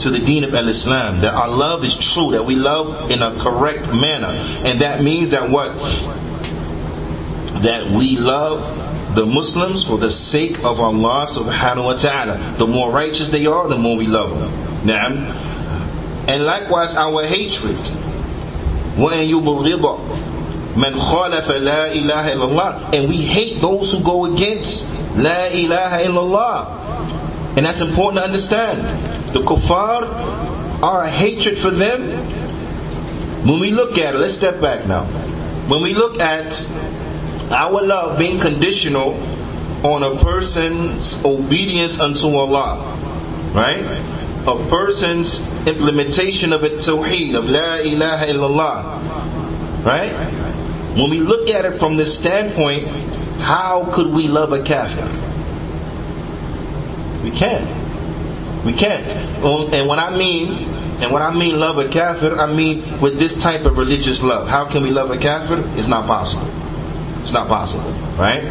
to 0.00 0.10
the 0.10 0.18
deen 0.18 0.44
of 0.44 0.54
al-Islam, 0.54 1.20
that 1.20 1.34
our 1.34 1.48
love 1.48 1.84
is 1.84 1.96
true, 1.96 2.30
that 2.32 2.44
we 2.44 2.54
love 2.54 3.10
in 3.10 3.20
a 3.20 3.38
correct 3.38 3.92
manner. 3.92 4.28
And 4.64 4.80
that 4.80 5.02
means 5.02 5.30
that 5.30 5.50
what? 5.50 5.70
That 7.61 7.89
we 7.89 8.17
love 8.17 9.15
the 9.15 9.25
Muslims 9.25 9.83
for 9.83 9.97
the 9.97 10.11
sake 10.11 10.59
of 10.63 10.79
Allah 10.79 11.25
subhanahu 11.29 11.85
wa 11.85 11.93
ta'ala. 11.93 12.55
The 12.57 12.67
more 12.67 12.91
righteous 12.91 13.29
they 13.29 13.45
are, 13.45 13.67
the 13.67 13.77
more 13.77 13.97
we 13.97 14.07
love 14.07 14.37
them. 14.39 14.85
Now, 14.85 15.07
and 16.27 16.43
likewise 16.43 16.95
our 16.95 17.23
hatred. 17.25 17.77
وَأَن 18.97 19.27
يُبْغِضَ 19.27 19.83
مَنْ 20.75 20.93
خَالَفَ 20.93 21.47
لَا 21.47 21.93
إِلَهَ 21.93 22.33
إِلَّا 22.33 22.45
اللَّهِ 22.49 22.93
And 22.93 23.09
we 23.09 23.17
hate 23.17 23.61
those 23.61 23.91
who 23.91 24.01
go 24.01 24.25
against 24.25 24.87
La 25.15 25.47
ilaha 25.47 26.03
illallah. 26.03 27.57
And 27.57 27.65
that's 27.65 27.81
important 27.81 28.19
to 28.19 28.25
understand. 28.25 29.33
The 29.33 29.39
kuffar, 29.41 30.83
our 30.83 31.05
hatred 31.05 31.57
for 31.57 31.71
them, 31.71 32.11
when 33.47 33.59
we 33.59 33.71
look 33.71 33.97
at 33.97 34.15
it, 34.15 34.17
let's 34.17 34.33
step 34.33 34.59
back 34.59 34.87
now. 34.87 35.05
When 35.67 35.81
we 35.81 35.93
look 35.93 36.19
at 36.19 36.67
our 37.50 37.82
love 37.82 38.18
being 38.18 38.40
conditional 38.40 39.14
on 39.84 40.02
a 40.02 40.22
person's 40.22 41.22
obedience 41.24 42.00
unto 42.00 42.28
Allah, 42.36 42.96
right? 43.54 43.80
A 44.46 44.68
person's 44.68 45.40
implementation 45.66 46.52
of 46.52 46.64
it 46.64 46.80
tawheed, 46.80 47.34
of 47.34 47.44
La 47.44 47.76
ilaha 47.76 48.26
illallah, 48.26 49.84
right? 49.84 50.12
When 50.96 51.10
we 51.10 51.20
look 51.20 51.48
at 51.48 51.64
it 51.64 51.78
from 51.78 51.96
this 51.96 52.16
standpoint, 52.16 52.86
how 53.40 53.90
could 53.92 54.12
we 54.12 54.28
love 54.28 54.52
a 54.52 54.62
kafir? 54.62 55.08
We 57.22 57.30
can't. 57.30 58.64
We 58.64 58.72
can't. 58.72 59.10
Um, 59.42 59.72
and 59.72 59.88
when 59.88 59.98
I 59.98 60.14
mean, 60.16 60.68
and 61.00 61.10
when 61.12 61.22
I 61.22 61.32
mean 61.32 61.58
love 61.58 61.78
a 61.78 61.88
kafir, 61.88 62.38
I 62.38 62.52
mean 62.52 63.00
with 63.00 63.18
this 63.18 63.40
type 63.40 63.64
of 63.64 63.78
religious 63.78 64.22
love. 64.22 64.48
How 64.48 64.66
can 64.66 64.82
we 64.82 64.90
love 64.90 65.10
a 65.10 65.16
kafir? 65.16 65.62
It's 65.78 65.88
not 65.88 66.06
possible. 66.06 66.46
It's 67.22 67.32
not 67.32 67.48
possible, 67.48 67.90
right? 68.18 68.42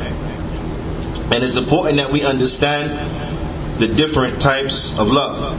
And 1.32 1.44
it's 1.44 1.58
important 1.58 1.98
that 1.98 2.12
we 2.12 2.24
understand 2.24 3.80
the 3.80 3.88
different 3.88 4.42
types 4.42 4.92
of 4.98 5.08
love. 5.08 5.56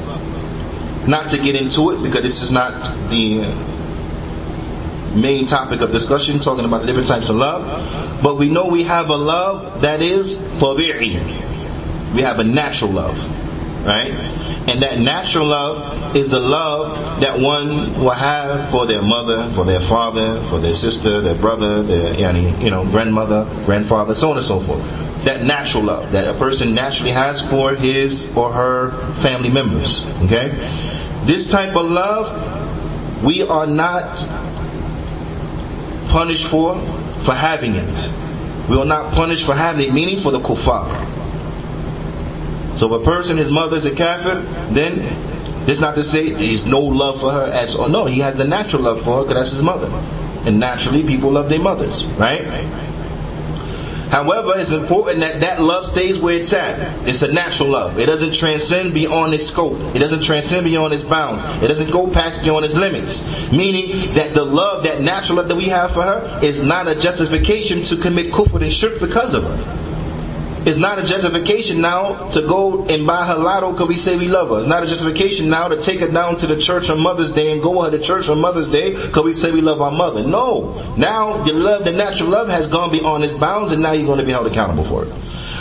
Not 1.09 1.31
to 1.31 1.39
get 1.39 1.55
into 1.55 1.91
it 1.91 2.03
because 2.03 2.23
this 2.23 2.43
is 2.43 2.51
not 2.51 3.11
the 3.11 3.39
main 5.15 5.47
topic 5.47 5.81
of 5.81 5.91
discussion, 5.93 6.39
talking 6.41 6.65
about 6.65 6.83
the 6.83 6.87
different 6.87 7.09
types 7.09 7.29
of 7.29 7.37
love. 7.37 8.23
But 8.23 8.37
we 8.37 8.49
know 8.51 8.67
we 8.67 8.85
have 8.85 9.09
a 9.09 9.17
love 9.17 9.81
that 9.83 10.03
is 10.03 10.37
tabi'i. 10.37 11.15
We 12.15 12.23
have 12.23 12.39
a 12.39 12.45
natural 12.45 12.91
love, 12.91 13.17
right? 13.85 14.13
And 14.69 14.83
that 14.83 14.99
natural 14.99 15.47
love 15.47 16.17
is 16.17 16.29
the 16.29 16.41
love 16.41 17.21
that 17.21 17.39
one 17.39 17.99
will 17.99 18.11
have 18.11 18.71
for 18.71 18.87
their 18.87 19.03
mother, 19.03 19.51
for 19.55 19.65
their 19.65 19.81
father, 19.81 20.43
for 20.49 20.59
their 20.59 20.75
sister, 20.75 21.21
their 21.21 21.35
brother, 21.35 21.83
their 21.83 22.15
you 22.37 22.71
know 22.71 22.85
grandmother, 22.85 23.45
grandfather, 23.65 24.15
so 24.15 24.31
on 24.31 24.37
and 24.37 24.47
so 24.47 24.61
forth. 24.61 24.83
That 25.25 25.43
natural 25.45 25.85
love 25.85 26.13
that 26.13 26.35
a 26.35 26.39
person 26.39 26.75
naturally 26.75 27.13
has 27.13 27.41
for 27.41 27.75
his 27.75 28.35
or 28.37 28.53
her 28.53 28.93
family 29.23 29.51
members. 29.51 30.07
Okay, 30.25 30.51
this 31.25 31.51
type 31.51 31.75
of 31.75 31.91
love 31.91 33.25
we 33.25 33.43
are 33.43 33.67
not 33.67 34.19
punished 36.09 36.47
for 36.47 36.75
for 37.25 37.35
having 37.35 37.75
it. 37.75 38.13
We 38.69 38.79
are 38.79 38.85
not 38.85 39.13
punished 39.15 39.45
for 39.45 39.55
having 39.55 39.89
it, 39.89 39.93
meaning 39.93 40.21
for 40.21 40.31
the 40.31 40.41
kuffar. 40.41 40.87
So 42.81 42.95
if 42.95 43.03
a 43.03 43.05
person, 43.05 43.37
his 43.37 43.51
mother 43.51 43.77
is 43.77 43.85
a 43.85 43.95
kafir, 43.95 44.41
then 44.73 45.01
it's 45.69 45.81
not 45.81 45.97
to 45.97 46.03
say 46.03 46.33
he's 46.33 46.65
no 46.65 46.81
love 46.81 47.21
for 47.21 47.31
her 47.31 47.45
as 47.45 47.75
or 47.75 47.91
no, 47.91 48.07
he 48.07 48.21
has 48.21 48.37
the 48.37 48.47
natural 48.47 48.85
love 48.85 49.05
for 49.05 49.19
her 49.19 49.23
because 49.25 49.37
that's 49.37 49.51
his 49.51 49.63
mother. 49.63 49.89
And 50.47 50.59
naturally 50.59 51.03
people 51.03 51.31
love 51.31 51.51
their 51.51 51.59
mothers, 51.61 52.07
right? 52.17 52.41
However, 54.09 54.55
it's 54.57 54.73
important 54.73 55.21
that 55.21 55.43
that 55.43 55.61
love 55.61 55.85
stays 55.85 56.19
where 56.19 56.39
it's 56.39 56.55
at. 56.55 57.07
It's 57.07 57.21
a 57.21 57.31
natural 57.31 57.69
love. 57.69 57.99
It 57.99 58.07
doesn't 58.07 58.33
transcend 58.33 58.95
beyond 58.95 59.35
its 59.35 59.47
scope. 59.49 59.79
It 59.95 59.99
doesn't 59.99 60.23
transcend 60.23 60.65
beyond 60.65 60.95
its 60.95 61.05
bounds. 61.05 61.45
It 61.63 61.69
doesn't 61.69 61.91
go 61.91 62.09
past 62.09 62.43
beyond 62.43 62.65
its 62.65 62.73
limits. 62.73 63.29
Meaning 63.53 64.15
that 64.15 64.33
the 64.33 64.47
love, 64.47 64.85
that 64.85 65.03
natural 65.03 65.37
love 65.37 65.51
that 65.51 65.57
we 65.57 65.67
have 65.67 65.93
for 65.93 66.03
her, 66.03 66.41
is 66.43 66.65
not 66.65 66.89
a 66.89 66.95
justification 66.95 67.83
to 67.83 67.97
commit 67.99 68.33
kufr 68.33 68.63
and 68.63 68.73
shirk 68.73 69.01
because 69.01 69.35
of 69.35 69.45
her. 69.45 69.80
It's 70.71 70.79
not 70.79 71.01
a 71.01 71.05
justification 71.05 71.81
now 71.81 72.29
to 72.29 72.43
go 72.43 72.85
and 72.85 73.05
buy 73.05 73.27
her 73.27 73.35
lotto 73.35 73.73
because 73.73 73.89
we 73.89 73.97
say 73.97 74.17
we 74.17 74.29
love 74.29 74.51
her. 74.51 74.59
It's 74.59 74.69
not 74.69 74.85
a 74.85 74.87
justification 74.87 75.51
now 75.51 75.67
to 75.67 75.77
take 75.77 75.99
her 75.99 76.07
down 76.07 76.37
to 76.37 76.47
the 76.47 76.61
church 76.61 76.89
on 76.91 77.01
Mother's 77.01 77.33
Day 77.33 77.51
and 77.51 77.61
go 77.61 77.83
her 77.83 77.91
to 77.91 77.99
church 77.99 78.29
on 78.29 78.41
Mother's 78.41 78.69
Day 78.69 78.93
because 78.95 79.25
we 79.25 79.35
say 79.35 79.51
we 79.51 79.63
love 79.63 79.81
our 79.81 79.91
mother. 79.91 80.23
No. 80.23 80.95
Now 80.97 81.45
your 81.45 81.57
love, 81.57 81.85
the 81.85 81.91
natural 81.91 82.29
love 82.29 82.49
has 82.49 82.69
gone 82.69 82.93
beyond 82.93 83.25
its 83.25 83.35
bounds 83.35 83.73
and 83.73 83.83
now 83.83 83.91
you're 83.91 84.07
going 84.07 84.21
to 84.21 84.25
be 84.25 84.31
held 84.31 84.47
accountable 84.47 84.85
for 84.85 85.05
it. 85.05 85.13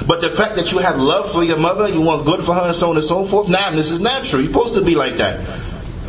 But 0.05 0.21
the 0.21 0.29
fact 0.29 0.55
that 0.57 0.71
you 0.71 0.77
have 0.77 0.97
love 0.97 1.31
for 1.31 1.43
your 1.43 1.57
mother, 1.57 1.87
you 1.87 2.01
want 2.01 2.27
good 2.27 2.45
for 2.45 2.53
her 2.53 2.67
and 2.67 2.75
so 2.75 2.91
on 2.91 2.95
and 2.95 3.03
so 3.03 3.25
forth, 3.25 3.49
now 3.49 3.71
nah, 3.71 3.75
this 3.75 3.89
is 3.89 3.99
natural. 4.01 4.43
You're 4.43 4.53
supposed 4.53 4.75
to 4.75 4.81
be 4.81 4.93
like 4.93 5.17
that. 5.17 5.39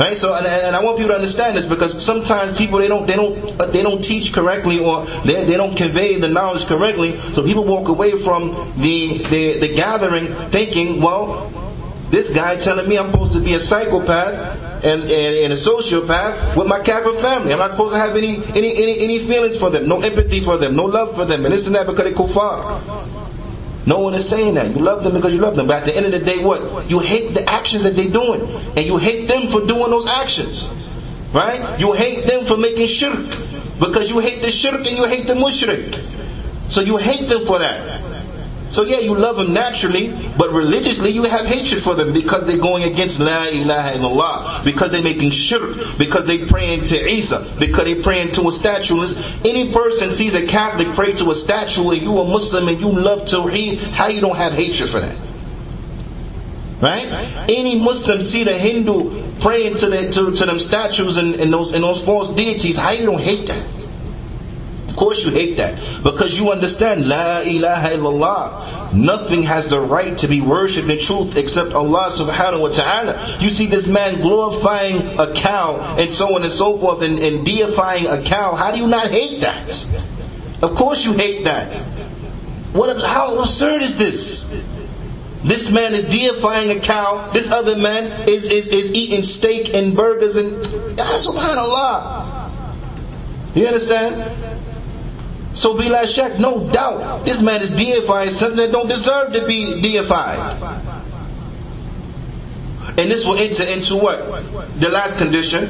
Right? 0.01 0.17
So, 0.17 0.33
and, 0.33 0.47
and, 0.47 0.75
I 0.75 0.83
want 0.83 0.97
people 0.97 1.11
to 1.11 1.17
understand 1.17 1.59
this 1.59 1.67
because 1.67 2.03
sometimes 2.03 2.57
people 2.57 2.79
they 2.79 2.89
don't 2.89 3.07
they 3.07 3.17
don't 3.17 3.61
uh, 3.61 3.67
they 3.67 3.83
don't 3.83 4.03
teach 4.03 4.33
correctly 4.33 4.79
or 4.79 5.05
they, 5.27 5.45
they 5.45 5.59
don't 5.59 5.77
convey 5.77 6.19
the 6.19 6.27
knowledge 6.27 6.65
correctly. 6.65 7.21
So 7.35 7.45
people 7.45 7.65
walk 7.67 7.89
away 7.89 8.17
from 8.17 8.73
the, 8.79 9.19
the 9.25 9.59
the 9.59 9.69
gathering 9.69 10.35
thinking, 10.49 11.03
well, 11.03 11.51
this 12.09 12.31
guy 12.31 12.57
telling 12.57 12.89
me 12.89 12.97
I'm 12.97 13.13
supposed 13.13 13.35
to 13.35 13.41
be 13.41 13.53
a 13.53 13.61
psychopath 13.61 14.83
and, 14.83 15.03
and, 15.03 15.35
and 15.37 15.53
a 15.53 15.57
sociopath 15.57 16.57
with 16.57 16.67
my 16.67 16.81
Catholic 16.81 17.21
family. 17.21 17.53
I'm 17.53 17.59
not 17.59 17.73
supposed 17.73 17.93
to 17.93 17.99
have 17.99 18.17
any, 18.17 18.39
any, 18.57 18.75
any, 18.83 19.01
any 19.01 19.19
feelings 19.27 19.59
for 19.59 19.69
them, 19.69 19.87
no 19.87 20.01
empathy 20.01 20.41
for 20.41 20.57
them, 20.57 20.77
no 20.77 20.87
love 20.87 21.15
for 21.15 21.27
them, 21.27 21.45
and 21.45 21.53
this 21.53 21.67
and 21.67 21.77
that 21.77 21.87
because 21.87 22.05
they 22.05 22.13
kuffar. 22.15 23.20
No 23.91 23.99
one 23.99 24.15
is 24.15 24.29
saying 24.29 24.55
that. 24.55 24.71
You 24.71 24.81
love 24.81 25.03
them 25.03 25.15
because 25.15 25.35
you 25.35 25.41
love 25.41 25.57
them. 25.57 25.67
But 25.67 25.79
at 25.79 25.87
the 25.87 25.97
end 25.97 26.07
of 26.07 26.13
the 26.13 26.21
day, 26.21 26.39
what? 26.45 26.89
You 26.89 27.01
hate 27.01 27.35
the 27.35 27.43
actions 27.51 27.83
that 27.83 27.97
they're 27.97 28.09
doing. 28.09 28.43
And 28.77 28.87
you 28.87 28.99
hate 28.99 29.27
them 29.27 29.49
for 29.49 29.67
doing 29.67 29.91
those 29.91 30.07
actions. 30.07 30.69
Right? 31.33 31.81
You 31.81 31.93
hate 31.93 32.25
them 32.29 32.47
for 32.47 32.57
making 32.57 32.87
shirk. 32.87 33.19
Because 33.81 34.09
you 34.09 34.21
hate 34.21 34.43
the 34.43 34.51
shirk 34.53 34.87
and 34.87 34.97
you 34.97 35.07
hate 35.07 35.27
the 35.27 35.35
mushrik. 35.35 35.99
So 36.71 36.83
you 36.83 36.99
hate 36.99 37.29
them 37.29 37.45
for 37.45 37.59
that. 37.59 38.01
So 38.71 38.85
yeah, 38.85 38.99
you 38.99 39.17
love 39.17 39.37
them 39.37 39.53
naturally, 39.53 40.09
but 40.39 40.53
religiously 40.53 41.11
you 41.11 41.25
have 41.25 41.45
hatred 41.45 41.83
for 41.83 41.97
them 41.97 42.13
because 42.13 42.47
they're 42.47 42.57
going 42.57 42.85
against 42.85 43.19
La 43.19 43.47
ilaha 43.49 43.99
illallah, 43.99 44.65
because 44.65 44.93
they're 44.93 45.03
making 45.03 45.33
shirk, 45.33 45.99
because 45.99 46.25
they're 46.27 46.47
praying 46.47 46.85
to 46.85 47.09
Isa, 47.09 47.57
because 47.59 47.85
they're 47.85 48.03
praying 48.03 48.31
to 48.33 48.49
a 48.49 48.53
statue. 48.53 49.05
Any 49.45 49.73
person 49.73 50.13
sees 50.13 50.37
a 50.37 50.47
Catholic 50.47 50.95
pray 50.95 51.13
to 51.15 51.31
a 51.31 51.35
statue 51.35 51.91
and 51.91 52.01
you 52.01 52.17
a 52.19 52.25
Muslim 52.25 52.69
and 52.69 52.81
you 52.81 52.91
love 52.93 53.23
Tawheed, 53.23 53.79
how 53.79 54.07
you 54.07 54.21
don't 54.21 54.37
have 54.37 54.53
hatred 54.53 54.89
for 54.89 55.01
that? 55.01 55.17
Right? 56.81 57.07
Any 57.51 57.79
Muslim 57.79 58.23
see 58.23 58.45
the 58.45 58.57
Hindu 58.57 59.41
praying 59.41 59.77
to, 59.77 59.91
the, 59.91 60.11
to, 60.13 60.31
to 60.31 60.47
them 60.47 60.61
statues 60.61 61.17
and, 61.17 61.35
and, 61.35 61.53
those, 61.53 61.73
and 61.73 61.83
those 61.83 62.03
false 62.03 62.33
deities, 62.35 62.77
how 62.77 62.93
you 62.93 63.07
don't 63.07 63.21
hate 63.21 63.49
that? 63.49 63.80
Of 64.91 64.97
course 64.97 65.25
you 65.25 65.31
hate 65.31 65.57
that. 65.57 66.03
Because 66.03 66.37
you 66.37 66.51
understand, 66.51 67.09
La 67.09 67.41
ilaha 67.41 67.91
illallah. 67.91 68.93
Nothing 68.93 69.45
has 69.45 69.69
the 69.69 69.81
right 69.81 70.19
to 70.19 70.27
be 70.27 70.41
worshipped 70.41 70.91
in 70.91 70.99
truth 70.99 71.37
except 71.37 71.73
Allah 71.73 72.11
subhanahu 72.11 72.61
wa 72.61 72.69
ta'ala. 72.71 73.39
You 73.41 73.51
see 73.51 73.67
this 73.67 73.87
man 73.87 74.21
glorifying 74.21 75.19
a 75.19 75.33
cow 75.33 75.97
and 75.97 76.11
so 76.11 76.35
on 76.35 76.43
and 76.43 76.51
so 76.51 76.77
forth 76.77 77.03
and, 77.03 77.21
and 77.21 77.47
deifying 77.47 78.09
a 78.09 78.21
cow. 78.23 78.57
How 78.57 78.73
do 78.73 78.79
you 78.79 78.89
not 78.89 79.11
hate 79.11 79.43
that? 79.43 79.87
Of 80.61 80.75
course 80.75 81.05
you 81.05 81.13
hate 81.13 81.45
that. 81.45 81.87
What, 82.73 83.01
how 83.01 83.39
absurd 83.39 83.83
is 83.83 83.97
this? 83.97 84.51
This 85.45 85.71
man 85.71 85.95
is 85.95 86.05
deifying 86.05 86.71
a 86.77 86.81
cow. 86.81 87.31
This 87.31 87.49
other 87.51 87.77
man 87.77 88.29
is, 88.29 88.51
is, 88.51 88.67
is 88.69 88.93
eating 88.93 89.23
steak 89.23 89.73
and 89.73 89.97
burgers 89.97 90.37
and 90.37 90.55
ah, 90.99 91.17
subhanallah. 91.17 92.51
You 93.55 93.67
understand? 93.67 94.50
So 95.53 95.75
bila 95.75 96.07
shak, 96.07 96.39
no 96.39 96.69
doubt, 96.71 97.25
this 97.25 97.43
man 97.43 97.61
is 97.63 97.71
deifying 97.71 98.31
something 98.31 98.57
that 98.59 98.73
don't 98.73 98.89
deserve 98.89 99.33
to 99.33 99.47
be 99.47 99.81
deified. 99.81 100.39
And 102.99 103.11
this 103.11 103.25
will 103.25 103.37
enter 103.39 103.65
into 103.65 103.97
what? 103.97 104.19
The 104.81 104.89
last 104.89 105.19
condition. 105.19 105.69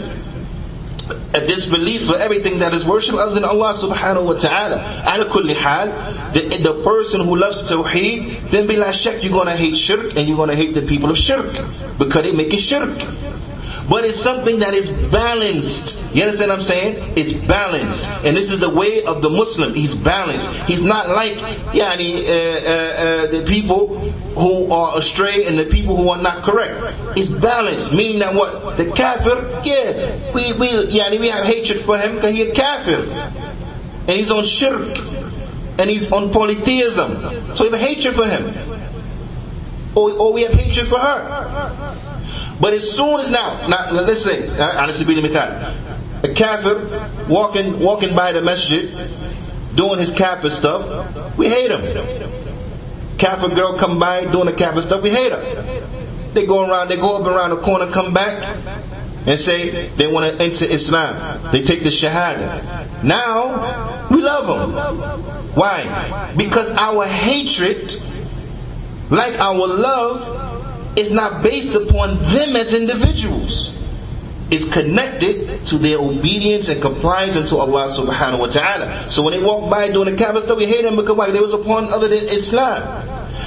A 1.34 1.40
disbelief 1.44 2.06
for 2.06 2.16
everything 2.16 2.60
that 2.60 2.72
is 2.72 2.84
worshipped 2.84 3.18
other 3.18 3.34
than 3.34 3.44
Allah 3.44 3.72
subhanahu 3.74 4.26
wa 4.26 4.34
ta'ala. 4.34 4.76
Ala 5.10 5.26
kulli 5.28 5.54
hal, 5.54 5.88
the, 6.32 6.40
the 6.62 6.84
person 6.84 7.22
who 7.22 7.34
loves 7.34 7.68
tawheed, 7.68 8.50
then 8.50 8.68
like 8.68 8.94
shirk, 8.94 9.22
you're 9.24 9.32
gonna 9.32 9.56
hate 9.56 9.76
shirk 9.76 10.16
and 10.16 10.28
you're 10.28 10.36
gonna 10.36 10.54
hate 10.54 10.74
the 10.74 10.82
people 10.82 11.10
of 11.10 11.18
shirk. 11.18 11.50
Because 11.98 12.22
they 12.22 12.32
make 12.32 12.52
it 12.54 12.60
shirk 12.60 12.90
but 13.90 14.04
it's 14.04 14.20
something 14.20 14.60
that 14.60 14.72
is 14.72 14.88
balanced. 15.10 16.14
You 16.14 16.22
understand 16.22 16.50
what 16.50 16.58
I'm 16.58 16.62
saying? 16.62 17.12
It's 17.16 17.32
balanced. 17.32 18.08
And 18.24 18.36
this 18.36 18.52
is 18.52 18.60
the 18.60 18.70
way 18.70 19.02
of 19.02 19.20
the 19.20 19.28
Muslim. 19.28 19.74
He's 19.74 19.96
balanced. 19.96 20.48
He's 20.68 20.84
not 20.84 21.08
like 21.08 21.36
yani, 21.74 22.22
uh, 22.22 22.30
uh, 22.30 23.26
uh, 23.26 23.26
the 23.32 23.44
people 23.48 23.98
who 24.38 24.70
are 24.70 24.96
astray 24.96 25.44
and 25.44 25.58
the 25.58 25.64
people 25.64 25.96
who 25.96 26.08
are 26.08 26.22
not 26.22 26.44
correct. 26.44 27.18
It's 27.18 27.30
balanced, 27.30 27.92
meaning 27.92 28.20
that 28.20 28.32
what? 28.32 28.76
The 28.76 28.92
kafir, 28.92 29.60
yeah, 29.64 30.32
we, 30.34 30.52
we, 30.52 30.86
we 31.18 31.28
have 31.28 31.44
hatred 31.44 31.80
for 31.80 31.98
him 31.98 32.14
because 32.14 32.36
he's 32.36 32.46
a 32.46 32.52
kafir. 32.52 33.10
And 34.06 34.10
he's 34.10 34.30
on 34.30 34.44
shirk. 34.44 34.98
And 35.80 35.90
he's 35.90 36.12
on 36.12 36.30
polytheism. 36.30 37.56
So 37.56 37.64
we 37.64 37.70
have 37.70 37.80
hatred 37.80 38.14
for 38.14 38.24
him. 38.24 38.54
Or, 39.96 40.12
or 40.12 40.32
we 40.32 40.42
have 40.42 40.52
hatred 40.52 40.86
for 40.86 40.98
her. 41.00 42.09
But 42.59 42.73
as 42.73 42.89
soon 42.89 43.19
as 43.19 43.31
now, 43.31 43.67
now 43.67 43.91
let's 43.91 44.21
say, 44.21 44.41
على 44.57 44.91
سبيل 44.93 45.19
المثال, 45.19 46.23
a 46.23 46.33
kafir 46.33 47.09
walking 47.27 47.79
walking 47.79 48.15
by 48.15 48.31
the 48.31 48.41
masjid, 48.41 48.89
doing 49.75 49.99
his 49.99 50.11
kafir 50.11 50.49
stuff, 50.49 51.37
we 51.37 51.49
hate 51.49 51.71
him. 51.71 51.81
Kafir 53.17 53.49
girl 53.49 53.77
come 53.77 53.99
by 53.99 54.25
doing 54.25 54.45
the 54.45 54.53
kafir 54.53 54.81
stuff, 54.81 55.03
we 55.03 55.09
hate 55.09 55.31
her. 55.31 55.83
They 56.33 56.45
go 56.45 56.69
around, 56.69 56.89
they 56.89 56.97
go 56.97 57.17
up 57.17 57.25
around 57.25 57.51
the 57.51 57.57
corner, 57.61 57.89
come 57.91 58.13
back, 58.13 58.57
and 59.25 59.39
say 59.39 59.87
they 59.95 60.07
want 60.07 60.31
to 60.37 60.43
enter 60.43 60.65
Islam. 60.65 61.51
They 61.51 61.61
take 61.61 61.83
the 61.83 61.89
Shahada. 61.89 63.03
Now, 63.03 64.07
we 64.09 64.21
love 64.21 64.47
them. 64.47 65.55
Why? 65.55 66.33
Because 66.37 66.71
our 66.75 67.05
hatred, 67.05 67.95
like 69.09 69.39
our 69.39 69.55
love, 69.67 70.38
is 71.00 71.10
not 71.10 71.42
based 71.42 71.74
upon 71.74 72.18
them 72.32 72.56
as 72.56 72.74
individuals. 72.74 73.76
It's 74.50 74.66
connected 74.70 75.64
to 75.66 75.78
their 75.78 75.98
obedience 75.98 76.68
and 76.68 76.82
compliance 76.82 77.36
unto 77.36 77.56
Allah 77.56 77.86
subhanahu 77.88 78.38
wa 78.40 78.46
ta'ala. 78.48 79.10
So 79.10 79.22
when 79.22 79.32
they 79.32 79.42
walk 79.42 79.70
by 79.70 79.90
doing 79.90 80.10
the 80.10 80.16
kafir 80.16 80.40
stuff, 80.40 80.58
we 80.58 80.66
hate 80.66 80.82
them 80.82 80.96
because 80.96 81.16
why? 81.16 81.30
They 81.30 81.38
was 81.40 81.54
upon 81.54 81.92
other 81.92 82.08
than 82.08 82.24
Islam. 82.26 82.82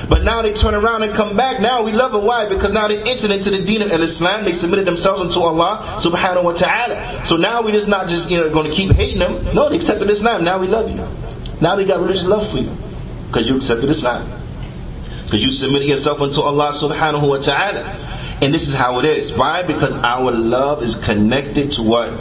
But 0.09 0.23
now 0.23 0.41
they 0.41 0.53
turn 0.53 0.73
around 0.75 1.03
and 1.03 1.13
come 1.13 1.35
back. 1.35 1.59
Now 1.61 1.83
we 1.83 1.91
love 1.91 2.13
them. 2.13 2.25
Why? 2.25 2.47
Because 2.47 2.71
now 2.71 2.87
they 2.87 3.01
entered 3.03 3.31
into 3.31 3.49
the 3.51 3.63
deen 3.63 3.81
of 3.81 3.91
Islam. 3.91 4.45
They 4.45 4.51
submitted 4.53 4.85
themselves 4.85 5.21
unto 5.21 5.39
Allah 5.41 5.97
subhanahu 5.99 6.43
wa 6.43 6.53
ta'ala. 6.53 7.25
So 7.25 7.35
now 7.37 7.61
we 7.61 7.71
just 7.71 7.87
not 7.87 8.07
just 8.07 8.29
you 8.29 8.37
know 8.37 8.49
going 8.49 8.69
to 8.69 8.75
keep 8.75 8.91
hating 8.95 9.19
them. 9.19 9.43
No, 9.53 9.69
they 9.69 9.75
accepted 9.75 10.09
Islam. 10.09 10.43
Now 10.43 10.57
we 10.59 10.67
love 10.67 10.89
you. 10.89 11.03
Now 11.61 11.75
we 11.77 11.85
got 11.85 11.99
religious 11.99 12.25
love 12.25 12.49
for 12.49 12.57
you. 12.57 12.71
Because 13.27 13.47
you 13.49 13.55
accepted 13.55 13.89
Islam. 13.89 14.42
Because 15.33 15.45
you 15.47 15.51
submit 15.51 15.81
yourself 15.81 16.21
unto 16.21 16.41
Allah 16.41 16.69
subhanahu 16.69 17.27
wa 17.27 17.37
ta'ala. 17.41 17.81
And 18.45 18.53
this 18.53 18.67
is 18.67 18.75
how 18.75 18.99
it 18.99 19.05
is. 19.05 19.33
Why? 19.33 19.63
Because 19.63 19.97
our 20.03 20.29
love 20.29 20.83
is 20.83 20.93
connected 20.93 21.71
to 21.71 21.81
what? 21.81 22.13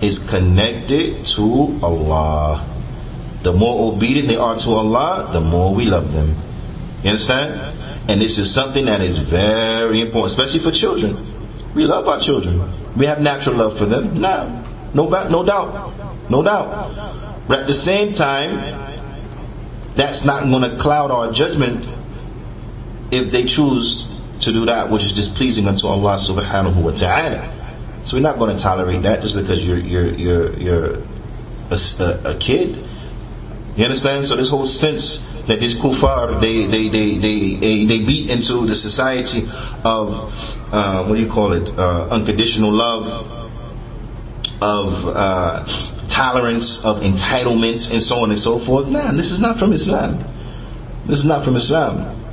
Is 0.00 0.18
connected 0.18 1.26
to 1.36 1.78
Allah. 1.82 2.64
The 3.42 3.52
more 3.52 3.92
obedient 3.92 4.28
they 4.28 4.36
are 4.40 4.56
to 4.56 4.70
Allah, 4.72 5.28
the 5.34 5.40
more 5.42 5.74
we 5.74 5.84
love 5.84 6.14
them. 6.14 6.34
You 7.04 7.10
understand? 7.10 7.60
And 8.08 8.22
this 8.22 8.38
is 8.38 8.48
something 8.50 8.86
that 8.86 9.02
is 9.02 9.18
very 9.18 10.00
important, 10.00 10.32
especially 10.32 10.60
for 10.60 10.70
children. 10.70 11.12
We 11.74 11.84
love 11.84 12.08
our 12.08 12.18
children. 12.20 12.72
We 12.96 13.04
have 13.04 13.20
natural 13.20 13.56
love 13.56 13.76
for 13.76 13.84
them. 13.84 14.18
No, 14.18 14.64
no, 14.94 15.10
no 15.28 15.44
doubt. 15.44 16.30
No 16.30 16.42
doubt. 16.42 17.44
But 17.48 17.60
at 17.60 17.66
the 17.66 17.74
same 17.74 18.14
time, 18.14 18.56
that's 19.94 20.24
not 20.24 20.44
going 20.44 20.62
to 20.70 20.78
cloud 20.78 21.10
our 21.10 21.30
judgment 21.32 21.86
if 23.16 23.32
they 23.32 23.44
choose 23.44 24.08
to 24.40 24.52
do 24.52 24.66
that 24.66 24.90
which 24.90 25.04
is 25.04 25.12
displeasing 25.12 25.66
unto 25.66 25.86
Allah 25.86 26.16
subhanahu 26.16 26.82
wa 26.82 26.90
ta'ala. 26.92 27.52
So 28.04 28.16
we're 28.16 28.22
not 28.22 28.38
going 28.38 28.54
to 28.54 28.62
tolerate 28.62 29.02
that 29.02 29.22
just 29.22 29.34
because 29.34 29.66
you're 29.66 29.78
you're 29.78 30.12
you're 30.14 30.56
you're 30.58 31.02
a, 31.70 31.78
a, 32.24 32.36
kid. 32.38 32.86
You 33.76 33.84
understand? 33.84 34.24
So 34.26 34.36
this 34.36 34.48
whole 34.48 34.66
sense 34.66 35.26
that 35.48 35.58
this 35.60 35.74
kuffar 35.74 36.40
they 36.40 36.66
they 36.66 36.88
they 36.88 37.18
they 37.18 37.84
they 37.84 38.04
beat 38.04 38.30
into 38.30 38.64
the 38.66 38.74
society 38.74 39.48
of 39.84 40.32
uh, 40.72 41.04
what 41.04 41.16
do 41.16 41.20
you 41.20 41.30
call 41.30 41.52
it? 41.52 41.68
Uh, 41.76 42.08
unconditional 42.08 42.70
love, 42.70 43.50
of 44.62 45.06
uh, 45.06 45.66
tolerance, 46.08 46.84
of 46.84 47.00
entitlement, 47.00 47.90
and 47.90 48.02
so 48.02 48.20
on 48.20 48.30
and 48.30 48.38
so 48.38 48.58
forth. 48.58 48.88
Man, 48.88 49.16
this 49.16 49.30
is 49.30 49.40
not 49.40 49.58
from 49.58 49.72
Islam. 49.72 50.24
This 51.06 51.18
is 51.18 51.24
not 51.24 51.44
from 51.44 51.56
Islam. 51.56 52.25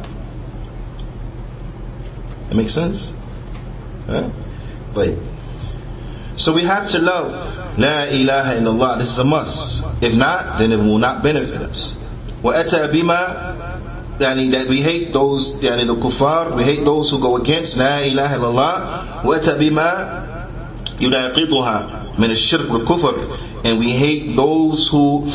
It 2.53 2.57
makes 2.57 2.73
sense? 2.73 3.13
Right? 4.07 4.31
But 4.95 5.17
so 6.37 6.53
we 6.55 6.63
have 6.63 6.89
to 6.91 6.99
love 6.99 7.79
La 7.79 8.05
ilaha 8.05 8.55
illallah. 8.57 8.99
This 8.99 9.13
is 9.13 9.19
a 9.19 9.25
must. 9.25 9.83
If 10.01 10.15
not, 10.15 10.59
then 10.59 10.73
it 10.73 10.79
will 10.79 10.99
not 10.99 11.23
benefit 11.23 11.63
us. 11.63 11.97
وَأَتَى 12.43 12.91
بِمَا 12.95 13.59
يعني 14.21 14.51
that 14.51 14.69
we 14.69 14.83
hate 14.83 15.13
those 15.13 15.55
يعني 15.63 15.87
the 15.87 15.95
kuffar 15.95 16.55
we 16.57 16.65
hate 16.65 16.85
those 16.85 17.11
who 17.11 17.19
go 17.21 17.37
against 17.37 17.79
لا 17.79 18.01
إله 18.07 18.37
إلا 18.37 18.49
الله 18.51 19.25
وأتى 19.25 19.59
بما 19.59 19.91
يناقضها 21.01 22.03
من 22.19 22.31
الشرك 22.31 22.71
والكفر 22.71 23.15
and 23.65 23.79
we 23.79 23.91
hate 23.91 24.35
those 24.37 24.89
who 24.89 25.29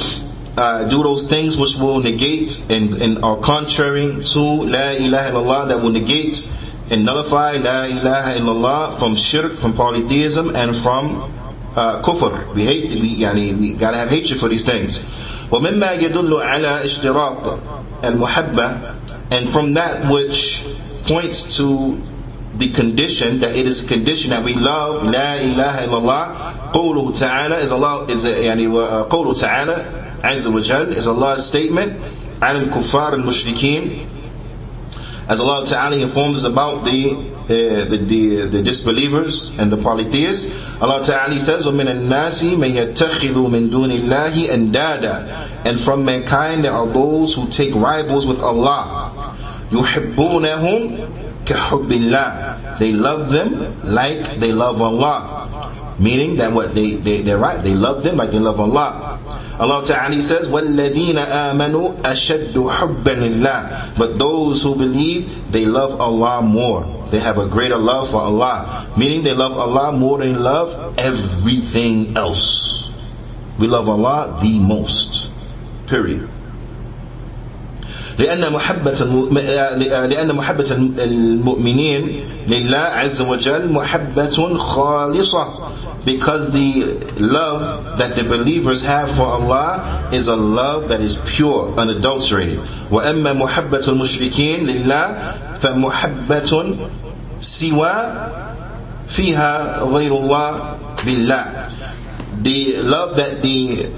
uh, 0.57 0.84
do 0.86 1.01
those 1.03 1.28
things 1.28 1.57
which 1.57 1.76
will 1.76 1.99
negate 1.99 2.59
and, 2.70 3.01
and 3.01 3.24
are 3.24 3.38
contrary 3.38 4.22
to 4.22 4.39
La 4.39 4.91
ilaha 4.91 5.32
illallah 5.32 5.68
that 5.70 5.82
will 5.82 5.91
negate 5.91 6.43
and 6.89 7.05
nullify 7.05 7.53
La 7.53 7.86
ilaha 7.86 8.39
illallah 8.39 8.99
from 8.99 9.16
shirk, 9.16 9.59
from 9.59 9.74
polytheism, 9.74 10.55
and 10.55 10.76
from 10.76 11.32
uh, 11.76 12.01
kufr. 12.03 12.53
We 12.55 12.66
hate, 12.66 12.93
we, 12.93 13.18
yani, 13.20 13.57
we 13.59 13.74
gotta 13.74 13.97
have 13.97 14.09
hatred 14.09 14.39
for 14.39 14.47
these 14.49 14.64
things. 14.66 15.03
ومما 15.51 15.91
يدل 16.01 16.34
على 16.41 16.84
اشتراط 16.86 17.59
المحبة 18.03 18.95
and 19.32 19.49
from 19.49 19.74
that 19.76 20.09
which 20.11 20.66
points 21.05 21.57
to 21.57 21.99
the 22.57 22.70
condition 22.70 23.39
that 23.39 23.55
it 23.55 23.66
is 23.66 23.84
a 23.84 23.88
condition 23.88 24.30
that 24.32 24.43
we 24.43 24.53
love 24.53 25.03
La 25.03 25.36
ilaha 25.36 25.86
illallah 25.88 26.72
قوله 26.74 27.11
تعالى 27.14 27.61
is 27.64 27.72
Allah 27.72 28.05
is 28.09 28.26
يعني 28.26 28.68
قوله 29.09 29.34
تعالى 29.34 29.86
عز 30.24 30.47
وجل 30.47 30.95
is 30.95 31.07
Allah's 31.07 31.45
statement 31.45 31.93
عن 32.41 32.55
الكفار 32.55 33.14
المشركين 33.14 34.07
as 35.28 35.39
Allah 35.39 35.66
Ta'ala 35.66 35.95
informs 35.97 36.43
us 36.43 36.51
about 36.51 36.84
the, 36.84 37.11
uh, 37.16 37.86
the, 37.86 37.97
the, 37.97 38.45
the, 38.47 38.61
disbelievers 38.61 39.57
and 39.57 39.72
the 39.72 39.78
polytheists, 39.78 40.53
Allah 40.82 41.03
Ta'ala 41.03 41.39
says, 41.39 41.66
وَمِنَ 41.66 41.88
النَّاسِ 41.88 42.43
مَن 42.57 42.72
يَتَّخِذُ 42.76 43.34
مِن 43.49 43.70
دُونِ 43.70 43.91
اللَّهِ 43.91 44.49
أَنْدَادًا 44.49 45.66
And 45.66 45.80
from 45.80 46.03
mankind 46.03 46.66
there 46.66 46.74
are 46.74 46.88
those 46.88 47.34
who 47.36 47.47
take 47.47 47.74
rivals 47.74 48.26
with 48.26 48.41
Allah. 48.41 49.39
يُحِبُّونَهُمْ 49.72 51.45
كَحُبِّ 51.45 51.88
اللَّهِ 51.88 52.80
They 52.80 52.91
love 52.91 53.32
them 53.32 53.82
like 53.84 54.39
they 54.39 54.51
love 54.51 54.82
Allah. 54.82 55.86
Meaning 55.99 56.38
that 56.38 56.51
what 56.51 56.74
they, 56.74 56.95
they, 56.95 57.22
they're 57.22 57.38
right, 57.38 57.64
they 57.64 57.74
love 57.74 58.03
them 58.03 58.18
like 58.18 58.32
they 58.32 58.39
love 58.39 58.59
Allah. 58.59 59.20
Allah 59.59 59.86
Ta'ala 59.86 60.22
says, 60.22 60.47
وَالَّذِينَ 60.47 61.16
آمَنُوا 61.16 62.01
أَشَدُّ 62.01 62.53
حُبًّا 62.53 63.03
لِلَّهِ 63.03 63.97
But 63.97 64.18
those 64.18 64.64
who 64.64 64.76
believe, 64.76 65.51
they 65.51 65.66
love 65.66 66.01
Allah 66.01 66.41
more. 66.41 67.07
They 67.11 67.20
have 67.20 67.38
a 67.38 67.47
greater 67.47 67.78
love 67.78 68.09
for 68.09 68.18
Allah. 68.22 68.91
Meaning 68.97 69.24
they 69.24 69.34
love 69.34 69.53
Allah 69.53 69.91
more 69.91 70.18
than 70.18 70.34
they 70.34 70.39
love 70.39 70.97
everything 70.97 72.18
else. 72.18 72.89
We 73.59 73.68
love 73.68 73.88
Allah 73.88 74.39
the 74.41 74.57
most. 74.57 75.30
Period. 75.86 76.30
لأن 78.18 78.53
محبة 78.53 78.99
لأن 80.05 80.36
محبة 80.36 80.72
المؤمنين 81.01 82.03
لله 82.47 82.78
عز 82.78 83.22
وجل 83.22 83.72
محبة 83.72 84.57
خالصة 84.57 85.47
because 86.07 86.51
the 86.51 86.84
love 87.18 87.97
that 87.97 88.16
the 88.16 88.24
believers 88.24 88.82
have 88.82 89.11
for 89.16 89.24
Allah 89.24 90.09
is 90.11 90.28
a 90.28 90.36
love 90.36 90.89
that 90.89 91.01
is 91.01 91.16
pure, 91.26 91.74
unadulterated. 91.78 92.59
وَأَمَّا 92.89 93.34
مُحَبَّةُ 93.39 93.84
الْمُشْرِكِينَ 93.88 94.68
لِلَّهِ 94.68 95.59
فَمُحَبَّةٌ 95.59 96.89
سِوَى 97.39 97.95
فِيهَا 99.07 99.80
غَيْرُ 99.88 100.11
اللَّهِ 100.11 100.78
بِاللَّهِ 100.97 102.43
The 102.43 102.78
love 102.82 103.16
that 103.18 103.41
the 103.41 103.89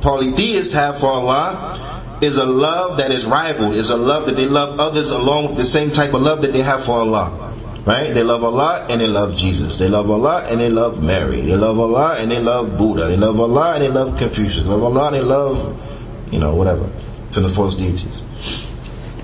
polytheists 0.00 0.72
have 0.74 0.98
for 0.98 1.06
Allah 1.10 2.18
is 2.20 2.38
a 2.38 2.44
love 2.46 2.98
that 2.98 3.10
is 3.10 3.24
rivaled, 3.24 3.74
is 3.74 3.90
a 3.90 3.96
love 3.96 4.26
that 4.26 4.36
they 4.36 4.46
love 4.46 4.78
others 4.80 5.10
along 5.10 5.48
with 5.48 5.56
the 5.56 5.64
same 5.64 5.90
type 5.90 6.14
of 6.14 6.22
love 6.22 6.42
that 6.42 6.52
they 6.52 6.62
have 6.62 6.84
for 6.84 6.98
Allah. 7.00 7.45
Right? 7.87 8.13
They 8.13 8.21
love 8.21 8.43
Allah 8.43 8.85
and 8.89 8.99
they 8.99 9.07
love 9.07 9.37
Jesus. 9.37 9.77
They 9.77 9.87
love 9.87 10.09
Allah 10.11 10.43
and 10.43 10.59
they 10.59 10.69
love 10.69 11.01
Mary. 11.01 11.39
They 11.39 11.55
love 11.55 11.79
Allah 11.79 12.17
and 12.19 12.29
they 12.29 12.39
love 12.39 12.77
Buddha. 12.77 13.07
They 13.07 13.15
love 13.15 13.39
Allah 13.39 13.75
and 13.75 13.83
they 13.83 13.87
love 13.87 14.17
Confucius. 14.17 14.63
They 14.63 14.69
love 14.69 14.83
Allah 14.83 15.05
and 15.07 15.15
they 15.15 15.21
love, 15.21 15.81
you 16.29 16.37
know, 16.37 16.53
whatever, 16.53 16.91
to 17.31 17.39
the 17.39 17.47
false 17.47 17.75
deities. 17.75 18.25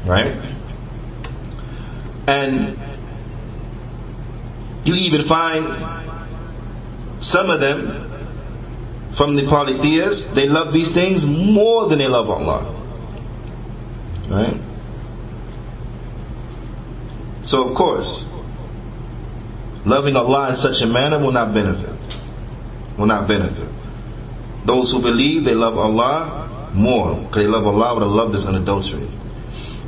Right? 0.05 0.39
And 2.25 2.79
you 4.85 4.95
even 4.95 5.25
find 5.25 5.67
some 7.21 7.49
of 7.49 7.59
them 7.59 8.13
from 9.11 9.35
the 9.35 9.45
polytheists, 9.45 10.31
they 10.31 10.47
love 10.47 10.71
these 10.71 10.89
things 10.89 11.25
more 11.25 11.89
than 11.89 11.99
they 11.99 12.07
love 12.07 12.29
Allah. 12.29 12.73
Right? 14.29 14.57
So, 17.41 17.67
of 17.67 17.75
course, 17.75 18.25
Loving 19.84 20.16
Allah 20.16 20.50
in 20.50 20.56
such 20.56 20.82
a 20.82 20.86
manner 20.86 21.18
will 21.18 21.32
not 21.32 21.54
benefit. 21.54 21.90
Will 22.98 23.06
not 23.06 23.26
benefit. 23.28 23.68
Those 24.64 24.90
who 24.92 25.00
believe 25.00 25.44
they 25.44 25.54
love 25.54 25.78
Allah 25.78 26.70
more 26.74 27.14
because 27.14 27.42
they 27.44 27.48
love 27.48 27.66
Allah 27.66 27.94
with 27.94 28.02
a 28.02 28.06
love 28.06 28.32
that's 28.32 28.46
unadulterated. 28.46 29.10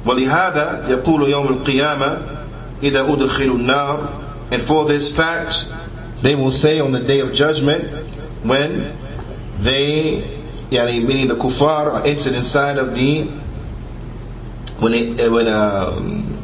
ولهذا 0.07 0.89
يقول 0.89 1.29
يوم 1.29 1.49
القيامة 1.49 2.19
إذا 2.83 3.01
أدخلوا 3.13 3.57
النار 3.57 4.09
and 4.53 4.63
for 4.63 4.87
this 4.87 5.15
fact 5.15 5.67
they 6.23 6.35
will 6.35 6.51
say 6.51 6.81
on 6.81 6.93
the 6.93 7.01
day 7.01 7.21
of 7.21 7.35
judgment 7.35 7.85
when 8.43 8.97
they 9.61 10.23
yani 10.71 11.05
meaning 11.07 11.29
the 11.29 11.35
kuffar 11.37 11.93
are 11.93 12.05
entered 12.07 12.33
inside 12.35 12.79
of 12.79 12.95
the 12.95 13.25
when 14.81 14.95
it, 14.95 15.31
when 15.31 15.47
um, 15.49 16.39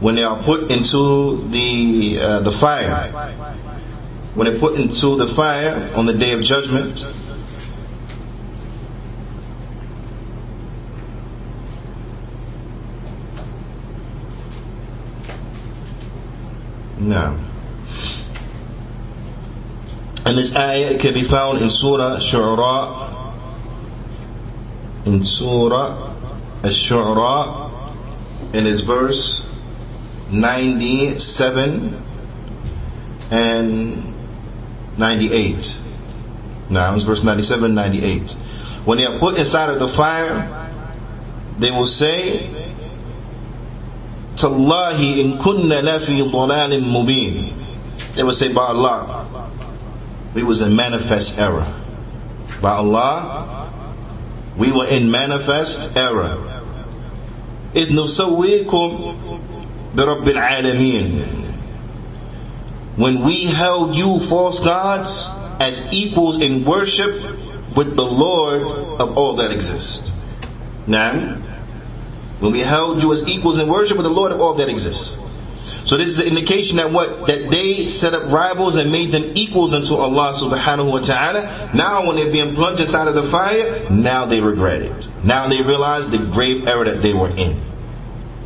when 0.00 0.14
they 0.14 0.22
are 0.22 0.40
put 0.42 0.70
into 0.70 1.48
the 1.48 2.18
uh, 2.20 2.40
the 2.40 2.52
fire, 2.52 3.10
when 4.34 4.46
they're 4.46 4.58
put 4.58 4.78
into 4.78 5.16
the 5.16 5.26
fire 5.26 5.90
on 5.94 6.06
the 6.06 6.12
day 6.12 6.32
of 6.32 6.42
judgment. 6.42 7.04
Now, 17.00 17.38
and 20.26 20.36
this 20.36 20.54
ayah 20.54 20.98
can 20.98 21.14
be 21.14 21.22
found 21.22 21.62
in 21.62 21.70
Surah 21.70 22.18
Shu'ara, 22.18 23.34
in 25.06 25.24
Surah 25.24 26.14
Ash-Shu'ara, 26.64 27.94
in 28.52 28.66
its 28.66 28.80
verse 28.80 29.48
97 30.31 32.01
and 33.31 34.13
98. 34.97 35.77
Now, 36.69 36.93
it's 36.93 37.03
verse 37.03 37.23
97 37.23 37.73
98. 37.73 38.31
When 38.85 38.97
they 38.97 39.05
are 39.05 39.17
put 39.19 39.37
inside 39.37 39.69
of 39.69 39.79
the 39.79 39.87
fire, 39.87 40.69
they 41.59 41.71
will 41.71 41.85
say, 41.85 42.49
Tallahi 44.35 45.21
in 45.21 45.37
kunna 45.37 45.81
lafi 45.81 46.19
dalalin 46.29 46.83
mubin. 46.83 47.53
They 48.15 48.23
will 48.23 48.33
say, 48.33 48.51
by 48.51 48.67
Allah, 48.67 49.49
we 50.33 50.43
was 50.43 50.61
in 50.61 50.75
manifest 50.75 51.37
error. 51.37 51.67
By 52.61 52.71
Allah, 52.71 53.71
we 54.57 54.71
were 54.71 54.87
in 54.87 55.09
manifest 55.11 55.95
error. 55.95 56.49
إذ 57.75 57.89
نسويكم 57.89 59.15
برب 59.97 60.27
العالمين 60.27 61.43
when 62.95 63.23
we 63.23 63.45
held 63.45 63.95
you 63.95 64.19
false 64.27 64.59
gods 64.59 65.29
as 65.59 65.87
equals 65.91 66.39
in 66.39 66.63
worship 66.63 67.13
with 67.75 67.95
the 67.95 68.05
Lord 68.05 68.61
of 69.01 69.17
all 69.17 69.35
that 69.37 69.51
exists. 69.51 70.11
Now, 70.85 71.37
when 72.39 72.51
we 72.51 72.59
held 72.59 73.01
you 73.01 73.11
as 73.11 73.27
equals 73.27 73.57
in 73.57 73.67
worship 73.67 73.97
with 73.97 74.05
the 74.05 74.11
Lord 74.11 74.31
of 74.31 74.41
all 74.41 74.53
that 74.55 74.69
exists. 74.69 75.17
So 75.85 75.97
this 75.97 76.09
is 76.09 76.19
an 76.19 76.27
indication 76.27 76.77
that 76.77 76.91
what 76.91 77.27
that 77.27 77.49
they 77.49 77.87
set 77.87 78.13
up 78.13 78.31
rivals 78.31 78.75
and 78.75 78.91
made 78.91 79.11
them 79.11 79.31
equals 79.35 79.73
unto 79.73 79.95
Allah 79.95 80.33
subhanahu 80.33 80.91
wa 80.91 80.99
ta'ala. 80.99 81.71
Now 81.73 82.05
when 82.05 82.15
they're 82.15 82.31
being 82.31 82.55
plunged 82.55 82.79
inside 82.81 83.07
of 83.07 83.15
the 83.15 83.23
fire, 83.23 83.89
now 83.89 84.25
they 84.25 84.39
regret 84.39 84.81
it. 84.81 85.07
Now 85.23 85.47
they 85.47 85.61
realize 85.61 86.09
the 86.09 86.19
grave 86.19 86.67
error 86.67 86.85
that 86.85 87.01
they 87.01 87.13
were 87.13 87.29
in. 87.35 87.66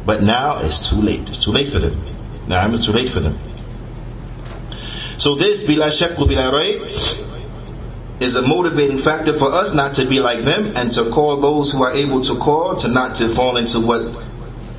But 0.05 0.23
now 0.23 0.59
it's 0.59 0.91
too 0.91 0.97
late. 0.97 1.29
It's 1.29 1.43
too 1.43 1.53
late 1.53 1.73
for 1.73 1.79
them. 1.79 2.05
Now 2.49 2.69
it's 2.73 2.87
too 2.87 2.93
late 2.93 3.11
for 3.11 3.21
them. 3.21 3.39
So 5.19 5.37
this, 5.37 5.63
bila 5.63 5.93
shak 5.93 6.13
bila 6.13 6.51
is 8.21 8.37
a 8.37 8.43
motivating 8.43 8.99
factor 8.99 9.37
for 9.37 9.53
us 9.53 9.75
not 9.75 9.95
to 9.95 10.05
be 10.05 10.21
like 10.21 10.45
them 10.45 10.77
and 10.77 10.91
to 10.93 11.11
call 11.11 11.41
those 11.41 11.73
who 11.73 11.83
are 11.83 11.93
able 11.93 12.23
to 12.23 12.37
call 12.37 12.77
to 12.77 12.89
not 12.89 13.15
to 13.17 13.29
fall 13.35 13.57
into 13.57 13.81
what 13.81 14.03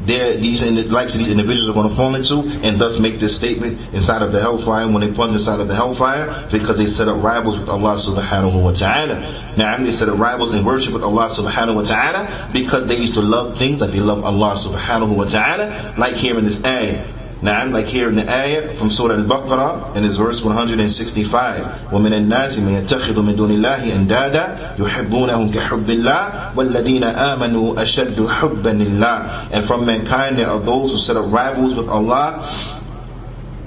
these 0.05 0.61
likes 0.91 1.13
of 1.13 1.19
these 1.19 1.31
individuals 1.31 1.69
are 1.69 1.73
going 1.73 1.89
to 1.89 1.95
fall 1.95 2.15
into, 2.15 2.39
and 2.63 2.79
thus 2.79 2.99
make 2.99 3.19
this 3.19 3.35
statement 3.35 3.79
inside 3.93 4.21
of 4.21 4.31
the 4.31 4.39
hellfire 4.39 4.87
when 4.87 5.01
they 5.01 5.11
plunge 5.11 5.33
inside 5.33 5.59
of 5.59 5.67
the 5.67 5.75
hellfire 5.75 6.47
because 6.51 6.77
they 6.77 6.87
set 6.87 7.07
up 7.07 7.21
rivals 7.23 7.57
with 7.57 7.69
Allah 7.69 7.95
subhanahu 7.95 8.61
wa 8.61 8.71
ta'ala. 8.71 9.53
Now, 9.57 9.77
they 9.77 9.91
set 9.91 10.09
up 10.09 10.19
rivals 10.19 10.53
in 10.53 10.65
worship 10.65 10.93
with 10.93 11.03
Allah 11.03 11.27
subhanahu 11.27 11.75
wa 11.75 11.83
ta'ala 11.83 12.49
because 12.53 12.87
they 12.87 12.97
used 12.97 13.13
to 13.15 13.21
love 13.21 13.57
things 13.57 13.81
like 13.81 13.91
they 13.91 13.99
love 13.99 14.23
Allah 14.23 14.55
subhanahu 14.55 15.15
wa 15.15 15.25
ta'ala, 15.25 15.95
like 15.97 16.15
here 16.15 16.37
in 16.37 16.45
this 16.45 16.63
ayah. 16.65 17.05
Na'am, 17.42 17.70
like 17.72 17.86
here 17.86 18.08
in 18.08 18.16
the 18.16 18.28
ayah 18.28 18.74
from 18.74 18.90
Surah 18.90 19.14
Al-Baqarah 19.14 19.94
in 19.96 20.02
his 20.02 20.16
verse 20.16 20.42
165. 20.42 21.92
وَمِنَ 21.92 22.12
النَّاسِ 22.12 22.58
مَن 22.58 22.82
يَتَّخِذُ 22.82 23.14
مِن 23.14 23.36
دُونِ 23.36 23.62
اللَّهِ 23.62 23.94
أَندَادًا 23.94 24.76
يُحِبُّونَهُمْ 24.78 25.52
كَحُبِّ 25.54 25.86
اللَّهِ 25.86 26.54
وَالَّذِينَ 26.56 27.04
آمَنُوا 27.04 27.78
أَشَدُّ 27.78 28.18
حُبًّا 28.26 28.72
لِلَّهِ 28.74 29.52
And 29.52 29.64
from 29.64 29.86
mankind 29.86 30.38
there 30.38 30.48
are 30.48 30.58
those 30.58 30.90
who 30.90 30.98
set 30.98 31.16
up 31.16 31.30
rivals 31.30 31.76
with 31.76 31.88
Allah. 31.88 32.42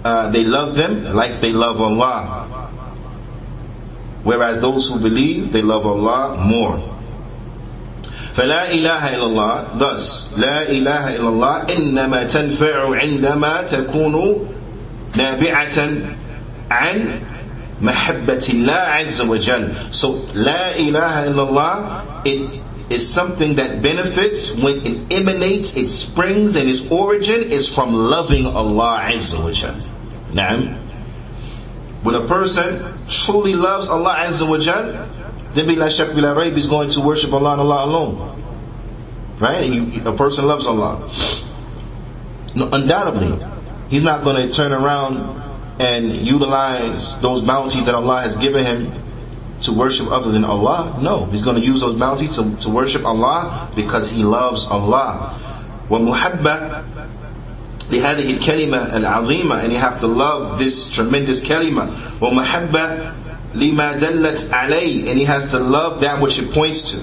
Uh, 0.03 0.29
they 0.31 0.43
love 0.43 0.75
them 0.75 1.15
like 1.15 1.39
they 1.39 1.53
love 1.53 1.79
Allah. 1.79 2.41
Whereas 4.23 4.59
those 4.59 4.89
who 4.89 4.99
believe, 4.99 5.53
they 5.53 5.61
love 5.61 5.85
Allah 5.85 6.43
more. 6.45 6.94
فلا 8.35 8.71
إله 8.71 9.15
إلا 9.15 9.25
الله 9.25 9.53
thus 9.79 10.31
لا 10.37 10.63
إله 10.69 11.15
إلا 11.19 11.29
الله 11.29 11.55
إنما 11.77 12.23
تنفع 12.23 12.95
عندما 12.95 13.61
تكون 13.67 14.15
نابعة 15.15 15.77
عن 16.71 16.97
محبة 17.81 18.45
الله 18.49 18.81
عز 19.01 19.21
وجل 19.21 19.63
so 19.91 20.07
لا 20.33 20.77
إله 20.79 21.27
إلا 21.27 21.43
الله 21.43 21.73
it 22.25 22.61
is 22.91 23.07
something 23.07 23.55
that 23.55 23.81
benefits 23.81 24.51
when 24.51 24.85
it 24.85 25.13
emanates, 25.13 25.77
it 25.77 25.87
springs, 25.89 26.55
and 26.57 26.69
its 26.69 26.81
origin 26.91 27.41
is 27.49 27.73
from 27.73 27.93
loving 27.93 28.45
Allah 28.45 28.99
Azza 29.07 29.41
wa 29.41 29.51
Jal. 29.51 29.75
Naam. 30.33 30.75
When 32.03 32.15
a 32.15 32.27
person 32.27 32.99
truly 33.07 33.53
loves 33.53 33.87
Allah 33.87 34.15
Azza 34.27 34.47
wa 34.47 34.57
Jal, 34.59 35.07
then 35.55 35.65
bila 35.67 35.91
shak 35.91 36.09
bila 36.09 36.35
raib 36.35 36.57
is 36.57 36.67
going 36.67 36.89
to 36.91 37.01
worship 37.01 37.33
Allah 37.33 37.53
and 37.53 37.61
Allah 37.61 37.85
alone. 37.85 38.13
Right? 39.39 39.63
He, 39.63 39.99
a 40.05 40.13
person 40.13 40.45
loves 40.45 40.65
Allah. 40.67 41.09
No, 42.55 42.69
undoubtedly, 42.71 43.35
he's 43.89 44.03
not 44.03 44.23
going 44.23 44.35
to 44.35 44.53
turn 44.53 44.71
around 44.71 45.41
and 45.79 46.13
utilize 46.27 47.19
those 47.21 47.41
bounties 47.41 47.85
that 47.85 47.95
Allah 47.95 48.21
has 48.21 48.35
given 48.37 48.63
him 48.65 49.01
to 49.63 49.73
worship 49.73 50.07
other 50.11 50.31
than 50.31 50.43
Allah? 50.43 50.97
No. 51.01 51.25
He's 51.25 51.41
going 51.41 51.55
to 51.55 51.61
use 51.65 51.81
those 51.81 51.95
bounties 51.95 52.35
to, 52.37 52.55
to 52.57 52.69
worship 52.69 53.05
Allah 53.05 53.71
because 53.75 54.09
he 54.09 54.23
loves 54.23 54.65
Allah. 54.67 55.37
ومحبة 55.89 56.83
لهذه 57.91 58.39
الكلمة 58.39 58.95
العظيمة 58.95 59.63
and 59.63 59.73
you 59.73 59.79
have 59.79 59.99
to 59.99 60.07
love 60.07 60.57
this 60.57 60.89
tremendous 60.89 61.41
kalima 61.43 61.91
ومحبة 62.21 63.11
لما 63.55 63.99
دلت 63.99 64.49
عليه 64.53 65.11
and 65.11 65.17
he 65.19 65.25
has 65.25 65.47
to 65.47 65.59
love 65.59 66.01
that 66.01 66.21
which 66.21 66.39
it 66.39 66.51
points 66.53 66.91
to 66.91 66.97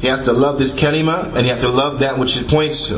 he 0.00 0.08
has 0.08 0.22
to 0.24 0.32
love 0.32 0.58
this 0.58 0.74
kalima 0.74 1.26
and 1.34 1.38
he 1.38 1.48
has 1.48 1.60
to 1.60 1.68
love 1.68 1.98
that 2.00 2.18
which 2.18 2.36
it 2.36 2.48
points 2.48 2.86
to 2.88 2.94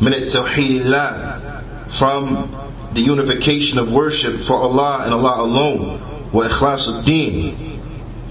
من 0.00 0.12
التوحيد 0.14 0.82
الله 0.86 1.90
from 1.90 2.54
the 2.94 3.00
unification 3.00 3.78
of 3.78 3.92
worship 3.92 4.40
for 4.40 4.54
Allah 4.54 5.02
and 5.04 5.12
Allah 5.14 5.42
alone 5.42 6.00
وإخلاص 6.32 6.88
الدين 7.04 7.68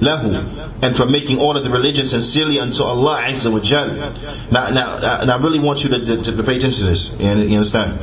lahu 0.02 0.58
and 0.82 0.96
from 0.96 1.12
making 1.12 1.40
all 1.40 1.58
of 1.58 1.64
the 1.64 1.70
religion 1.70 2.08
sincerely 2.08 2.60
unto 2.60 2.84
Allah 2.84 3.24
Azza 3.24 3.52
wa 3.52 3.60
Jal. 3.60 3.88
Now, 4.52 4.70
now, 4.70 4.94
uh, 4.98 5.26
now 5.26 5.38
I 5.38 5.42
really 5.42 5.60
want 5.60 5.84
you 5.84 5.90
to, 5.90 6.06
to, 6.22 6.22
to 6.22 6.44
pay 6.44 6.58
attention 6.58 6.82
to 6.82 6.86
this. 6.86 7.16
You 7.20 7.28
understand? 7.30 8.00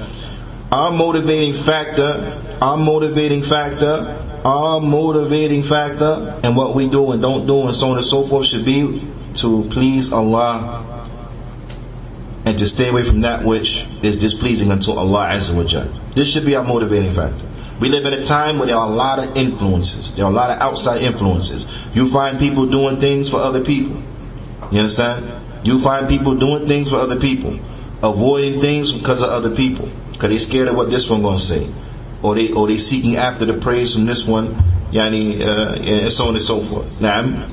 Our 0.72 0.90
motivating 0.90 1.52
factor, 1.52 2.42
our 2.60 2.76
motivating 2.76 3.42
factor, 3.44 4.27
our 4.49 4.81
motivating 4.81 5.63
factor, 5.63 6.39
and 6.43 6.55
what 6.57 6.73
we 6.75 6.89
do 6.89 7.11
and 7.11 7.21
don't 7.21 7.45
do, 7.45 7.67
and 7.67 7.75
so 7.75 7.91
on 7.91 7.97
and 7.97 8.05
so 8.05 8.23
forth, 8.23 8.47
should 8.47 8.65
be 8.65 9.07
to 9.35 9.63
please 9.69 10.11
Allah 10.11 10.85
and 12.45 12.57
to 12.57 12.67
stay 12.67 12.89
away 12.89 13.03
from 13.03 13.21
that 13.21 13.45
which 13.45 13.85
is 14.01 14.17
displeasing 14.17 14.71
unto 14.71 14.91
Allah 14.91 15.29
Azza 15.33 15.55
wa 15.55 15.63
Jal. 15.63 15.87
This 16.15 16.27
should 16.27 16.45
be 16.45 16.55
our 16.55 16.63
motivating 16.63 17.11
factor. 17.11 17.45
We 17.79 17.89
live 17.89 18.05
in 18.05 18.13
a 18.13 18.23
time 18.23 18.57
where 18.57 18.67
there 18.67 18.75
are 18.75 18.87
a 18.89 18.91
lot 18.91 19.19
of 19.19 19.37
influences. 19.37 20.15
There 20.15 20.25
are 20.25 20.31
a 20.31 20.33
lot 20.33 20.49
of 20.49 20.59
outside 20.59 21.01
influences. 21.01 21.67
You 21.93 22.09
find 22.09 22.39
people 22.39 22.65
doing 22.65 22.99
things 22.99 23.29
for 23.29 23.37
other 23.37 23.63
people. 23.63 24.01
You 24.71 24.79
understand? 24.79 25.31
You 25.63 25.79
find 25.81 26.07
people 26.09 26.35
doing 26.35 26.67
things 26.67 26.89
for 26.89 26.95
other 26.97 27.19
people. 27.19 27.59
Avoiding 28.01 28.61
things 28.61 28.91
because 28.91 29.21
of 29.21 29.29
other 29.29 29.55
people. 29.55 29.87
Because 30.11 30.29
they're 30.29 30.39
scared 30.39 30.67
of 30.69 30.75
what 30.75 30.89
this 30.89 31.09
one 31.09 31.21
gonna 31.21 31.39
say. 31.39 31.69
Or 32.21 32.35
they 32.35 32.51
or 32.51 32.67
they 32.67 32.77
seeking 32.77 33.15
after 33.17 33.45
the 33.45 33.53
praise 33.53 33.93
from 33.93 34.05
this 34.05 34.25
one. 34.25 34.55
Yani, 34.91 35.41
uh, 35.41 35.75
and 35.75 36.11
so 36.11 36.27
on 36.27 36.35
and 36.35 36.43
so 36.43 36.63
forth. 36.65 36.99
Now, 36.99 37.47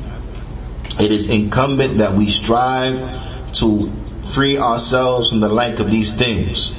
it 0.99 1.13
is 1.13 1.29
incumbent 1.29 1.99
that 1.99 2.15
we 2.15 2.31
strive 2.31 3.53
to 3.55 3.93
free 4.33 4.57
ourselves 4.57 5.31
from 5.31 5.41
the 5.41 5.49
like 5.49 5.79
of 5.79 5.91
these 5.91 6.15
things 6.15 6.75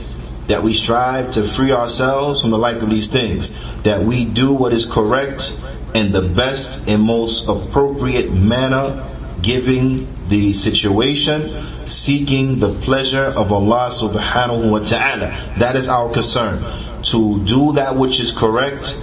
that 0.48 0.64
we 0.64 0.74
strive 0.74 1.32
to 1.32 1.44
free 1.44 1.72
ourselves 1.72 2.42
from 2.42 2.52
the 2.52 2.58
like 2.58 2.78
of 2.78 2.90
these 2.90 3.08
things, 3.08 3.52
that 3.84 4.04
we 4.04 4.26
do 4.26 4.54
what 4.54 4.74
is 4.74 4.86
correct 4.86 5.58
in 5.94 6.12
the 6.12 6.22
best 6.22 6.88
and 6.88 7.02
most 7.02 7.48
appropriate 7.48 8.32
manner, 8.32 9.06
giving 9.42 10.08
the 10.30 10.54
situation, 10.54 11.88
seeking 11.88 12.60
the 12.60 12.70
pleasure 12.80 13.26
of 13.26 13.52
Allah 13.52 13.90
subhanahu 13.92 14.72
wa 14.72 14.80
ta'ala. 14.80 15.56
That 15.60 15.76
is 15.76 15.88
our 15.88 16.12
concern. 16.12 16.64
To 17.04 17.39
do 17.45 17.74
that 17.74 17.95
which 17.95 18.20
is 18.20 18.32
correct 18.32 18.98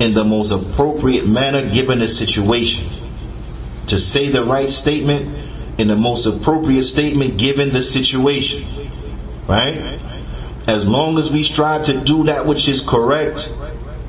in 0.00 0.14
the 0.14 0.24
most 0.24 0.50
appropriate 0.50 1.26
manner 1.26 1.68
given 1.70 2.00
the 2.00 2.08
situation. 2.08 2.88
To 3.86 3.98
say 3.98 4.28
the 4.28 4.44
right 4.44 4.68
statement 4.70 5.36
in 5.78 5.88
the 5.88 5.96
most 5.96 6.26
appropriate 6.26 6.84
statement 6.84 7.38
given 7.38 7.72
the 7.72 7.82
situation. 7.82 8.66
Right? 9.46 9.98
as 10.68 10.86
long 10.86 11.16
as 11.18 11.32
we 11.32 11.42
strive 11.42 11.86
to 11.86 11.98
do 11.98 12.24
that 12.24 12.46
which 12.46 12.68
is 12.68 12.82
correct 12.82 13.50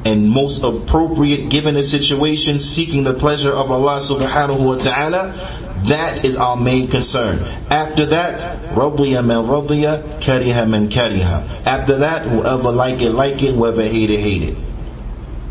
and 0.03 0.29
most 0.29 0.61
appropriate 0.61 1.49
given 1.49 1.73
the 1.75 1.83
situation, 1.83 2.59
seeking 2.59 3.05
the 3.05 3.13
pleasure 3.13 3.51
of 3.51 3.71
Allah 3.71 3.99
subhanahu 3.99 4.59
wa 4.65 4.75
ta'ala, 4.75 5.68
that 5.87 6.25
is 6.25 6.35
our 6.35 6.55
main 6.55 6.87
concern. 6.89 7.39
After 7.69 8.05
that, 8.07 8.67
radiya 8.69 9.25
man 9.25 9.45
radiya, 9.45 10.19
kariha 10.21 10.67
man 10.67 10.89
kariha. 10.89 11.65
After 11.65 11.97
that, 11.97 12.25
whoever 12.27 12.71
like 12.71 13.01
it, 13.01 13.11
like 13.11 13.41
it, 13.43 13.55
whoever 13.55 13.83
hate 13.83 14.09
it, 14.09 14.19
hate 14.19 14.43
it. 14.43 14.57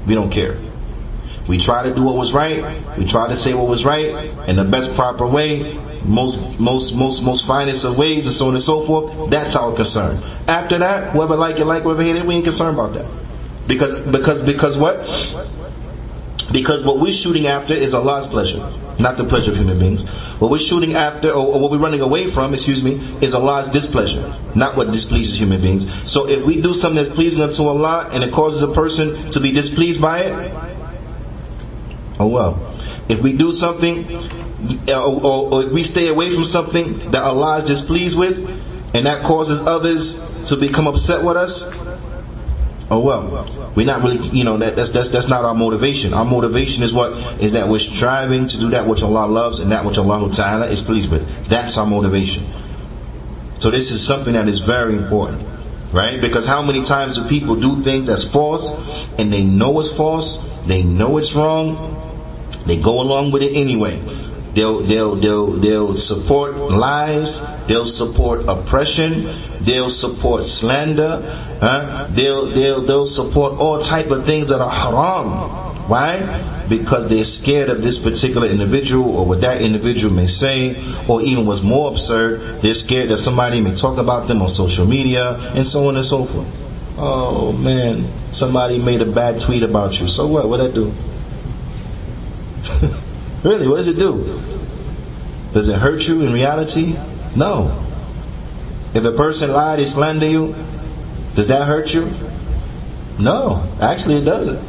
We 0.07 0.14
don't 0.14 0.31
care. 0.31 0.59
We 1.49 1.59
try 1.59 1.83
to 1.83 1.95
do 1.95 2.03
what 2.03 2.16
was 2.16 2.33
right. 2.33 2.99
We 2.99 3.07
try 3.07 3.29
to 3.29 3.37
say 3.37 3.55
what 3.55 3.68
was 3.68 3.85
right 3.85 4.31
in 4.49 4.57
the 4.57 4.64
best 4.64 4.95
proper 4.95 5.26
way 5.26 5.79
most 6.05 6.59
most 6.59 6.95
most 6.95 7.22
most 7.22 7.47
finest 7.47 7.85
of 7.85 7.99
ways 7.99 8.26
and 8.26 8.35
so 8.35 8.49
on 8.49 8.55
and 8.55 8.62
so 8.62 8.85
forth. 8.85 9.31
That's 9.31 9.55
our 9.57 9.74
concern. 9.74 10.22
After 10.47 10.79
that, 10.79 11.12
whoever 11.12 11.37
like 11.37 11.59
it, 11.59 11.64
like 11.64 11.83
whoever 11.83 12.03
hate 12.03 12.16
it, 12.16 12.26
we 12.26 12.37
ain't 12.37 12.45
concerned 12.45 12.79
about 12.79 12.95
that. 12.95 13.07
Because 13.66 14.01
because 14.07 14.43
because 14.43 14.76
what? 14.76 14.99
Because 16.51 16.83
what 16.83 16.99
we're 16.99 17.12
shooting 17.12 17.47
after 17.47 17.74
is 17.74 17.93
Allah's 17.93 18.26
pleasure, 18.26 18.61
not 18.99 19.16
the 19.16 19.24
pleasure 19.24 19.53
of 19.53 19.57
human 19.57 19.78
beings. 19.78 20.09
What 20.38 20.51
we're 20.51 20.59
shooting 20.59 20.94
after, 20.94 21.30
or, 21.30 21.55
or 21.55 21.61
what 21.61 21.70
we're 21.70 21.78
running 21.78 22.01
away 22.01 22.30
from, 22.30 22.53
excuse 22.55 22.82
me, 22.82 22.94
is 23.20 23.34
Allah's 23.34 23.68
displeasure, 23.68 24.34
not 24.55 24.76
what 24.76 24.90
displeases 24.90 25.38
human 25.38 25.61
beings. 25.61 25.86
So 26.11 26.28
if 26.28 26.44
we 26.44 26.61
do 26.61 26.74
something 26.74 27.03
that's 27.03 27.14
pleasing 27.14 27.40
unto 27.42 27.64
Allah 27.64 28.09
and 28.12 28.24
it 28.24 28.32
causes 28.32 28.62
a 28.62 28.72
person 28.72 29.30
to 29.30 29.40
be 29.40 29.53
displeased 29.53 30.01
by 30.01 30.20
it, 30.20 30.53
oh 32.18 32.28
well. 32.28 32.74
If 33.09 33.20
we 33.20 33.32
do 33.32 33.53
something 33.53 34.05
uh, 34.88 35.07
or, 35.07 35.24
or, 35.24 35.55
or 35.55 35.66
we 35.68 35.84
stay 35.84 36.09
away 36.09 36.34
from 36.34 36.44
something 36.44 37.11
that 37.12 37.22
Allah 37.22 37.59
is 37.59 37.64
displeased 37.64 38.18
with, 38.18 38.38
and 38.94 39.07
that 39.07 39.22
causes 39.22 39.61
others 39.61 40.20
to 40.49 40.57
become 40.57 40.86
upset 40.86 41.24
with 41.24 41.36
us, 41.36 41.62
oh 42.91 43.01
well, 43.01 43.72
we're 43.74 43.86
not 43.86 44.03
really, 44.03 44.28
you 44.28 44.45
know, 44.45 44.57
that, 44.59 44.76
that's 44.76 44.91
that's 44.91 45.11
that's 45.11 45.28
not 45.28 45.45
our 45.45 45.55
motivation. 45.55 46.14
Our 46.14 46.24
motivation 46.24 46.82
is 46.82 46.93
what 46.93 47.12
is 47.41 47.53
that 47.53 47.68
we're 47.68 47.78
striving 47.78 48.49
to 48.49 48.59
do 48.59 48.70
that 48.70 48.86
which 48.86 49.03
Allah 49.03 49.26
loves 49.26 49.61
and 49.61 49.70
that 49.72 49.84
which 49.84 49.99
Allah 49.99 50.28
Taala 50.30 50.70
is 50.70 50.82
pleased 50.82 51.11
with. 51.11 51.26
That's 51.49 51.76
our 51.76 51.86
motivation. 51.86 52.47
So 53.59 53.70
this 53.70 53.91
is 53.91 54.07
something 54.07 54.34
that 54.34 54.49
is 54.49 54.59
very 54.59 54.95
important, 54.95 55.47
right? 55.93 56.20
Because 56.20 56.47
how 56.47 56.62
many 56.62 56.84
times 56.84 57.18
do 57.18 57.28
people 57.28 57.57
do 57.57 57.82
things 57.82 58.07
that's 58.07 58.22
false, 58.22 58.72
and 59.18 59.32
they 59.32 59.45
know 59.45 59.78
it's 59.80 59.91
false, 59.91 60.45
they 60.66 60.82
know 60.82 61.18
it's 61.18 61.34
wrong, 61.34 61.95
they 62.66 62.80
go 62.80 63.01
along 63.01 63.32
with 63.32 63.43
it 63.43 63.57
anyway. 63.57 64.01
They'll, 64.59 64.80
they'll, 64.80 65.14
they'll, 65.14 65.52
they'll 65.52 65.94
support 65.94 66.56
lies. 66.56 67.46
They'll 67.68 67.86
support 67.86 68.44
oppression. 68.48 69.30
They'll 69.61 69.88
support 69.88 70.46
slander. 70.46 71.22
Huh? 71.61 72.09
They'll, 72.11 72.46
they'll, 72.46 72.82
they'll 72.84 73.06
support 73.06 73.52
all 73.52 73.80
type 73.80 74.11
of 74.11 74.26
things 74.26 74.48
that 74.48 74.61
are 74.61 74.68
haram. 74.68 75.88
Why? 75.88 76.66
Because 76.68 77.09
they're 77.09 77.22
scared 77.22 77.68
of 77.70 77.82
this 77.82 77.98
particular 77.98 78.48
individual 78.48 79.16
or 79.16 79.26
what 79.26 79.42
that 79.42 79.62
individual 79.62 80.12
may 80.12 80.26
say, 80.26 80.74
or 81.06 81.22
even 81.22 81.46
what's 81.46 81.62
more 81.62 81.92
absurd, 81.92 82.61
they're 82.61 82.74
scared 82.74 83.11
that 83.11 83.18
somebody 83.18 83.61
may 83.61 83.76
talk 83.76 83.96
about 83.96 84.26
them 84.26 84.42
on 84.42 84.48
social 84.48 84.86
media 84.86 85.38
and 85.54 85.68
so 85.68 85.86
on 85.86 85.94
and 85.94 86.04
so 86.04 86.24
forth. 86.24 86.48
Oh 86.96 87.52
man, 87.52 88.11
somebody 88.32 88.80
made 88.80 89.02
a 89.02 89.06
bad 89.06 89.38
tweet 89.38 89.62
about 89.62 90.00
you. 90.00 90.09
So 90.09 90.26
what? 90.26 90.48
What'd 90.48 90.66
that 90.66 90.74
do? 90.74 90.92
Really, 93.43 93.68
what 93.68 93.76
does 93.76 93.89
it 93.89 93.99
do? 93.99 94.43
Does 95.53 95.68
it 95.68 95.78
hurt 95.78 96.07
you 96.07 96.22
in 96.22 96.32
reality? 96.32 96.99
No. 97.36 97.84
If 98.95 99.05
a 99.05 99.12
person 99.12 99.53
lied, 99.53 99.78
they 99.78 99.84
slander 99.84 100.26
you, 100.26 100.55
does 101.34 101.49
that 101.49 101.66
hurt 101.66 101.95
you? 101.95 102.12
No, 103.18 103.62
actually 103.80 104.16
it 104.16 104.24
doesn't. 104.24 104.61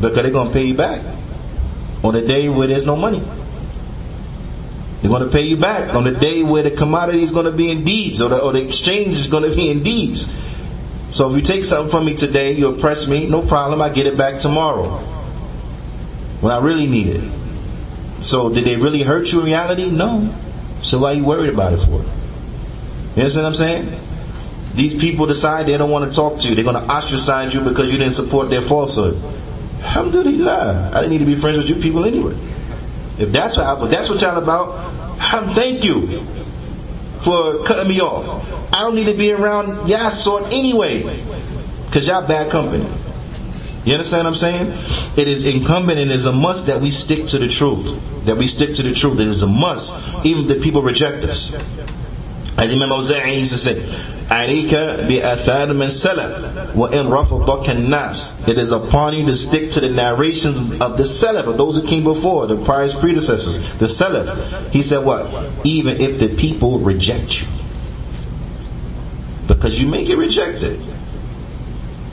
Because 0.00 0.22
they're 0.22 0.30
going 0.30 0.48
to 0.48 0.52
pay 0.52 0.64
you 0.64 0.74
back 0.74 1.02
on 2.04 2.14
the 2.14 2.22
day 2.22 2.48
where 2.48 2.68
there's 2.68 2.84
no 2.84 2.96
money. 2.96 3.22
They're 5.00 5.10
going 5.10 5.22
to 5.22 5.30
pay 5.30 5.42
you 5.42 5.56
back 5.56 5.94
on 5.94 6.04
the 6.04 6.12
day 6.12 6.42
where 6.42 6.62
the 6.62 6.70
commodity 6.70 7.22
is 7.22 7.32
going 7.32 7.46
to 7.46 7.52
be 7.52 7.70
in 7.70 7.84
deeds 7.84 8.20
or 8.20 8.28
the, 8.28 8.40
or 8.40 8.52
the 8.52 8.64
exchange 8.64 9.18
is 9.18 9.26
going 9.26 9.48
to 9.48 9.54
be 9.54 9.70
in 9.70 9.82
deeds. 9.82 10.32
So 11.10 11.30
if 11.30 11.36
you 11.36 11.42
take 11.42 11.64
something 11.64 11.90
from 11.90 12.06
me 12.06 12.14
today, 12.16 12.52
you 12.52 12.68
oppress 12.68 13.08
me, 13.08 13.28
no 13.28 13.42
problem, 13.42 13.80
I 13.80 13.88
get 13.88 14.06
it 14.06 14.16
back 14.16 14.38
tomorrow 14.38 15.15
when 16.46 16.54
I 16.54 16.60
really 16.60 16.86
need 16.86 17.08
it. 17.08 18.22
So 18.22 18.48
did 18.48 18.64
they 18.64 18.76
really 18.76 19.02
hurt 19.02 19.32
you 19.32 19.40
in 19.40 19.46
reality? 19.46 19.90
No. 19.90 20.32
So 20.84 21.00
why 21.00 21.10
are 21.10 21.14
you 21.14 21.24
worried 21.24 21.50
about 21.50 21.72
it 21.72 21.78
for? 21.78 21.90
You 21.90 23.22
understand 23.22 23.42
what 23.42 23.48
I'm 23.48 23.54
saying? 23.54 24.00
These 24.74 24.94
people 24.94 25.26
decide 25.26 25.66
they 25.66 25.76
don't 25.76 25.90
want 25.90 26.08
to 26.08 26.14
talk 26.14 26.38
to 26.40 26.48
you. 26.48 26.54
They're 26.54 26.62
going 26.62 26.76
to 26.76 26.88
ostracize 26.88 27.52
you 27.52 27.62
because 27.62 27.90
you 27.90 27.98
didn't 27.98 28.12
support 28.12 28.48
their 28.48 28.62
falsehood. 28.62 29.20
Alhamdulillah. 29.80 30.92
I 30.94 31.00
didn't 31.00 31.10
need 31.10 31.18
to 31.18 31.24
be 31.24 31.34
friends 31.34 31.58
with 31.58 31.68
you 31.68 31.82
people 31.82 32.04
anyway. 32.04 32.36
If 33.18 33.32
that's 33.32 33.56
what, 33.56 33.82
if 33.82 33.90
that's 33.90 34.08
what 34.08 34.20
y'all 34.20 34.38
about, 34.38 35.18
thank 35.56 35.82
you 35.82 36.24
for 37.22 37.64
cutting 37.64 37.88
me 37.88 38.00
off. 38.00 38.46
I 38.72 38.82
don't 38.82 38.94
need 38.94 39.06
to 39.06 39.14
be 39.14 39.32
around 39.32 39.88
y'all 39.88 40.10
sort 40.10 40.52
anyway. 40.52 41.02
Because 41.86 42.06
y'all 42.06 42.24
bad 42.24 42.52
company. 42.52 42.88
You 43.85 43.93
understand 43.93 44.25
what 44.25 44.29
I'm 44.31 44.35
saying? 44.35 44.71
It 45.17 45.27
is 45.27 45.45
incumbent 45.45 45.99
and 45.99 46.11
it 46.11 46.15
is 46.15 46.27
a 46.27 46.31
must 46.31 46.67
that 46.67 46.79
we 46.81 46.91
stick 46.91 47.27
to 47.29 47.39
the 47.39 47.47
truth. 47.47 47.99
That 48.25 48.37
we 48.37 48.45
stick 48.47 48.75
to 48.75 48.83
the 48.83 48.93
truth. 48.93 49.19
It 49.19 49.27
is 49.27 49.41
a 49.41 49.47
must, 49.47 49.93
even 50.25 50.49
if 50.49 50.61
people 50.61 50.83
reject 50.83 51.23
us. 51.23 51.53
As 52.57 52.71
Imam 52.71 52.89
Awza'i 52.89 53.39
used 53.39 53.53
to 53.53 53.57
say, 53.57 53.81
عليك 54.31 54.71
بأثار 55.09 55.73
من 55.73 55.89
سلف 55.89 56.75
وإن 56.75 57.09
رفضك 57.09 57.69
الناس 57.69 58.47
It 58.47 58.57
is 58.57 58.71
upon 58.71 59.13
you 59.13 59.25
to 59.25 59.35
stick 59.35 59.71
to 59.71 59.81
the 59.81 59.89
narrations 59.89 60.57
of 60.81 60.97
the 60.97 61.03
Salaf, 61.03 61.47
of 61.47 61.57
those 61.57 61.77
who 61.77 61.87
came 61.87 62.03
before, 62.03 62.47
the 62.47 62.63
prior 62.63 62.89
predecessors, 62.89 63.59
the 63.79 63.87
Salaf. 63.87 64.69
He 64.69 64.81
said 64.81 65.03
what? 65.03 65.27
Even 65.65 65.99
if 65.99 66.19
the 66.19 66.29
people 66.35 66.79
reject 66.79 67.41
you. 67.41 67.47
Because 69.47 69.79
you 69.81 69.87
may 69.87 70.05
get 70.05 70.17
rejected. 70.17 70.81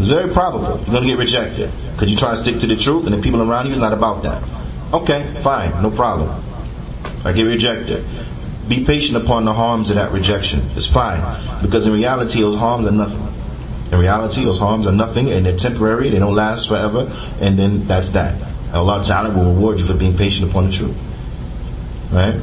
It's 0.04 0.12
very 0.12 0.34
probable 0.34 0.80
you're 0.80 0.88
going 0.88 1.04
to 1.04 1.08
get 1.08 1.18
rejected. 1.18 1.72
Because 1.94 2.12
you 2.12 2.18
try 2.18 2.32
to 2.32 2.36
stick 2.36 2.60
to 2.60 2.68
the 2.68 2.76
truth 2.76 3.06
and 3.06 3.16
the 3.16 3.22
people 3.22 3.42
around 3.42 3.68
you 3.68 3.72
is 3.72 3.80
not 3.80 3.94
about 3.94 4.22
that. 4.24 4.44
Okay, 4.92 5.34
fine, 5.42 5.82
no 5.82 5.90
problem. 5.90 6.44
I 7.24 7.32
get 7.32 7.44
rejected. 7.44 8.06
Be 8.68 8.84
patient 8.84 9.16
upon 9.16 9.46
the 9.46 9.54
harms 9.54 9.92
of 9.92 9.96
that 9.96 10.12
rejection. 10.12 10.70
It's 10.76 10.86
fine. 10.86 11.22
Because 11.62 11.88
in 11.88 11.94
reality, 11.94 12.42
those 12.42 12.58
harms 12.58 12.86
are 12.86 12.92
nothing. 12.92 13.26
In 13.94 14.00
reality, 14.00 14.44
those 14.44 14.60
harms 14.60 14.88
are 14.88 14.92
nothing 14.92 15.32
and 15.32 15.46
they're 15.46 15.56
temporary, 15.56 16.10
they 16.10 16.20
don't 16.20 16.36
last 16.36 16.68
forever, 16.68 17.10
and 17.40 17.58
then 17.58 17.88
that's 17.88 18.10
that. 18.10 18.36
Allah 18.74 19.02
Ta'ala 19.06 19.34
will 19.34 19.54
reward 19.54 19.80
you 19.80 19.86
for 19.86 19.94
being 19.94 20.18
patient 20.18 20.50
upon 20.50 20.66
the 20.66 20.74
truth. 20.74 20.98
Right? 22.12 22.36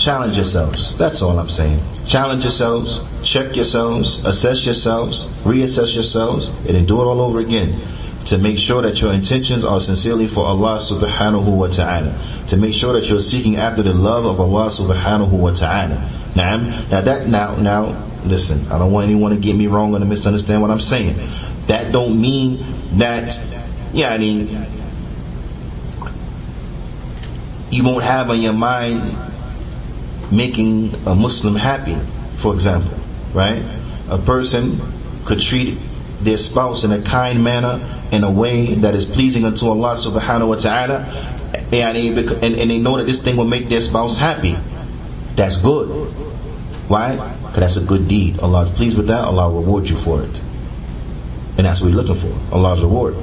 Challenge 0.00 0.34
yourselves. 0.34 0.96
That's 0.96 1.20
all 1.20 1.38
I'm 1.38 1.50
saying. 1.50 1.78
Challenge 2.06 2.42
yourselves, 2.42 3.00
check 3.22 3.54
yourselves, 3.54 4.24
assess 4.24 4.64
yourselves, 4.64 5.26
reassess 5.44 5.94
yourselves, 5.94 6.48
and 6.48 6.68
then 6.68 6.86
do 6.86 7.02
it 7.02 7.04
all 7.04 7.20
over 7.20 7.38
again. 7.38 7.78
To 8.26 8.38
make 8.38 8.56
sure 8.56 8.80
that 8.80 9.02
your 9.02 9.12
intentions 9.12 9.62
are 9.62 9.78
sincerely 9.78 10.26
for 10.26 10.46
Allah 10.46 10.78
subhanahu 10.78 11.44
wa 11.54 11.66
ta'ala. 11.66 12.16
To 12.48 12.56
make 12.56 12.72
sure 12.72 12.94
that 12.94 13.10
you're 13.10 13.20
seeking 13.20 13.56
after 13.56 13.82
the 13.82 13.92
love 13.92 14.24
of 14.24 14.40
Allah 14.40 14.68
subhanahu 14.68 15.32
wa 15.32 15.52
ta'ala. 15.52 16.32
Now, 16.34 16.56
now 16.88 17.02
that 17.02 17.28
now 17.28 17.56
now 17.56 18.08
listen, 18.24 18.72
I 18.72 18.78
don't 18.78 18.92
want 18.92 19.04
anyone 19.04 19.32
to 19.32 19.38
get 19.38 19.54
me 19.54 19.66
wrong 19.66 19.94
or 19.94 19.98
to 19.98 20.06
misunderstand 20.06 20.62
what 20.62 20.70
I'm 20.70 20.80
saying. 20.80 21.16
That 21.66 21.92
don't 21.92 22.18
mean 22.18 22.64
that 22.96 23.38
yeah, 23.92 24.12
I 24.14 24.18
mean 24.18 24.66
you 27.70 27.84
won't 27.84 28.02
have 28.02 28.30
on 28.30 28.40
your 28.40 28.54
mind 28.54 29.29
making 30.30 30.94
a 31.06 31.14
Muslim 31.14 31.56
happy, 31.56 31.96
for 32.38 32.54
example, 32.54 32.96
right? 33.34 33.62
A 34.08 34.18
person 34.18 34.80
could 35.24 35.40
treat 35.40 35.78
their 36.20 36.38
spouse 36.38 36.84
in 36.84 36.92
a 36.92 37.02
kind 37.02 37.42
manner, 37.42 37.80
in 38.12 38.24
a 38.24 38.30
way 38.30 38.74
that 38.74 38.94
is 38.94 39.06
pleasing 39.06 39.44
unto 39.44 39.66
Allah 39.68 39.94
subhanahu 39.94 40.48
wa 40.48 40.56
ta'ala, 40.56 40.98
and, 41.72 41.96
they 41.96 42.78
know 42.78 42.96
that 42.96 43.06
this 43.06 43.22
thing 43.22 43.36
will 43.36 43.44
make 43.44 43.68
their 43.68 43.80
spouse 43.80 44.16
happy. 44.16 44.56
That's 45.36 45.56
good. 45.56 45.88
Why? 46.88 47.16
Because 47.46 47.74
that's 47.74 47.76
a 47.76 47.86
good 47.86 48.08
deed. 48.08 48.40
Allah 48.40 48.62
is 48.62 48.70
pleased 48.70 48.96
with 48.96 49.06
that, 49.06 49.20
Allah 49.20 49.48
will 49.48 49.62
reward 49.62 49.88
you 49.88 49.96
for 49.98 50.22
it. 50.22 50.40
And 51.56 51.66
that's 51.66 51.80
what 51.80 51.90
we're 51.90 52.02
looking 52.02 52.20
for, 52.20 52.54
Allah's 52.54 52.82
reward. 52.82 53.16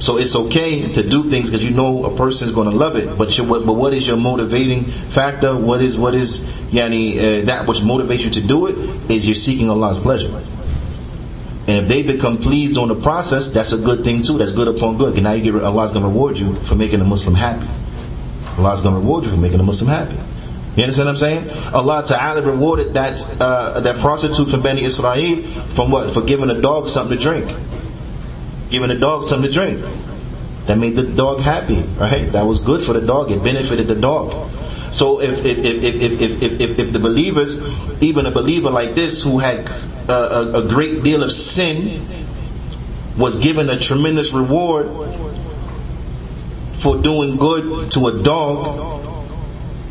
So 0.00 0.16
it's 0.16 0.34
okay 0.34 0.90
to 0.94 1.02
do 1.06 1.28
things 1.28 1.50
because 1.50 1.62
you 1.62 1.72
know 1.72 2.06
a 2.06 2.16
person 2.16 2.48
is 2.48 2.54
going 2.54 2.70
to 2.70 2.74
love 2.74 2.96
it. 2.96 3.18
But 3.18 3.36
what, 3.40 3.66
but 3.66 3.74
what 3.74 3.92
is 3.92 4.08
your 4.08 4.16
motivating 4.16 4.86
factor? 5.10 5.54
What 5.54 5.82
is 5.82 5.98
what 5.98 6.14
is 6.14 6.40
yani 6.72 7.18
uh, 7.18 7.44
that 7.44 7.66
which 7.66 7.80
motivates 7.80 8.24
you 8.24 8.30
to 8.30 8.40
do 8.40 8.66
it? 8.66 9.10
Is 9.10 9.26
you're 9.26 9.34
seeking 9.34 9.68
Allah's 9.68 9.98
pleasure. 9.98 10.34
And 11.68 11.82
if 11.82 11.88
they 11.88 12.02
become 12.02 12.38
pleased 12.38 12.78
on 12.78 12.88
the 12.88 12.94
process, 12.94 13.48
that's 13.48 13.72
a 13.72 13.76
good 13.78 14.02
thing 14.02 14.22
too. 14.22 14.38
That's 14.38 14.52
good 14.52 14.68
upon 14.68 14.96
good. 14.96 15.14
And 15.14 15.24
now 15.24 15.32
you 15.32 15.52
get 15.52 15.62
Allah's 15.62 15.92
going 15.92 16.02
to 16.02 16.08
reward 16.08 16.38
you 16.38 16.54
for 16.64 16.76
making 16.76 17.02
a 17.02 17.04
Muslim 17.04 17.34
happy. 17.34 17.68
Allah's 18.56 18.80
going 18.80 18.94
to 18.94 19.00
reward 19.00 19.24
you 19.24 19.30
for 19.30 19.36
making 19.36 19.60
a 19.60 19.62
Muslim 19.62 19.90
happy. 19.90 20.18
You 20.76 20.84
understand 20.84 21.08
what 21.08 21.12
I'm 21.12 21.16
saying? 21.18 21.50
Allah 21.74 22.04
Ta'ala 22.06 22.40
rewarded 22.40 22.94
that 22.94 23.20
uh, 23.38 23.80
that 23.80 24.00
prostitute 24.00 24.48
from 24.48 24.62
Bani 24.62 24.82
Israel 24.82 25.42
from 25.74 25.90
what? 25.90 26.10
For 26.14 26.22
giving 26.22 26.48
a 26.48 26.58
dog 26.58 26.88
something 26.88 27.18
to 27.18 27.22
drink 27.22 27.54
giving 28.70 28.88
the 28.88 28.94
dog 28.94 29.26
something 29.26 29.50
to 29.50 29.52
drink. 29.52 29.84
That 30.66 30.78
made 30.78 30.94
the 30.96 31.02
dog 31.02 31.40
happy, 31.40 31.82
right? 31.98 32.30
That 32.32 32.46
was 32.46 32.60
good 32.60 32.84
for 32.84 32.92
the 32.92 33.00
dog. 33.00 33.30
It 33.30 33.42
benefited 33.42 33.88
the 33.88 33.94
dog. 33.94 34.50
So 34.92 35.20
if 35.20 35.44
if 35.44 35.58
if 35.58 35.84
if 35.84 36.22
if 36.22 36.42
if, 36.42 36.60
if, 36.60 36.78
if 36.78 36.92
the 36.92 36.98
believers, 36.98 37.58
even 38.00 38.26
a 38.26 38.30
believer 38.30 38.70
like 38.70 38.94
this 38.94 39.22
who 39.22 39.38
had 39.38 39.68
a, 40.08 40.12
a, 40.12 40.64
a 40.64 40.68
great 40.68 41.02
deal 41.02 41.22
of 41.22 41.32
sin, 41.32 42.02
was 43.16 43.38
given 43.38 43.68
a 43.68 43.78
tremendous 43.78 44.32
reward 44.32 44.88
for 46.78 46.96
doing 46.96 47.36
good 47.36 47.90
to 47.92 48.06
a 48.08 48.22
dog, 48.22 49.24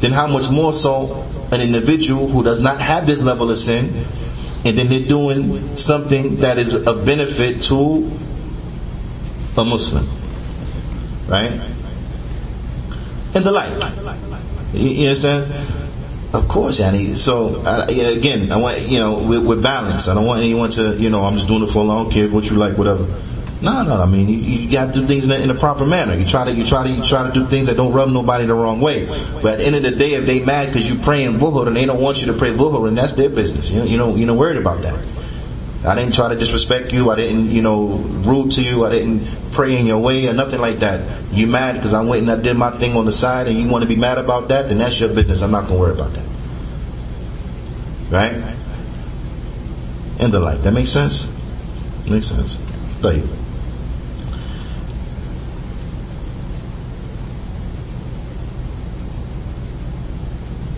then 0.01 0.11
how 0.11 0.27
much 0.27 0.49
more 0.49 0.73
so 0.73 1.21
an 1.51 1.61
individual 1.61 2.27
who 2.27 2.43
does 2.43 2.59
not 2.59 2.81
have 2.81 3.07
this 3.07 3.19
level 3.19 3.49
of 3.51 3.57
sin, 3.57 4.05
and 4.65 4.77
then 4.77 4.87
they're 4.89 5.07
doing 5.07 5.77
something 5.77 6.37
that 6.37 6.57
is 6.57 6.73
a 6.73 6.93
benefit 6.93 7.61
to 7.63 8.11
a 9.57 9.65
Muslim. 9.65 10.07
Right? 11.27 11.59
And 13.33 13.43
the 13.43 13.51
like. 13.51 13.93
You, 14.73 14.89
you 14.89 15.07
understand? 15.07 15.53
Of 16.33 16.47
course, 16.47 16.79
Yani. 16.79 17.15
So 17.15 17.61
again, 17.87 18.51
I 18.51 18.57
want 18.57 18.81
you 18.81 18.99
know 18.99 19.17
we're, 19.17 19.41
we're, 19.41 19.61
balanced. 19.61 20.07
I 20.07 20.13
don't 20.13 20.25
want 20.25 20.41
anyone 20.41 20.69
to 20.71 20.95
you 20.95 21.09
know 21.09 21.23
I'm 21.23 21.35
just 21.35 21.47
doing 21.47 21.63
it 21.63 21.71
for 21.71 21.79
a 21.79 21.85
long 21.85 22.11
kid. 22.11 22.31
What 22.31 22.45
you 22.45 22.55
like, 22.55 22.77
whatever. 22.77 23.07
No, 23.61 23.83
no. 23.83 24.01
I 24.01 24.05
mean, 24.05 24.29
you, 24.29 24.37
you 24.37 24.71
got 24.71 24.93
to 24.93 25.01
do 25.01 25.07
things 25.07 25.25
in 25.25 25.31
a, 25.31 25.35
in 25.35 25.49
a, 25.49 25.55
proper 25.55 25.85
manner. 25.85 26.15
You 26.15 26.25
try 26.25 26.45
to 26.45 26.51
you 26.51 26.65
try 26.65 26.83
to 26.83 26.89
you 26.89 27.03
try 27.03 27.27
to 27.27 27.33
do 27.33 27.45
things 27.47 27.67
that 27.67 27.75
don't 27.75 27.91
rub 27.91 28.09
nobody 28.09 28.45
the 28.45 28.53
wrong 28.53 28.79
way. 28.79 29.05
But 29.41 29.53
at 29.53 29.57
the 29.57 29.65
end 29.65 29.75
of 29.75 29.83
the 29.83 29.91
day, 29.91 30.13
if 30.13 30.25
they 30.25 30.39
mad 30.39 30.67
because 30.67 30.89
you 30.89 30.97
praying 30.99 31.39
Dhuhr 31.39 31.67
and 31.67 31.75
they 31.75 31.85
don't 31.85 31.99
want 31.99 32.21
you 32.21 32.27
to 32.27 32.33
pray 32.33 32.51
Dhuhr, 32.51 32.87
and 32.87 32.97
that's 32.97 33.13
their 33.13 33.29
business. 33.29 33.69
You 33.69 33.79
know, 33.79 33.85
you 33.85 33.97
know, 33.97 34.15
you 34.15 34.25
know, 34.25 34.35
worried 34.35 34.57
about 34.57 34.81
that. 34.83 35.03
I 35.85 35.95
didn't 35.95 36.13
try 36.13 36.27
to 36.27 36.35
disrespect 36.35 36.91
you. 36.91 37.09
I 37.09 37.15
didn't, 37.15 37.51
you 37.51 37.61
know, 37.61 37.87
rude 37.87 38.51
to 38.53 38.61
you. 38.61 38.85
I 38.85 38.89
didn't 38.89 39.53
pray 39.53 39.77
in 39.77 39.85
your 39.85 39.99
way 39.99 40.27
or 40.27 40.33
nothing 40.33 40.59
like 40.59 40.79
that. 40.79 41.31
You 41.31 41.47
mad 41.47 41.75
because 41.75 41.93
I 41.93 42.01
went 42.01 42.23
and 42.23 42.31
I 42.31 42.41
did 42.41 42.57
my 42.57 42.71
thing 42.77 42.95
on 42.95 43.05
the 43.05 43.11
side 43.11 43.47
and 43.47 43.57
you 43.57 43.67
want 43.69 43.83
to 43.83 43.87
be 43.87 43.95
mad 43.95 44.17
about 44.17 44.49
that, 44.49 44.67
then 44.67 44.79
that's 44.79 44.99
your 44.99 45.09
business. 45.09 45.41
I'm 45.41 45.51
not 45.51 45.67
going 45.67 45.75
to 45.75 45.79
worry 45.79 45.93
about 45.93 46.13
that. 46.13 46.25
Right? 48.11 48.55
And 50.19 50.33
the 50.33 50.39
like. 50.39 50.63
That 50.63 50.71
makes 50.71 50.91
sense? 50.91 51.27
Makes 52.09 52.27
sense. 52.27 52.57
Thank 53.01 53.23
you. 53.23 53.29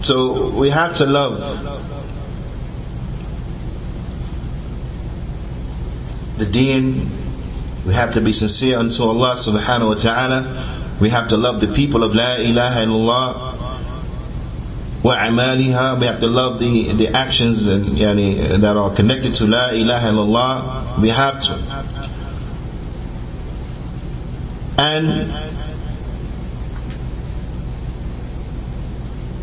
So 0.01 0.49
we 0.49 0.69
have 0.69 0.95
to 0.95 1.05
love 1.05 1.39
the 6.40 6.46
deen. 6.46 7.10
We 7.86 7.94
have 7.94 8.14
to 8.14 8.20
be 8.20 8.32
sincere 8.32 8.78
unto 8.78 9.02
Allah 9.04 9.34
subhanahu 9.34 9.88
wa 9.88 9.94
ta'ala. 9.94 10.98
We 11.00 11.10
have 11.10 11.28
to 11.28 11.36
love 11.36 11.60
the 11.60 11.68
people 11.68 12.02
of 12.02 12.14
La 12.14 12.34
ilaha 12.36 12.80
illallah. 12.84 13.56
وَعَمَالِهَا 15.02 16.00
We 16.00 16.06
have 16.06 16.20
to 16.20 16.26
love 16.26 16.58
the, 16.58 16.92
the 16.94 17.08
actions 17.08 17.68
and, 17.68 17.96
yani, 17.96 18.60
that 18.60 18.76
are 18.76 18.90
connected 18.94 19.34
to 19.34 19.46
La 19.46 19.68
ilaha 19.70 20.08
illallah. 20.08 21.00
We 21.00 21.10
have 21.10 21.40
to. 21.42 21.54
And 24.78 25.32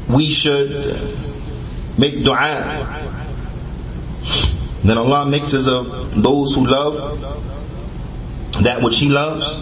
we 0.09 0.29
should 0.29 0.69
make 1.97 2.23
dua 2.23 3.01
then 4.84 4.98
Allah 4.98 5.26
mixes 5.26 5.66
of 5.68 6.22
those 6.22 6.54
who 6.54 6.66
love 6.66 7.20
that 8.62 8.82
which 8.82 8.98
He 8.98 9.08
loves, 9.08 9.58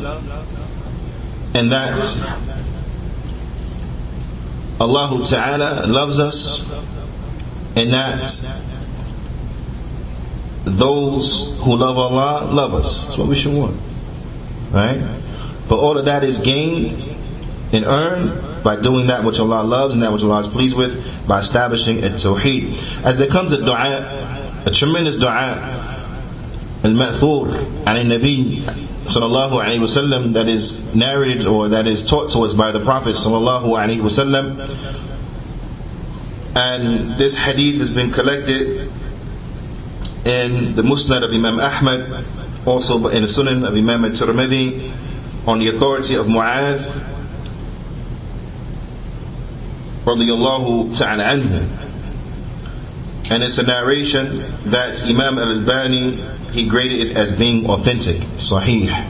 and 1.54 1.70
that 1.70 1.96
Allah 4.78 5.24
Ta'ala 5.24 5.86
loves 5.86 6.20
us, 6.20 6.60
and 7.76 7.92
that 7.92 8.38
those 10.64 11.56
who 11.60 11.76
love 11.76 11.96
Allah 11.96 12.50
love 12.52 12.74
us. 12.74 13.04
That's 13.04 13.16
what 13.16 13.28
we 13.28 13.36
should 13.36 13.54
want. 13.54 13.80
Right? 14.72 15.00
But 15.68 15.78
all 15.78 15.96
of 15.96 16.04
that 16.04 16.24
is 16.24 16.38
gained 16.38 16.92
and 17.72 17.84
earned 17.84 18.62
by 18.62 18.76
doing 18.76 19.06
that 19.06 19.24
which 19.24 19.38
Allah 19.38 19.62
loves 19.62 19.94
and 19.94 20.02
that 20.02 20.12
which 20.12 20.22
Allah 20.22 20.40
is 20.40 20.48
pleased 20.48 20.76
with, 20.76 21.26
by 21.26 21.40
establishing 21.40 22.04
a 22.04 22.10
tawheed. 22.10 22.78
As 23.04 23.18
there 23.18 23.28
comes 23.28 23.52
a 23.52 23.58
dua, 23.58 24.35
a 24.66 24.70
tremendous 24.72 25.16
dua, 25.16 26.02
al-ma'thur, 26.82 27.54
and 27.86 28.12
a 28.12 28.18
Nabi 28.18 28.62
sallallahu 29.06 29.62
alayhi 29.62 29.78
wasallam 29.78 30.32
that 30.32 30.48
is 30.48 30.92
narrated 30.92 31.46
or 31.46 31.68
that 31.68 31.86
is 31.86 32.04
taught 32.04 32.32
to 32.32 32.40
us 32.40 32.52
by 32.54 32.72
the 32.72 32.80
Prophet 32.80 33.14
sallallahu 33.14 33.66
alayhi 33.66 34.00
wasallam. 34.00 34.58
And 36.56 37.16
this 37.16 37.36
hadith 37.36 37.78
has 37.78 37.90
been 37.90 38.10
collected 38.12 38.90
in 40.24 40.74
the 40.74 40.82
Musnad 40.82 41.22
of 41.22 41.30
Imam 41.30 41.60
Ahmad, 41.60 42.26
also 42.66 43.06
in 43.08 43.22
the 43.22 43.28
Sunan 43.28 43.66
of 43.66 43.76
Imam 43.76 44.04
al-Tirmidhi, 44.04 44.92
on 45.46 45.60
the 45.60 45.68
authority 45.68 46.16
of 46.16 46.26
Mu'adh 46.26 46.82
radiallahu 50.04 50.96
ta'ala 50.96 51.22
anhu. 51.22 51.85
And 53.29 53.43
it's 53.43 53.57
a 53.57 53.63
narration 53.63 54.39
that 54.71 55.03
Imam 55.03 55.37
al-Albani, 55.39 56.21
he 56.51 56.67
graded 56.67 57.07
it 57.11 57.17
as 57.17 57.31
being 57.31 57.69
authentic, 57.69 58.17
sahih. 58.37 59.07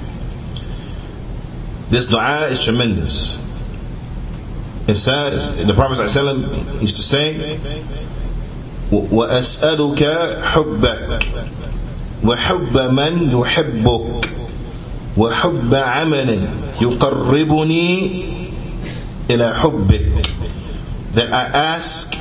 This 1.89 2.05
dua 2.05 2.47
is 2.47 2.63
tremendous. 2.63 3.37
It 4.87 4.95
says, 4.95 5.55
the 5.65 5.73
Prophet 5.73 5.97
ﷺ 5.99 6.81
used 6.81 6.95
to 6.97 7.03
say, 7.03 7.59
وأسألك 8.91 10.03
حبك 10.43 11.25
وحب 12.23 12.77
من 12.77 13.31
يحبك 13.31 14.29
وحب 15.17 15.73
عمل 15.75 16.49
يقربني 16.81 18.23
إلى 19.29 19.55
حبك 19.55 20.25
that 21.15 21.31
I 21.31 21.43
ask 21.75 22.15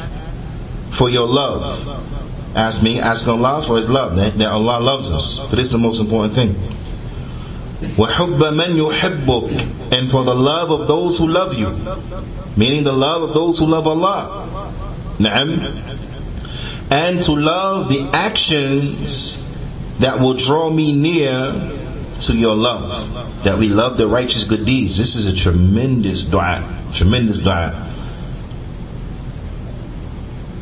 for 0.95 1.09
your 1.09 1.26
love. 1.26 2.07
Ask 2.55 2.83
me, 2.83 2.99
ask 2.99 3.26
Allah 3.28 3.62
for 3.66 3.76
His 3.76 3.89
love, 3.89 4.16
that, 4.16 4.37
that 4.39 4.51
Allah 4.51 4.81
loves 4.81 5.11
us. 5.11 5.39
But 5.39 5.57
this 5.57 5.66
is 5.66 5.72
the 5.72 5.78
most 5.78 6.01
important 6.01 6.35
thing. 6.35 6.55
وَحُبَّ 7.97 8.39
مَنْ 8.39 8.76
يُحِبُّكَ 8.76 9.93
And 9.93 10.11
for 10.11 10.24
the 10.24 10.35
love 10.35 10.70
of 10.70 10.89
those 10.89 11.16
who 11.18 11.28
love 11.28 11.55
you. 11.55 11.70
Meaning 12.57 12.85
the 12.85 12.93
love 12.93 13.22
of 13.22 13.35
those 13.35 13.59
who 13.59 13.66
love 13.66 13.87
Allah. 13.87 14.74
نعم. 15.18 15.97
And 16.91 17.22
to 17.22 17.33
love 17.33 17.89
the 17.89 18.11
actions 18.12 19.43
that 20.01 20.18
will 20.18 20.35
draw 20.35 20.70
me 20.70 20.93
near 20.93 21.53
to 22.22 22.37
your 22.37 22.57
love. 22.57 23.45
That 23.45 23.59
we 23.59 23.68
love 23.68 23.97
the 23.97 24.09
righteous 24.09 24.45
good 24.45 24.66
deeds. 24.66 24.99
This 24.99 25.14
is 25.14 25.26
a 25.26 25.35
tremendous 25.35 26.24
dua. 26.24 26.66
Tremendous 26.93 27.39
dua 27.39 27.91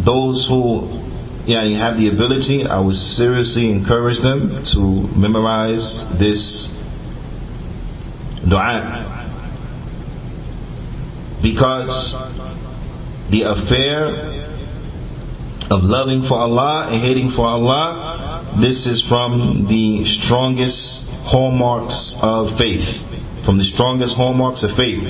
those 0.04 0.48
who 0.48 1.04
yeah, 1.46 1.64
have 1.64 1.98
the 1.98 2.08
ability, 2.08 2.66
I 2.66 2.80
would 2.80 2.96
seriously 2.96 3.70
encourage 3.70 4.20
them 4.20 4.64
to 4.64 4.80
memorize 4.80 6.08
this 6.18 6.82
dua. 8.48 9.10
Because 11.42 12.16
the 13.30 13.44
affair 13.44 14.48
of 15.70 15.84
loving 15.84 16.24
for 16.24 16.38
Allah 16.38 16.88
and 16.90 17.02
hating 17.02 17.32
for 17.32 17.46
Allah, 17.46 18.46
this 18.58 18.86
is 18.86 19.02
from 19.02 19.68
the 19.68 20.06
strongest 20.06 21.10
hallmarks 21.24 22.16
of 22.22 22.58
faith. 22.58 23.02
From 23.44 23.58
the 23.58 23.66
strongest 23.66 24.16
hallmarks 24.16 24.64
of 24.64 24.74
faith 24.74 25.04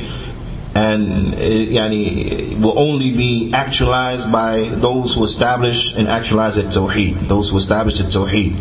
and 0.74 1.34
it 1.34 1.70
yani, 1.70 2.60
will 2.60 2.78
only 2.78 3.10
be 3.12 3.50
actualized 3.52 4.30
by 4.30 4.68
those 4.68 5.14
who 5.14 5.24
establish 5.24 5.96
and 5.96 6.08
actualize 6.08 6.56
the 6.56 6.62
tawheed, 6.62 7.28
those 7.28 7.50
who 7.50 7.58
establish 7.58 7.98
the 7.98 8.04
tawheed. 8.04 8.56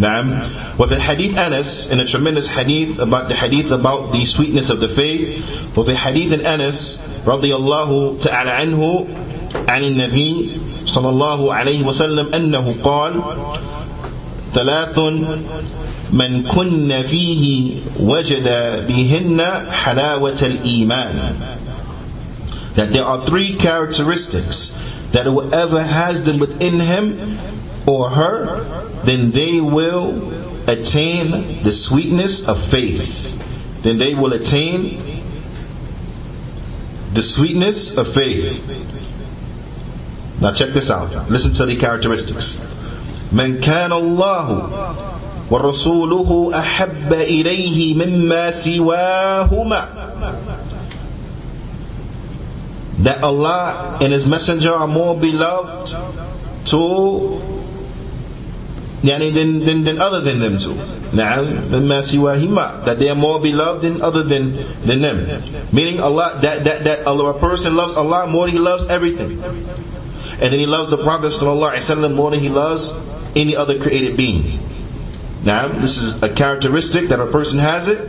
نعم 0.00 0.42
وفي 0.78 0.94
الحديث 0.94 1.38
أنس 1.38 1.92
in 1.92 2.00
a 2.00 2.04
tremendous 2.04 2.48
hadith 2.48 2.98
about 2.98 3.28
the 3.28 3.34
hadith 3.34 3.70
about 3.70 4.10
the 4.12 4.24
sweetness 4.24 4.70
of 4.70 4.80
the 4.80 4.88
faith 4.88 5.38
وفي 5.76 5.94
حديث 5.96 6.42
أنس 6.42 7.00
رضي 7.26 7.54
الله 7.54 8.18
تعالى 8.20 8.50
عنه 8.50 9.06
عن 9.68 9.84
النبي 9.84 10.50
صلى 10.86 11.08
الله 11.08 11.54
عليه 11.54 11.82
وسلم 11.86 12.34
أنه 12.34 12.74
قال 12.82 13.22
ثلاث 14.54 14.98
من 16.12 16.42
كن 16.42 17.02
فيه 17.02 17.74
وجد 18.00 18.44
بهن 18.88 19.40
حلاوة 19.70 20.38
الإيمان 20.42 21.34
that 22.76 22.92
there 22.92 23.04
are 23.04 23.24
three 23.26 23.54
characteristics 23.54 24.76
that 25.12 25.26
whoever 25.26 25.82
has 25.82 26.24
them 26.24 26.38
within 26.38 26.80
him 26.80 27.38
or 27.86 28.10
her 28.10 28.64
then 29.04 29.30
they 29.30 29.60
will 29.60 30.32
attain 30.66 31.62
the 31.62 31.72
sweetness 31.72 32.48
of 32.48 32.60
faith 32.70 33.30
then 33.82 33.98
they 33.98 34.14
will 34.14 34.32
attain 34.32 35.22
the 37.12 37.22
sweetness 37.22 37.96
of 37.96 38.12
faith 38.12 38.60
now 40.40 40.50
check 40.52 40.70
this 40.70 40.90
out 40.90 41.30
listen 41.30 41.52
to 41.52 41.64
the 41.66 41.76
characteristics 41.76 42.60
من 43.32 43.60
كان 43.60 43.92
الله 43.92 45.17
ورسوله 45.50 46.50
أحب 46.58 47.12
إليه 47.12 47.94
مما 47.94 48.50
سواهما 48.50 49.82
that 53.02 53.22
Allah 53.22 53.98
and 54.00 54.12
His 54.12 54.26
Messenger 54.26 54.72
are 54.72 54.86
more 54.86 55.18
beloved 55.18 55.92
to 56.66 57.40
يعني 59.04 59.34
than, 59.34 59.60
than, 59.66 59.84
than 59.84 60.00
other 60.00 60.20
than 60.22 60.40
them 60.40 60.56
two 60.58 60.72
نعم 61.12 61.68
مما 61.70 62.00
سواهما 62.02 62.84
that 62.86 62.98
they 62.98 63.08
are 63.10 63.14
more 63.14 63.38
beloved 63.38 63.82
than 63.82 64.00
other 64.00 64.22
than, 64.22 64.56
than 64.86 65.02
them 65.02 65.26
meaning 65.72 66.00
Allah 66.00 66.38
that, 66.40 66.64
that, 66.64 66.84
that 66.84 67.06
Allah, 67.06 67.36
a 67.36 67.38
person 67.38 67.76
loves 67.76 67.94
Allah 67.94 68.26
more 68.26 68.46
than 68.46 68.54
he 68.56 68.58
loves 68.58 68.86
everything 68.86 69.42
and 70.40 70.50
then 70.52 70.58
he 70.58 70.66
loves 70.66 70.90
the 70.90 70.98
Prophet 70.98 71.30
ﷺ 71.32 72.14
more 72.14 72.30
than 72.32 72.40
he 72.40 72.48
loves 72.48 72.92
any 73.36 73.54
other 73.54 73.78
created 73.78 74.16
being 74.16 74.58
now, 75.44 75.68
this 75.68 75.98
is 75.98 76.22
a 76.22 76.28
characteristic 76.32 77.08
that 77.08 77.20
a 77.20 77.26
person 77.26 77.58
has 77.58 77.86
it. 77.86 78.00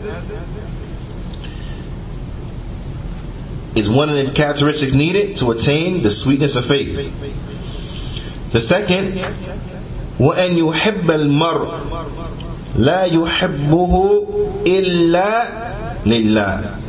Is 3.76 3.90
one 3.90 4.10
of 4.10 4.16
the 4.16 4.32
characteristics 4.32 4.94
needed 4.94 5.36
to 5.38 5.52
attain 5.52 6.02
the 6.02 6.12
sweetness 6.12 6.56
of 6.56 6.66
faith. 6.66 7.12
The 8.54 8.62
second, 8.62 9.20
وأن 10.18 10.58
يحب 10.58 11.12
المرء 11.12 11.74
لا 12.78 13.04
يحبه 13.04 14.26
إلا 14.66 16.06
لله 16.06 16.82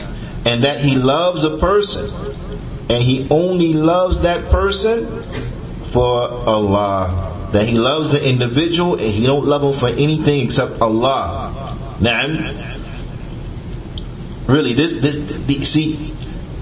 and 0.45 0.63
that 0.63 0.79
he 0.79 0.95
loves 0.95 1.43
a 1.43 1.59
person 1.59 2.09
and 2.89 3.03
he 3.03 3.27
only 3.31 3.73
loves 3.73 4.21
that 4.21 4.49
person 4.49 5.07
for 5.92 6.30
Allah 6.48 7.32
that 7.52 7.68
he 7.68 7.78
loves 7.78 8.12
the 8.12 8.28
individual 8.28 8.94
and 8.94 9.12
he 9.12 9.26
don't 9.26 9.46
love 9.46 9.64
him 9.64 9.74
for 9.74 9.88
anything 9.88 10.42
except 10.42 10.82
Allah. 10.82 11.78
Na'am. 12.00 12.78
Really, 14.48 14.74
this 14.74 14.96
this 15.02 15.70
see 15.70 16.14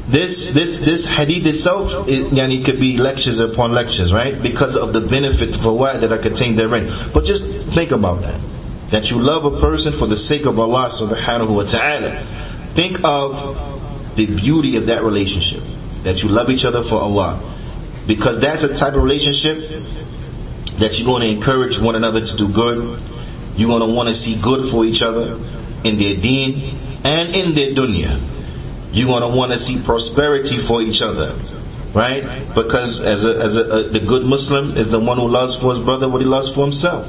this 0.07 0.51
this 0.51 0.79
this 0.79 1.05
hadith 1.05 1.45
itself 1.45 2.07
it, 2.07 2.31
yani, 2.31 2.65
could 2.65 2.79
be 2.79 2.97
lectures 2.97 3.39
upon 3.39 3.71
lectures, 3.71 4.11
right? 4.11 4.41
Because 4.41 4.75
of 4.75 4.93
the 4.93 5.01
benefit 5.01 5.55
for 5.55 5.77
what 5.77 6.01
that 6.01 6.11
are 6.11 6.17
contained 6.17 6.57
therein. 6.57 6.91
But 7.13 7.25
just 7.25 7.49
think 7.73 7.91
about 7.91 8.21
that. 8.21 8.39
That 8.89 9.11
you 9.11 9.19
love 9.19 9.45
a 9.45 9.59
person 9.59 9.93
for 9.93 10.07
the 10.07 10.17
sake 10.17 10.45
of 10.45 10.57
Allah 10.59 10.87
subhanahu 10.87 11.55
wa 11.55 11.63
ta'ala. 11.63 12.25
Think 12.73 13.03
of 13.03 14.15
the 14.15 14.25
beauty 14.25 14.75
of 14.77 14.87
that 14.87 15.03
relationship. 15.03 15.63
That 16.03 16.23
you 16.23 16.29
love 16.29 16.49
each 16.49 16.65
other 16.65 16.81
for 16.81 16.95
Allah. 16.95 17.39
Because 18.09 18.39
that's 18.39 18.63
a 18.63 18.75
type 18.75 18.95
of 18.95 19.03
relationship 19.03 19.59
that 20.79 20.97
you're 20.97 21.05
going 21.05 21.21
to 21.21 21.27
encourage 21.27 21.77
one 21.77 21.93
another 21.93 22.25
to 22.25 22.37
do 22.37 22.51
good. 22.51 22.99
You're 23.55 23.69
going 23.69 23.87
to 23.87 23.95
want 23.95 24.09
to 24.09 24.15
see 24.15 24.35
good 24.41 24.67
for 24.67 24.83
each 24.83 25.03
other 25.03 25.33
in 25.83 25.99
their 25.99 26.15
deen 26.15 26.75
and 27.03 27.35
in 27.35 27.53
their 27.53 27.69
dunya. 27.69 28.19
You're 28.91 29.07
going 29.07 29.21
to 29.21 29.27
want 29.27 29.51
to 29.51 29.59
see 29.59 29.79
prosperity 29.83 30.57
for 30.57 30.81
each 30.81 31.03
other. 31.03 31.39
Right? 31.93 32.23
Because 32.55 32.99
as 33.01 33.25
a, 33.25 33.37
as 33.37 33.57
a, 33.57 33.63
a, 33.65 33.83
the 33.89 33.99
good 33.99 34.25
Muslim 34.25 34.75
is 34.75 34.89
the 34.89 34.99
one 34.99 35.19
who 35.19 35.27
loves 35.27 35.55
for 35.55 35.69
his 35.69 35.79
brother 35.79 36.09
what 36.09 36.21
he 36.21 36.25
loves 36.27 36.49
for 36.49 36.61
himself. 36.61 37.07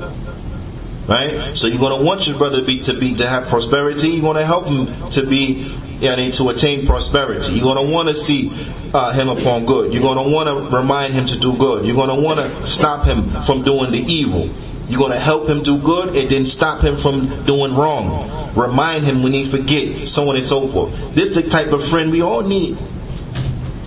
Right? 1.08 1.56
So 1.56 1.66
you're 1.66 1.80
going 1.80 1.98
to 1.98 2.04
want 2.04 2.26
your 2.26 2.36
brother 2.36 2.60
to 2.60 2.66
be, 2.66 2.82
to 2.82 2.92
be, 2.92 3.14
to 3.14 3.26
have 3.26 3.48
prosperity. 3.48 4.10
You're 4.10 4.20
going 4.20 4.36
to 4.36 4.44
help 4.44 4.66
him 4.66 5.10
to 5.12 5.24
be, 5.24 5.74
yani, 5.98 6.36
to 6.36 6.50
attain 6.50 6.86
prosperity. 6.86 7.52
You're 7.52 7.62
going 7.62 7.86
to 7.86 7.90
want 7.90 8.10
to 8.10 8.14
see 8.14 8.50
uh, 8.92 9.12
him 9.12 9.28
upon 9.28 9.66
good. 9.66 9.92
You're 9.92 10.02
going 10.02 10.18
to 10.18 10.34
want 10.34 10.48
to 10.48 10.76
remind 10.76 11.14
him 11.14 11.26
to 11.26 11.38
do 11.38 11.56
good. 11.56 11.86
You're 11.86 11.96
going 11.96 12.08
to 12.08 12.20
want 12.20 12.40
to 12.40 12.66
stop 12.66 13.06
him 13.06 13.42
from 13.42 13.62
doing 13.62 13.92
the 13.92 13.98
evil. 13.98 14.48
You're 14.88 14.98
going 14.98 15.12
to 15.12 15.20
help 15.20 15.48
him 15.48 15.62
do 15.62 15.78
good 15.78 16.16
and 16.16 16.28
then 16.28 16.44
stop 16.44 16.82
him 16.82 16.98
from 16.98 17.44
doing 17.44 17.74
wrong. 17.74 18.52
Remind 18.56 19.04
him 19.04 19.22
when 19.22 19.32
he 19.32 19.48
forget, 19.48 20.08
so 20.08 20.28
on 20.28 20.36
and 20.36 20.44
so 20.44 20.66
forth. 20.68 20.92
This 21.14 21.28
is 21.28 21.36
the 21.36 21.48
type 21.48 21.68
of 21.68 21.88
friend 21.88 22.10
we 22.10 22.22
all 22.22 22.42
need. 22.42 22.76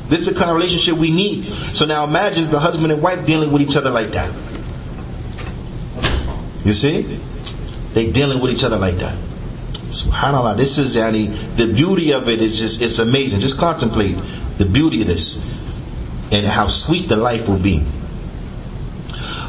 This 0.07 0.21
is 0.21 0.27
the 0.27 0.33
kind 0.35 0.49
of 0.49 0.55
relationship 0.55 0.95
we 0.95 1.11
need. 1.11 1.53
So 1.75 1.85
now 1.85 2.05
imagine 2.05 2.49
the 2.49 2.59
husband 2.59 2.91
and 2.91 3.01
wife 3.01 3.25
dealing 3.25 3.51
with 3.51 3.61
each 3.61 3.75
other 3.75 3.89
like 3.89 4.11
that. 4.13 4.33
You 6.63 6.73
see? 6.73 7.19
They 7.93 8.11
dealing 8.11 8.41
with 8.41 8.51
each 8.51 8.63
other 8.63 8.77
like 8.77 8.97
that. 8.99 9.17
SubhanAllah, 9.93 10.57
this 10.57 10.77
is 10.77 10.95
yani, 10.95 11.55
the 11.57 11.71
beauty 11.71 12.13
of 12.13 12.27
it 12.29 12.41
is 12.41 12.57
just 12.57 12.81
it's 12.81 12.99
amazing. 12.99 13.41
Just 13.41 13.57
contemplate 13.57 14.17
the 14.58 14.64
beauty 14.64 15.02
of 15.02 15.08
this 15.08 15.44
and 16.30 16.46
how 16.46 16.66
sweet 16.66 17.08
the 17.08 17.16
life 17.16 17.48
will 17.48 17.58
be. 17.58 17.84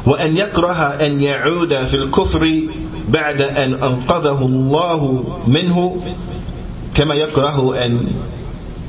وأن 0.06 0.36
يكره 0.36 0.96
أن 1.00 1.20
يعود 1.20 1.74
في 1.84 1.94
الكفر 1.96 2.68
بعد 3.08 3.40
أن 3.42 3.74
أنقذه 3.74 4.38
الله 4.42 5.24
منه 5.46 6.02
كما 6.94 7.14
يكره 7.14 7.84
أن 7.84 8.06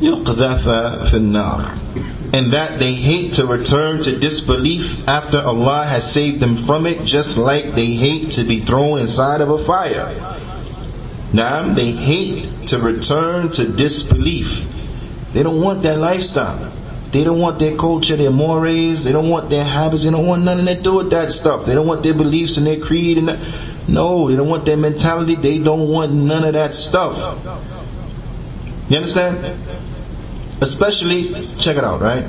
يقذف 0.02 0.70
في 1.10 1.14
النار 1.18 1.62
and 2.34 2.54
that 2.54 2.80
they 2.80 2.94
hate 2.94 3.34
to 3.34 3.46
return 3.46 4.02
to 4.02 4.18
disbelief 4.18 5.06
after 5.08 5.42
Allah 5.42 5.84
has 5.84 6.10
saved 6.10 6.40
them 6.40 6.56
from 6.56 6.86
it 6.86 7.04
just 7.04 7.38
like 7.38 7.76
they 7.76 7.92
hate 7.96 8.32
to 8.32 8.44
be 8.46 8.60
thrown 8.62 9.00
inside 9.00 9.42
of 9.42 9.50
a 9.50 9.58
fire 9.58 10.38
now 11.34 11.74
they 11.74 11.92
hate 11.92 12.68
to 12.68 12.78
return 12.80 13.50
to 13.50 13.68
disbelief 13.68 14.66
they 15.33 15.43
don't 15.43 15.61
want 15.61 15.83
that 15.83 15.99
lifestyle 15.99 16.73
they 17.13 17.25
don't 17.25 17.39
want 17.39 17.59
their 17.59 17.77
culture, 17.77 18.15
their 18.15 18.31
mores. 18.31 19.05
They 19.05 19.13
don't 19.13 19.31
want 19.31 19.49
their 19.49 19.65
habits. 19.65 20.05
They 20.05 20.11
don't 20.11 20.27
want 20.27 20.43
nothing 20.43 20.67
to 20.67 20.75
do 20.75 20.97
with 20.97 21.11
that 21.11 21.33
stuff. 21.33 21.65
They 21.65 21.75
don't 21.75 21.87
want 21.87 22.03
their 22.03 22.13
beliefs 22.13 22.57
and 22.57 22.67
their 22.67 22.79
creed. 22.79 23.17
And 23.17 23.29
that. 23.29 23.39
no, 23.89 24.29
they 24.29 24.37
don't 24.37 24.49
want 24.49 24.65
their 24.65 24.77
mentality. 24.77 25.35
They 25.35 25.59
don't 25.59 25.89
want 25.89 26.13
none 26.13 26.45
of 26.45 26.53
that 26.53 26.75
stuff. 26.75 27.17
You 28.91 28.97
understand? 28.97 29.59
Especially, 30.61 31.49
check 31.57 31.77
it 31.77 31.85
out, 31.85 32.01
right? 32.03 32.27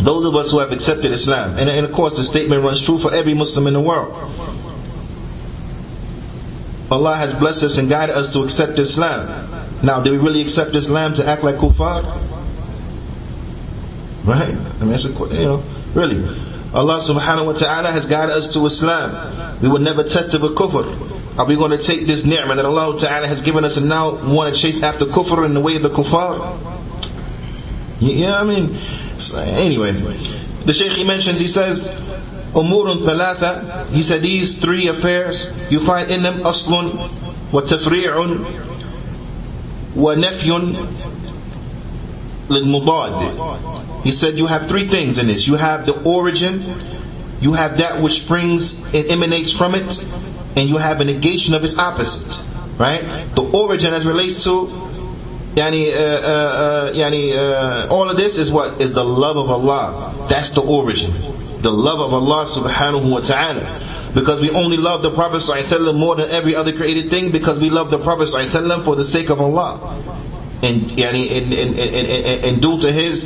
Those 0.00 0.24
of 0.24 0.34
us 0.34 0.50
who 0.50 0.58
have 0.58 0.72
accepted 0.72 1.12
Islam, 1.12 1.58
and, 1.58 1.68
and 1.68 1.84
of 1.84 1.92
course 1.92 2.16
the 2.16 2.24
statement 2.24 2.64
runs 2.64 2.80
true 2.80 2.98
for 2.98 3.12
every 3.12 3.34
Muslim 3.34 3.66
in 3.66 3.74
the 3.74 3.80
world. 3.80 4.12
Allah 6.90 7.16
has 7.16 7.34
blessed 7.34 7.62
us 7.64 7.78
and 7.78 7.88
guided 7.88 8.16
us 8.16 8.32
to 8.32 8.42
accept 8.42 8.78
Islam. 8.78 9.49
Now, 9.82 10.00
do 10.00 10.12
we 10.12 10.18
really 10.18 10.42
accept 10.42 10.74
Islam 10.74 11.14
to 11.14 11.26
act 11.26 11.42
like 11.42 11.56
kuffar? 11.56 12.04
Right? 14.24 14.54
I 14.54 14.84
mean, 14.84 14.94
it's 14.94 15.06
a, 15.06 15.10
you 15.10 15.44
know, 15.44 15.62
really. 15.94 16.22
Allah 16.72 16.98
subhanahu 17.00 17.46
wa 17.46 17.52
ta'ala 17.52 17.90
has 17.90 18.06
guided 18.06 18.36
us 18.36 18.52
to 18.54 18.64
Islam. 18.66 19.58
We 19.60 19.68
would 19.68 19.82
never 19.82 20.04
test 20.04 20.34
it 20.34 20.40
with 20.40 20.54
kufr. 20.54 21.38
Are 21.38 21.46
we 21.46 21.56
going 21.56 21.70
to 21.72 21.78
take 21.78 22.06
this 22.06 22.24
ni'mah 22.24 22.54
that 22.54 22.64
Allah 22.64 22.98
ta'ala 22.98 23.26
has 23.26 23.42
given 23.42 23.64
us 23.64 23.76
and 23.76 23.88
now 23.88 24.12
want 24.32 24.54
to 24.54 24.60
chase 24.60 24.82
after 24.82 25.06
kufr 25.06 25.44
in 25.46 25.54
the 25.54 25.60
way 25.60 25.76
of 25.76 25.82
the 25.82 25.90
kuffar? 25.90 26.58
You 28.00 28.26
know 28.26 28.30
what 28.30 28.40
I 28.40 28.44
mean? 28.44 28.78
So 29.18 29.38
anyway, 29.38 29.92
the 30.64 30.72
Shaykh 30.72 30.92
he 30.92 31.04
mentions, 31.04 31.38
he 31.38 31.48
says, 31.48 31.88
Umurun 32.52 33.04
thalatha, 33.04 33.88
he 33.88 34.02
said 34.02 34.22
these 34.22 34.58
three 34.58 34.88
affairs, 34.88 35.52
you 35.70 35.80
find 35.80 36.10
in 36.10 36.22
them 36.22 36.40
aslun, 36.40 36.94
wa 37.52 37.60
tafri'un, 37.62 38.69
wa 39.95 40.13
nafyun, 40.15 40.75
للمضاد 42.49 44.03
he 44.03 44.11
said 44.11 44.37
you 44.37 44.45
have 44.45 44.67
three 44.69 44.87
things 44.87 45.17
in 45.17 45.27
this 45.27 45.47
you 45.47 45.55
have 45.55 45.85
the 45.85 45.99
origin 46.03 46.61
you 47.41 47.53
have 47.53 47.77
that 47.77 48.01
which 48.01 48.21
springs 48.23 48.83
and 48.93 49.05
emanates 49.07 49.51
from 49.51 49.73
it 49.75 49.97
and 50.55 50.69
you 50.69 50.77
have 50.77 51.01
a 51.01 51.05
negation 51.05 51.53
of 51.53 51.63
its 51.63 51.77
opposite 51.77 52.43
right 52.77 53.01
the 53.35 53.41
origin 53.41 53.93
as 53.93 54.05
relates 54.05 54.43
to 54.43 54.67
yani, 55.55 55.87
uh, 55.93 55.97
uh, 55.97 56.89
uh, 56.89 56.91
yani, 56.93 57.33
uh, 57.33 57.87
all 57.89 58.09
of 58.09 58.17
this 58.17 58.37
is 58.37 58.51
what 58.51 58.81
is 58.81 58.91
the 58.93 59.03
love 59.03 59.37
of 59.37 59.49
Allah 59.49 60.27
that's 60.29 60.49
the 60.51 60.61
origin 60.61 61.11
the 61.61 61.71
love 61.71 61.99
of 61.99 62.13
Allah 62.13 62.45
subhanahu 62.45 63.09
wa 63.09 63.19
ta'ala 63.21 63.63
because 64.14 64.40
we 64.40 64.50
only 64.50 64.76
love 64.76 65.02
the 65.02 65.10
Prophet 65.12 65.38
ﷺ 65.38 65.96
more 65.98 66.16
than 66.16 66.30
every 66.30 66.54
other 66.54 66.72
created 66.72 67.10
thing 67.10 67.30
because 67.30 67.60
we 67.60 67.70
love 67.70 67.90
the 67.90 67.98
Prophet 67.98 68.28
ﷺ 68.28 68.84
for 68.84 68.96
the 68.96 69.04
sake 69.04 69.30
of 69.30 69.40
Allah 69.40 69.78
and, 70.62 70.90
and, 70.92 71.16
and, 71.16 71.52
and, 71.78 72.44
and, 72.44 72.62
due 72.62 72.80
to 72.80 72.92
his 72.92 73.24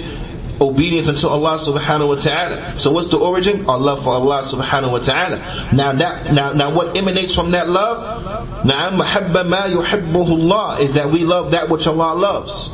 obedience 0.60 1.08
unto 1.08 1.26
Allah 1.28 1.58
subhanahu 1.58 2.08
wa 2.08 2.14
ta'ala. 2.14 2.78
So 2.78 2.92
what's 2.92 3.08
the 3.08 3.18
origin? 3.18 3.66
Our 3.68 3.78
love 3.78 4.04
for 4.04 4.10
Allah 4.10 4.42
subhanahu 4.42 4.92
wa 4.92 4.98
ta'ala. 4.98 5.70
Now 5.72 5.92
that 5.92 6.32
now 6.32 6.52
now 6.52 6.72
what 6.74 6.96
emanates 6.96 7.34
from 7.34 7.50
that 7.52 7.68
love? 7.68 8.64
Now 8.64 8.90
mahabba 8.90 9.48
ma 9.48 9.62
yuhibbuhu 9.66 10.30
Allah 10.44 10.80
is 10.80 10.92
that 10.94 11.10
we 11.10 11.20
love 11.24 11.50
that 11.52 11.68
which 11.68 11.86
Allah 11.86 12.14
loves. 12.14 12.72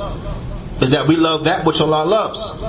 Is 0.82 0.90
that 0.90 1.06
we 1.06 1.16
love 1.16 1.44
that 1.44 1.64
which 1.64 1.80
Allah 1.80 2.04
loves. 2.04 2.60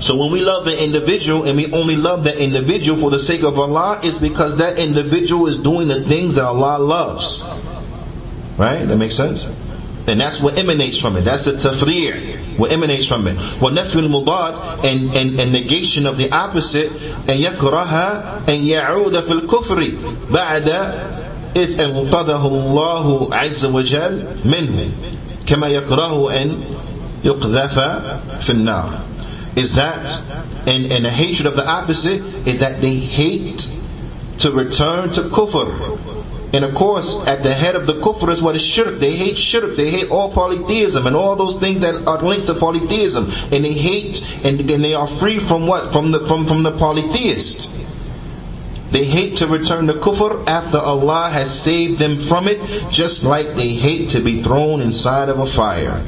So 0.00 0.16
when 0.16 0.30
we 0.30 0.40
love 0.40 0.66
an 0.66 0.78
individual 0.78 1.44
and 1.44 1.56
we 1.56 1.72
only 1.72 1.96
love 1.96 2.24
that 2.24 2.36
individual 2.36 2.98
for 2.98 3.10
the 3.10 3.18
sake 3.18 3.42
of 3.42 3.58
Allah, 3.58 4.00
it's 4.02 4.18
because 4.18 4.56
that 4.58 4.78
individual 4.78 5.46
is 5.46 5.58
doing 5.58 5.88
the 5.88 6.04
things 6.04 6.34
that 6.34 6.44
Allah 6.44 6.78
loves. 6.78 7.44
Right? 8.58 8.84
That 8.84 8.96
makes 8.96 9.14
sense? 9.14 9.48
And 10.06 10.20
that's 10.20 10.40
what 10.40 10.58
emanates 10.58 10.98
from 10.98 11.16
it. 11.16 11.22
That's 11.22 11.44
the 11.44 11.52
tafri' 11.52 12.58
what 12.58 12.72
emanates 12.72 13.06
from 13.06 13.26
it. 13.26 13.36
وَنَفْيُ 13.36 14.02
الْمُضَادِ 14.02 14.84
and, 14.84 15.16
and, 15.16 15.40
and 15.40 15.52
negation 15.52 16.06
of 16.06 16.18
the 16.18 16.30
opposite 16.30 16.90
and 16.92 17.42
يَكْرَهَا 17.42 18.48
and 18.48 18.66
يَعُودَ 18.66 19.22
فِي 19.22 19.40
الْكُفْرِ 19.40 20.30
بَعْدَ 20.30 21.22
إذ 21.56 21.80
أنقذه 21.80 22.46
الله 22.46 23.34
عز 23.34 23.64
وجل 23.64 24.24
منه 24.44 24.88
كما 25.46 25.68
يكره 25.68 26.42
أن 26.42 26.60
يقذف 27.24 27.78
في 28.40 28.50
النار 28.50 28.90
is 29.57 29.73
that 29.75 30.21
and, 30.67 30.85
and 30.91 31.05
the 31.05 31.09
hatred 31.09 31.45
of 31.45 31.55
the 31.55 31.65
opposite 31.67 32.21
is 32.47 32.59
that 32.59 32.79
they 32.81 32.95
hate 32.95 33.71
to 34.37 34.51
return 34.51 35.09
to 35.11 35.21
kufr 35.23 35.97
and 36.53 36.63
of 36.63 36.73
course, 36.73 37.21
at 37.27 37.43
the 37.43 37.53
head 37.53 37.75
of 37.75 37.87
the 37.87 37.95
kufr 37.95 38.29
is 38.29 38.41
what 38.41 38.55
is 38.55 38.61
shirk. 38.61 38.99
They 38.99 39.13
hate 39.15 39.37
shirk. 39.37 39.75
They 39.75 39.91
hate 39.91 40.09
all 40.09 40.31
polytheism 40.31 41.05
and 41.05 41.15
all 41.15 41.35
those 41.35 41.55
things 41.59 41.81
that 41.81 42.07
are 42.07 42.21
linked 42.21 42.47
to 42.47 42.53
polytheism. 42.53 43.29
And 43.51 43.65
they 43.65 43.73
hate 43.73 44.21
and, 44.45 44.59
and 44.71 44.83
they 44.83 44.93
are 44.93 45.07
free 45.07 45.39
from 45.39 45.67
what? 45.67 45.91
From 45.91 46.11
the 46.11 46.25
from, 46.25 46.47
from 46.47 46.63
the 46.63 46.71
polytheist. 46.77 47.69
They 48.91 49.03
hate 49.03 49.37
to 49.37 49.47
return 49.47 49.87
to 49.87 49.93
kufr 49.93 50.47
after 50.47 50.77
Allah 50.77 51.29
has 51.29 51.61
saved 51.61 51.99
them 51.99 52.17
from 52.17 52.47
it, 52.47 52.61
just 52.91 53.23
like 53.23 53.55
they 53.57 53.73
hate 53.73 54.09
to 54.11 54.21
be 54.21 54.41
thrown 54.41 54.79
inside 54.79 55.27
of 55.27 55.39
a 55.39 55.45
fire. 55.45 56.01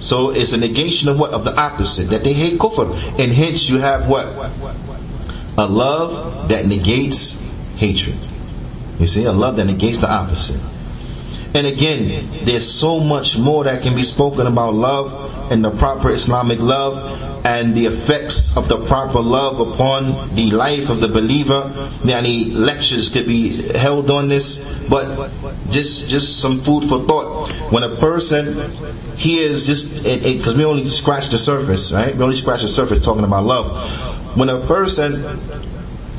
So 0.00 0.30
it's 0.30 0.52
a 0.52 0.56
negation 0.56 1.08
of 1.08 1.18
what? 1.18 1.32
Of 1.32 1.44
the 1.44 1.54
opposite. 1.54 2.08
That 2.10 2.24
they 2.24 2.32
hate 2.32 2.58
kufr. 2.58 2.94
And 3.18 3.32
hence 3.32 3.68
you 3.68 3.78
have 3.78 4.08
what? 4.08 4.26
A 5.58 5.66
love 5.66 6.48
that 6.48 6.66
negates 6.66 7.40
hatred. 7.76 8.16
You 8.98 9.06
see, 9.06 9.24
a 9.24 9.32
love 9.32 9.56
that 9.56 9.66
negates 9.66 9.98
the 9.98 10.10
opposite. 10.10 10.60
And 11.52 11.66
again, 11.66 12.44
there's 12.44 12.70
so 12.70 13.00
much 13.00 13.36
more 13.36 13.64
that 13.64 13.82
can 13.82 13.94
be 13.94 14.04
spoken 14.04 14.46
about 14.46 14.74
love 14.74 15.50
and 15.50 15.64
the 15.64 15.70
proper 15.70 16.10
Islamic 16.10 16.60
love 16.60 17.20
and 17.44 17.74
the 17.74 17.86
effects 17.86 18.56
of 18.56 18.68
the 18.68 18.86
proper 18.86 19.20
love 19.20 19.58
upon 19.60 20.34
the 20.36 20.50
life 20.52 20.90
of 20.90 21.00
the 21.00 21.08
believer. 21.08 21.72
Many 22.04 22.44
lectures 22.44 23.08
could 23.08 23.26
be 23.26 23.50
held 23.72 24.10
on 24.10 24.28
this, 24.28 24.64
but 24.88 25.30
just 25.70 26.08
just 26.08 26.40
some 26.40 26.60
food 26.60 26.88
for 26.88 27.04
thought. 27.04 27.50
When 27.72 27.82
a 27.82 27.96
person 27.96 28.70
hears 29.16 29.66
just 29.66 30.04
because 30.04 30.56
we 30.56 30.64
only 30.64 30.86
scratch 30.88 31.30
the 31.30 31.38
surface, 31.38 31.90
right? 31.92 32.14
We 32.14 32.22
only 32.22 32.36
scratch 32.36 32.62
the 32.62 32.68
surface 32.68 33.04
talking 33.04 33.24
about 33.24 33.44
love. 33.44 34.36
When 34.36 34.48
a 34.48 34.64
person 34.66 35.24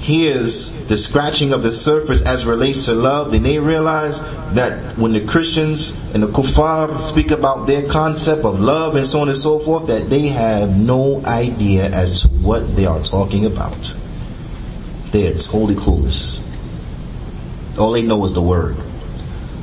hears 0.02 0.72
the 0.88 0.98
scratching 0.98 1.54
of 1.54 1.62
the 1.62 1.72
surface 1.72 2.22
as 2.24 2.46
relates 2.46 2.86
to 2.86 2.94
love, 2.94 3.32
then 3.32 3.44
they 3.44 3.60
realize 3.60 4.20
that 4.56 4.98
when 4.98 5.14
the 5.14 5.26
Christians 5.26 5.96
and 6.14 6.24
the 6.24 6.28
kuffar 6.28 7.00
speak 7.02 7.30
about 7.30 7.68
their 7.68 7.88
concept 7.88 8.44
of 8.44 8.60
love 8.60 8.96
and 8.96 9.06
so 9.06 9.22
on 9.22 9.30
and 9.30 9.38
so 9.38 9.60
forth, 9.60 9.88
that 9.88 10.10
they 10.10 10.28
have 10.30 10.76
no 10.76 11.24
idea 11.24 11.90
as 11.90 12.24
to 12.24 12.28
what 12.30 12.76
they 12.76 12.86
are 12.86 13.02
talking 13.04 13.46
about. 13.46 13.96
They 15.12 15.28
are 15.28 15.38
totally 15.38 15.76
clueless. 15.76 16.40
All 17.78 17.92
they 17.92 18.02
know 18.02 18.26
is 18.26 18.34
the 18.34 18.42
word. 18.42 18.78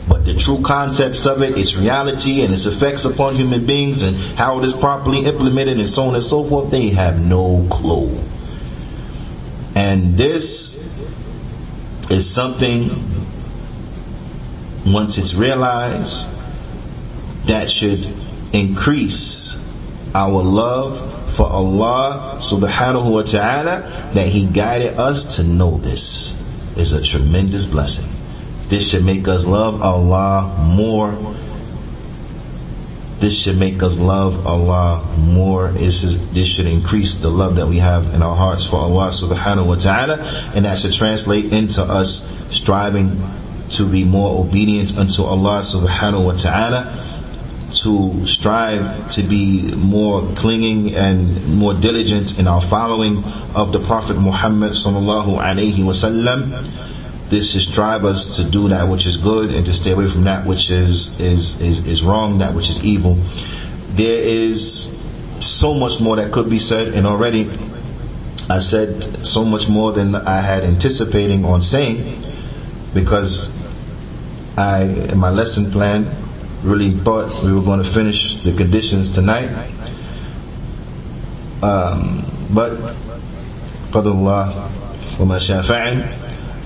But 0.09 0.24
the 0.24 0.34
true 0.34 0.62
concepts 0.62 1.26
of 1.26 1.43
it, 1.43 1.59
its 1.59 1.74
reality 1.74 2.43
and 2.43 2.53
its 2.53 2.64
effects 2.64 3.05
upon 3.05 3.34
human 3.34 3.66
beings 3.66 4.03
and 4.03 4.16
how 4.16 4.59
it 4.61 4.64
is 4.64 4.72
properly 4.72 5.26
implemented 5.26 5.78
and 5.78 5.91
so 5.91 6.05
on 6.05 6.14
and 6.14 6.24
so 6.24 6.45
forth, 6.45 6.70
they 6.70 6.91
have 6.91 7.20
no 7.20 7.66
clue. 7.70 8.18
And 9.79 10.18
this 10.18 10.74
is 12.11 12.29
something, 12.29 12.91
once 14.85 15.18
it's 15.18 15.35
realized, 15.35 16.29
that 17.47 17.70
should 17.70 18.12
increase 18.53 19.57
our 20.16 20.43
love 20.43 20.99
for 21.37 21.47
Allah 21.47 22.39
subhanahu 22.41 23.09
wa 23.09 23.22
ta'ala 23.22 24.11
that 24.14 24.26
He 24.26 24.47
guided 24.47 24.99
us 24.99 25.37
to 25.37 25.45
know 25.45 25.79
this 25.79 26.37
is 26.76 26.93
a 26.93 27.01
tremendous 27.01 27.64
blessing. 27.64 28.11
This 28.68 28.91
should 28.91 29.05
make 29.05 29.29
us 29.29 29.45
love 29.45 29.81
Allah 29.81 30.59
more. 30.59 31.14
This 33.21 33.41
should 33.41 33.59
make 33.59 33.83
us 33.83 33.99
love 33.99 34.47
Allah 34.47 35.03
more. 35.19 35.73
This, 35.73 36.05
is, 36.05 36.31
this 36.33 36.47
should 36.47 36.66
increase 36.66 37.16
the 37.16 37.29
love 37.29 37.57
that 37.57 37.66
we 37.66 37.79
have 37.79 38.14
in 38.14 38.23
our 38.23 38.37
hearts 38.37 38.64
for 38.64 38.77
Allah 38.77 39.09
subhanahu 39.09 39.66
wa 39.66 39.75
ta'ala. 39.75 40.19
And 40.55 40.64
that 40.64 40.79
should 40.79 40.93
translate 40.93 41.53
into 41.53 41.83
us 41.83 42.31
striving 42.51 43.21
to 43.71 43.85
be 43.85 44.05
more 44.05 44.41
obedient 44.41 44.97
unto 44.97 45.25
Allah 45.25 45.61
subhanahu 45.61 46.25
wa 46.25 46.33
ta'ala 46.33 47.05
to 47.73 48.25
strive 48.27 49.11
to 49.11 49.23
be 49.23 49.75
more 49.75 50.23
clinging 50.35 50.95
and 50.95 51.55
more 51.55 51.75
diligent 51.75 52.39
in 52.39 52.47
our 52.47 52.62
following 52.62 53.23
of 53.55 53.73
the 53.73 53.81
Prophet 53.81 54.14
Muhammad 54.14 54.73
sallallahu 54.73 55.37
alaihi 55.39 55.77
wasallam 55.79 56.88
This 57.30 57.51
should 57.51 57.74
drive 57.74 58.06
us 58.06 58.36
to 58.36 58.43
do 58.43 58.70
that 58.70 58.88
which 58.88 59.06
is 59.06 59.18
good 59.18 59.49
and 59.54 59.66
to 59.66 59.74
stay 59.74 59.91
away 59.91 60.08
from 60.08 60.26
that 60.26 60.45
which 60.45 60.70
is 60.70 61.20
is 61.20 61.60
is, 61.60 61.86
is 61.88 62.04
wrong, 62.04 62.38
that 62.39 62.54
which 62.54 62.70
is 62.70 62.84
evil. 62.84 63.18
There 63.95 64.22
is 64.22 64.99
so 65.39 65.74
much 65.74 65.99
more 65.99 66.16
that 66.18 66.32
could 66.32 66.49
be 66.49 66.60
said, 66.60 66.89
and 66.89 67.08
already 67.08 67.49
I 68.49 68.60
said 68.60 69.26
so 69.26 69.43
much 69.45 69.68
more 69.68 69.91
than 69.93 70.16
I 70.16 70.41
had 70.41 70.64
anticipating 70.64 71.45
on 71.45 71.62
saying, 71.62 72.24
because 72.93 73.51
I 74.58 74.84
in 74.84 75.18
my 75.18 75.30
lesson 75.30 75.72
plan 75.72 76.16
really 76.64 76.91
thought 76.99 77.43
we 77.43 77.51
were 77.51 77.62
going 77.62 77.84
to 77.84 77.89
finish 77.89 78.41
the 78.43 78.54
conditions 78.54 79.10
tonight. 79.10 79.49
Um, 81.64 82.26
but 82.54 82.72
قدر 83.91 84.12
الله 84.12 84.70
وما 85.20 85.38
شاء 85.39 85.62
فعل 85.62 86.06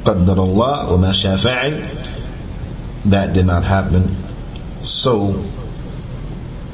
قدر 0.05 0.43
الله 0.43 0.93
وما 0.93 1.11
شاء 1.11 1.35
فعل 1.35 1.73
that 3.05 3.33
did 3.33 3.45
not 3.45 3.63
happen 3.63 4.15
so 4.81 5.43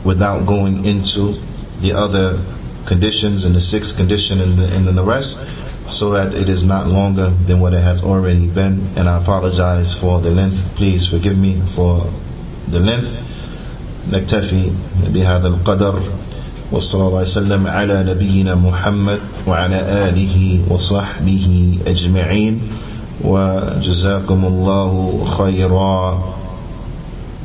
without 0.03 0.45
going 0.45 0.85
into 0.85 1.39
the 1.81 1.93
other 1.93 2.39
conditions 2.85 3.45
and 3.45 3.55
the 3.55 3.61
sixth 3.61 3.95
condition 3.95 4.39
and, 4.41 4.57
the, 4.57 4.65
and 4.75 4.87
then 4.87 4.95
the 4.95 5.03
rest 5.03 5.39
so 5.87 6.11
that 6.11 6.33
it 6.33 6.49
is 6.49 6.63
not 6.63 6.87
longer 6.87 7.29
than 7.47 7.59
what 7.59 7.73
it 7.73 7.81
has 7.81 8.03
already 8.03 8.47
been 8.47 8.87
and 8.95 9.07
I 9.09 9.21
apologize 9.21 9.93
for 9.93 10.19
the 10.21 10.31
length 10.31 10.59
please 10.75 11.07
forgive 11.07 11.37
me 11.37 11.61
for 11.75 12.11
the 12.67 12.79
length 12.79 13.11
نكتفي 14.11 14.71
بهذا 15.13 15.47
القدر 15.47 15.99
وصلى 16.71 17.07
الله 17.07 17.21
وسلم 17.21 17.67
على 17.67 18.03
نبينا 18.03 18.55
محمد 18.55 19.19
وعلى 19.47 19.79
آله 20.09 20.59
وصحبه 20.69 21.77
أجمعين 21.87 22.61
وجزاكم 23.24 24.44
الله 24.44 25.24
خيرا. 25.26 26.18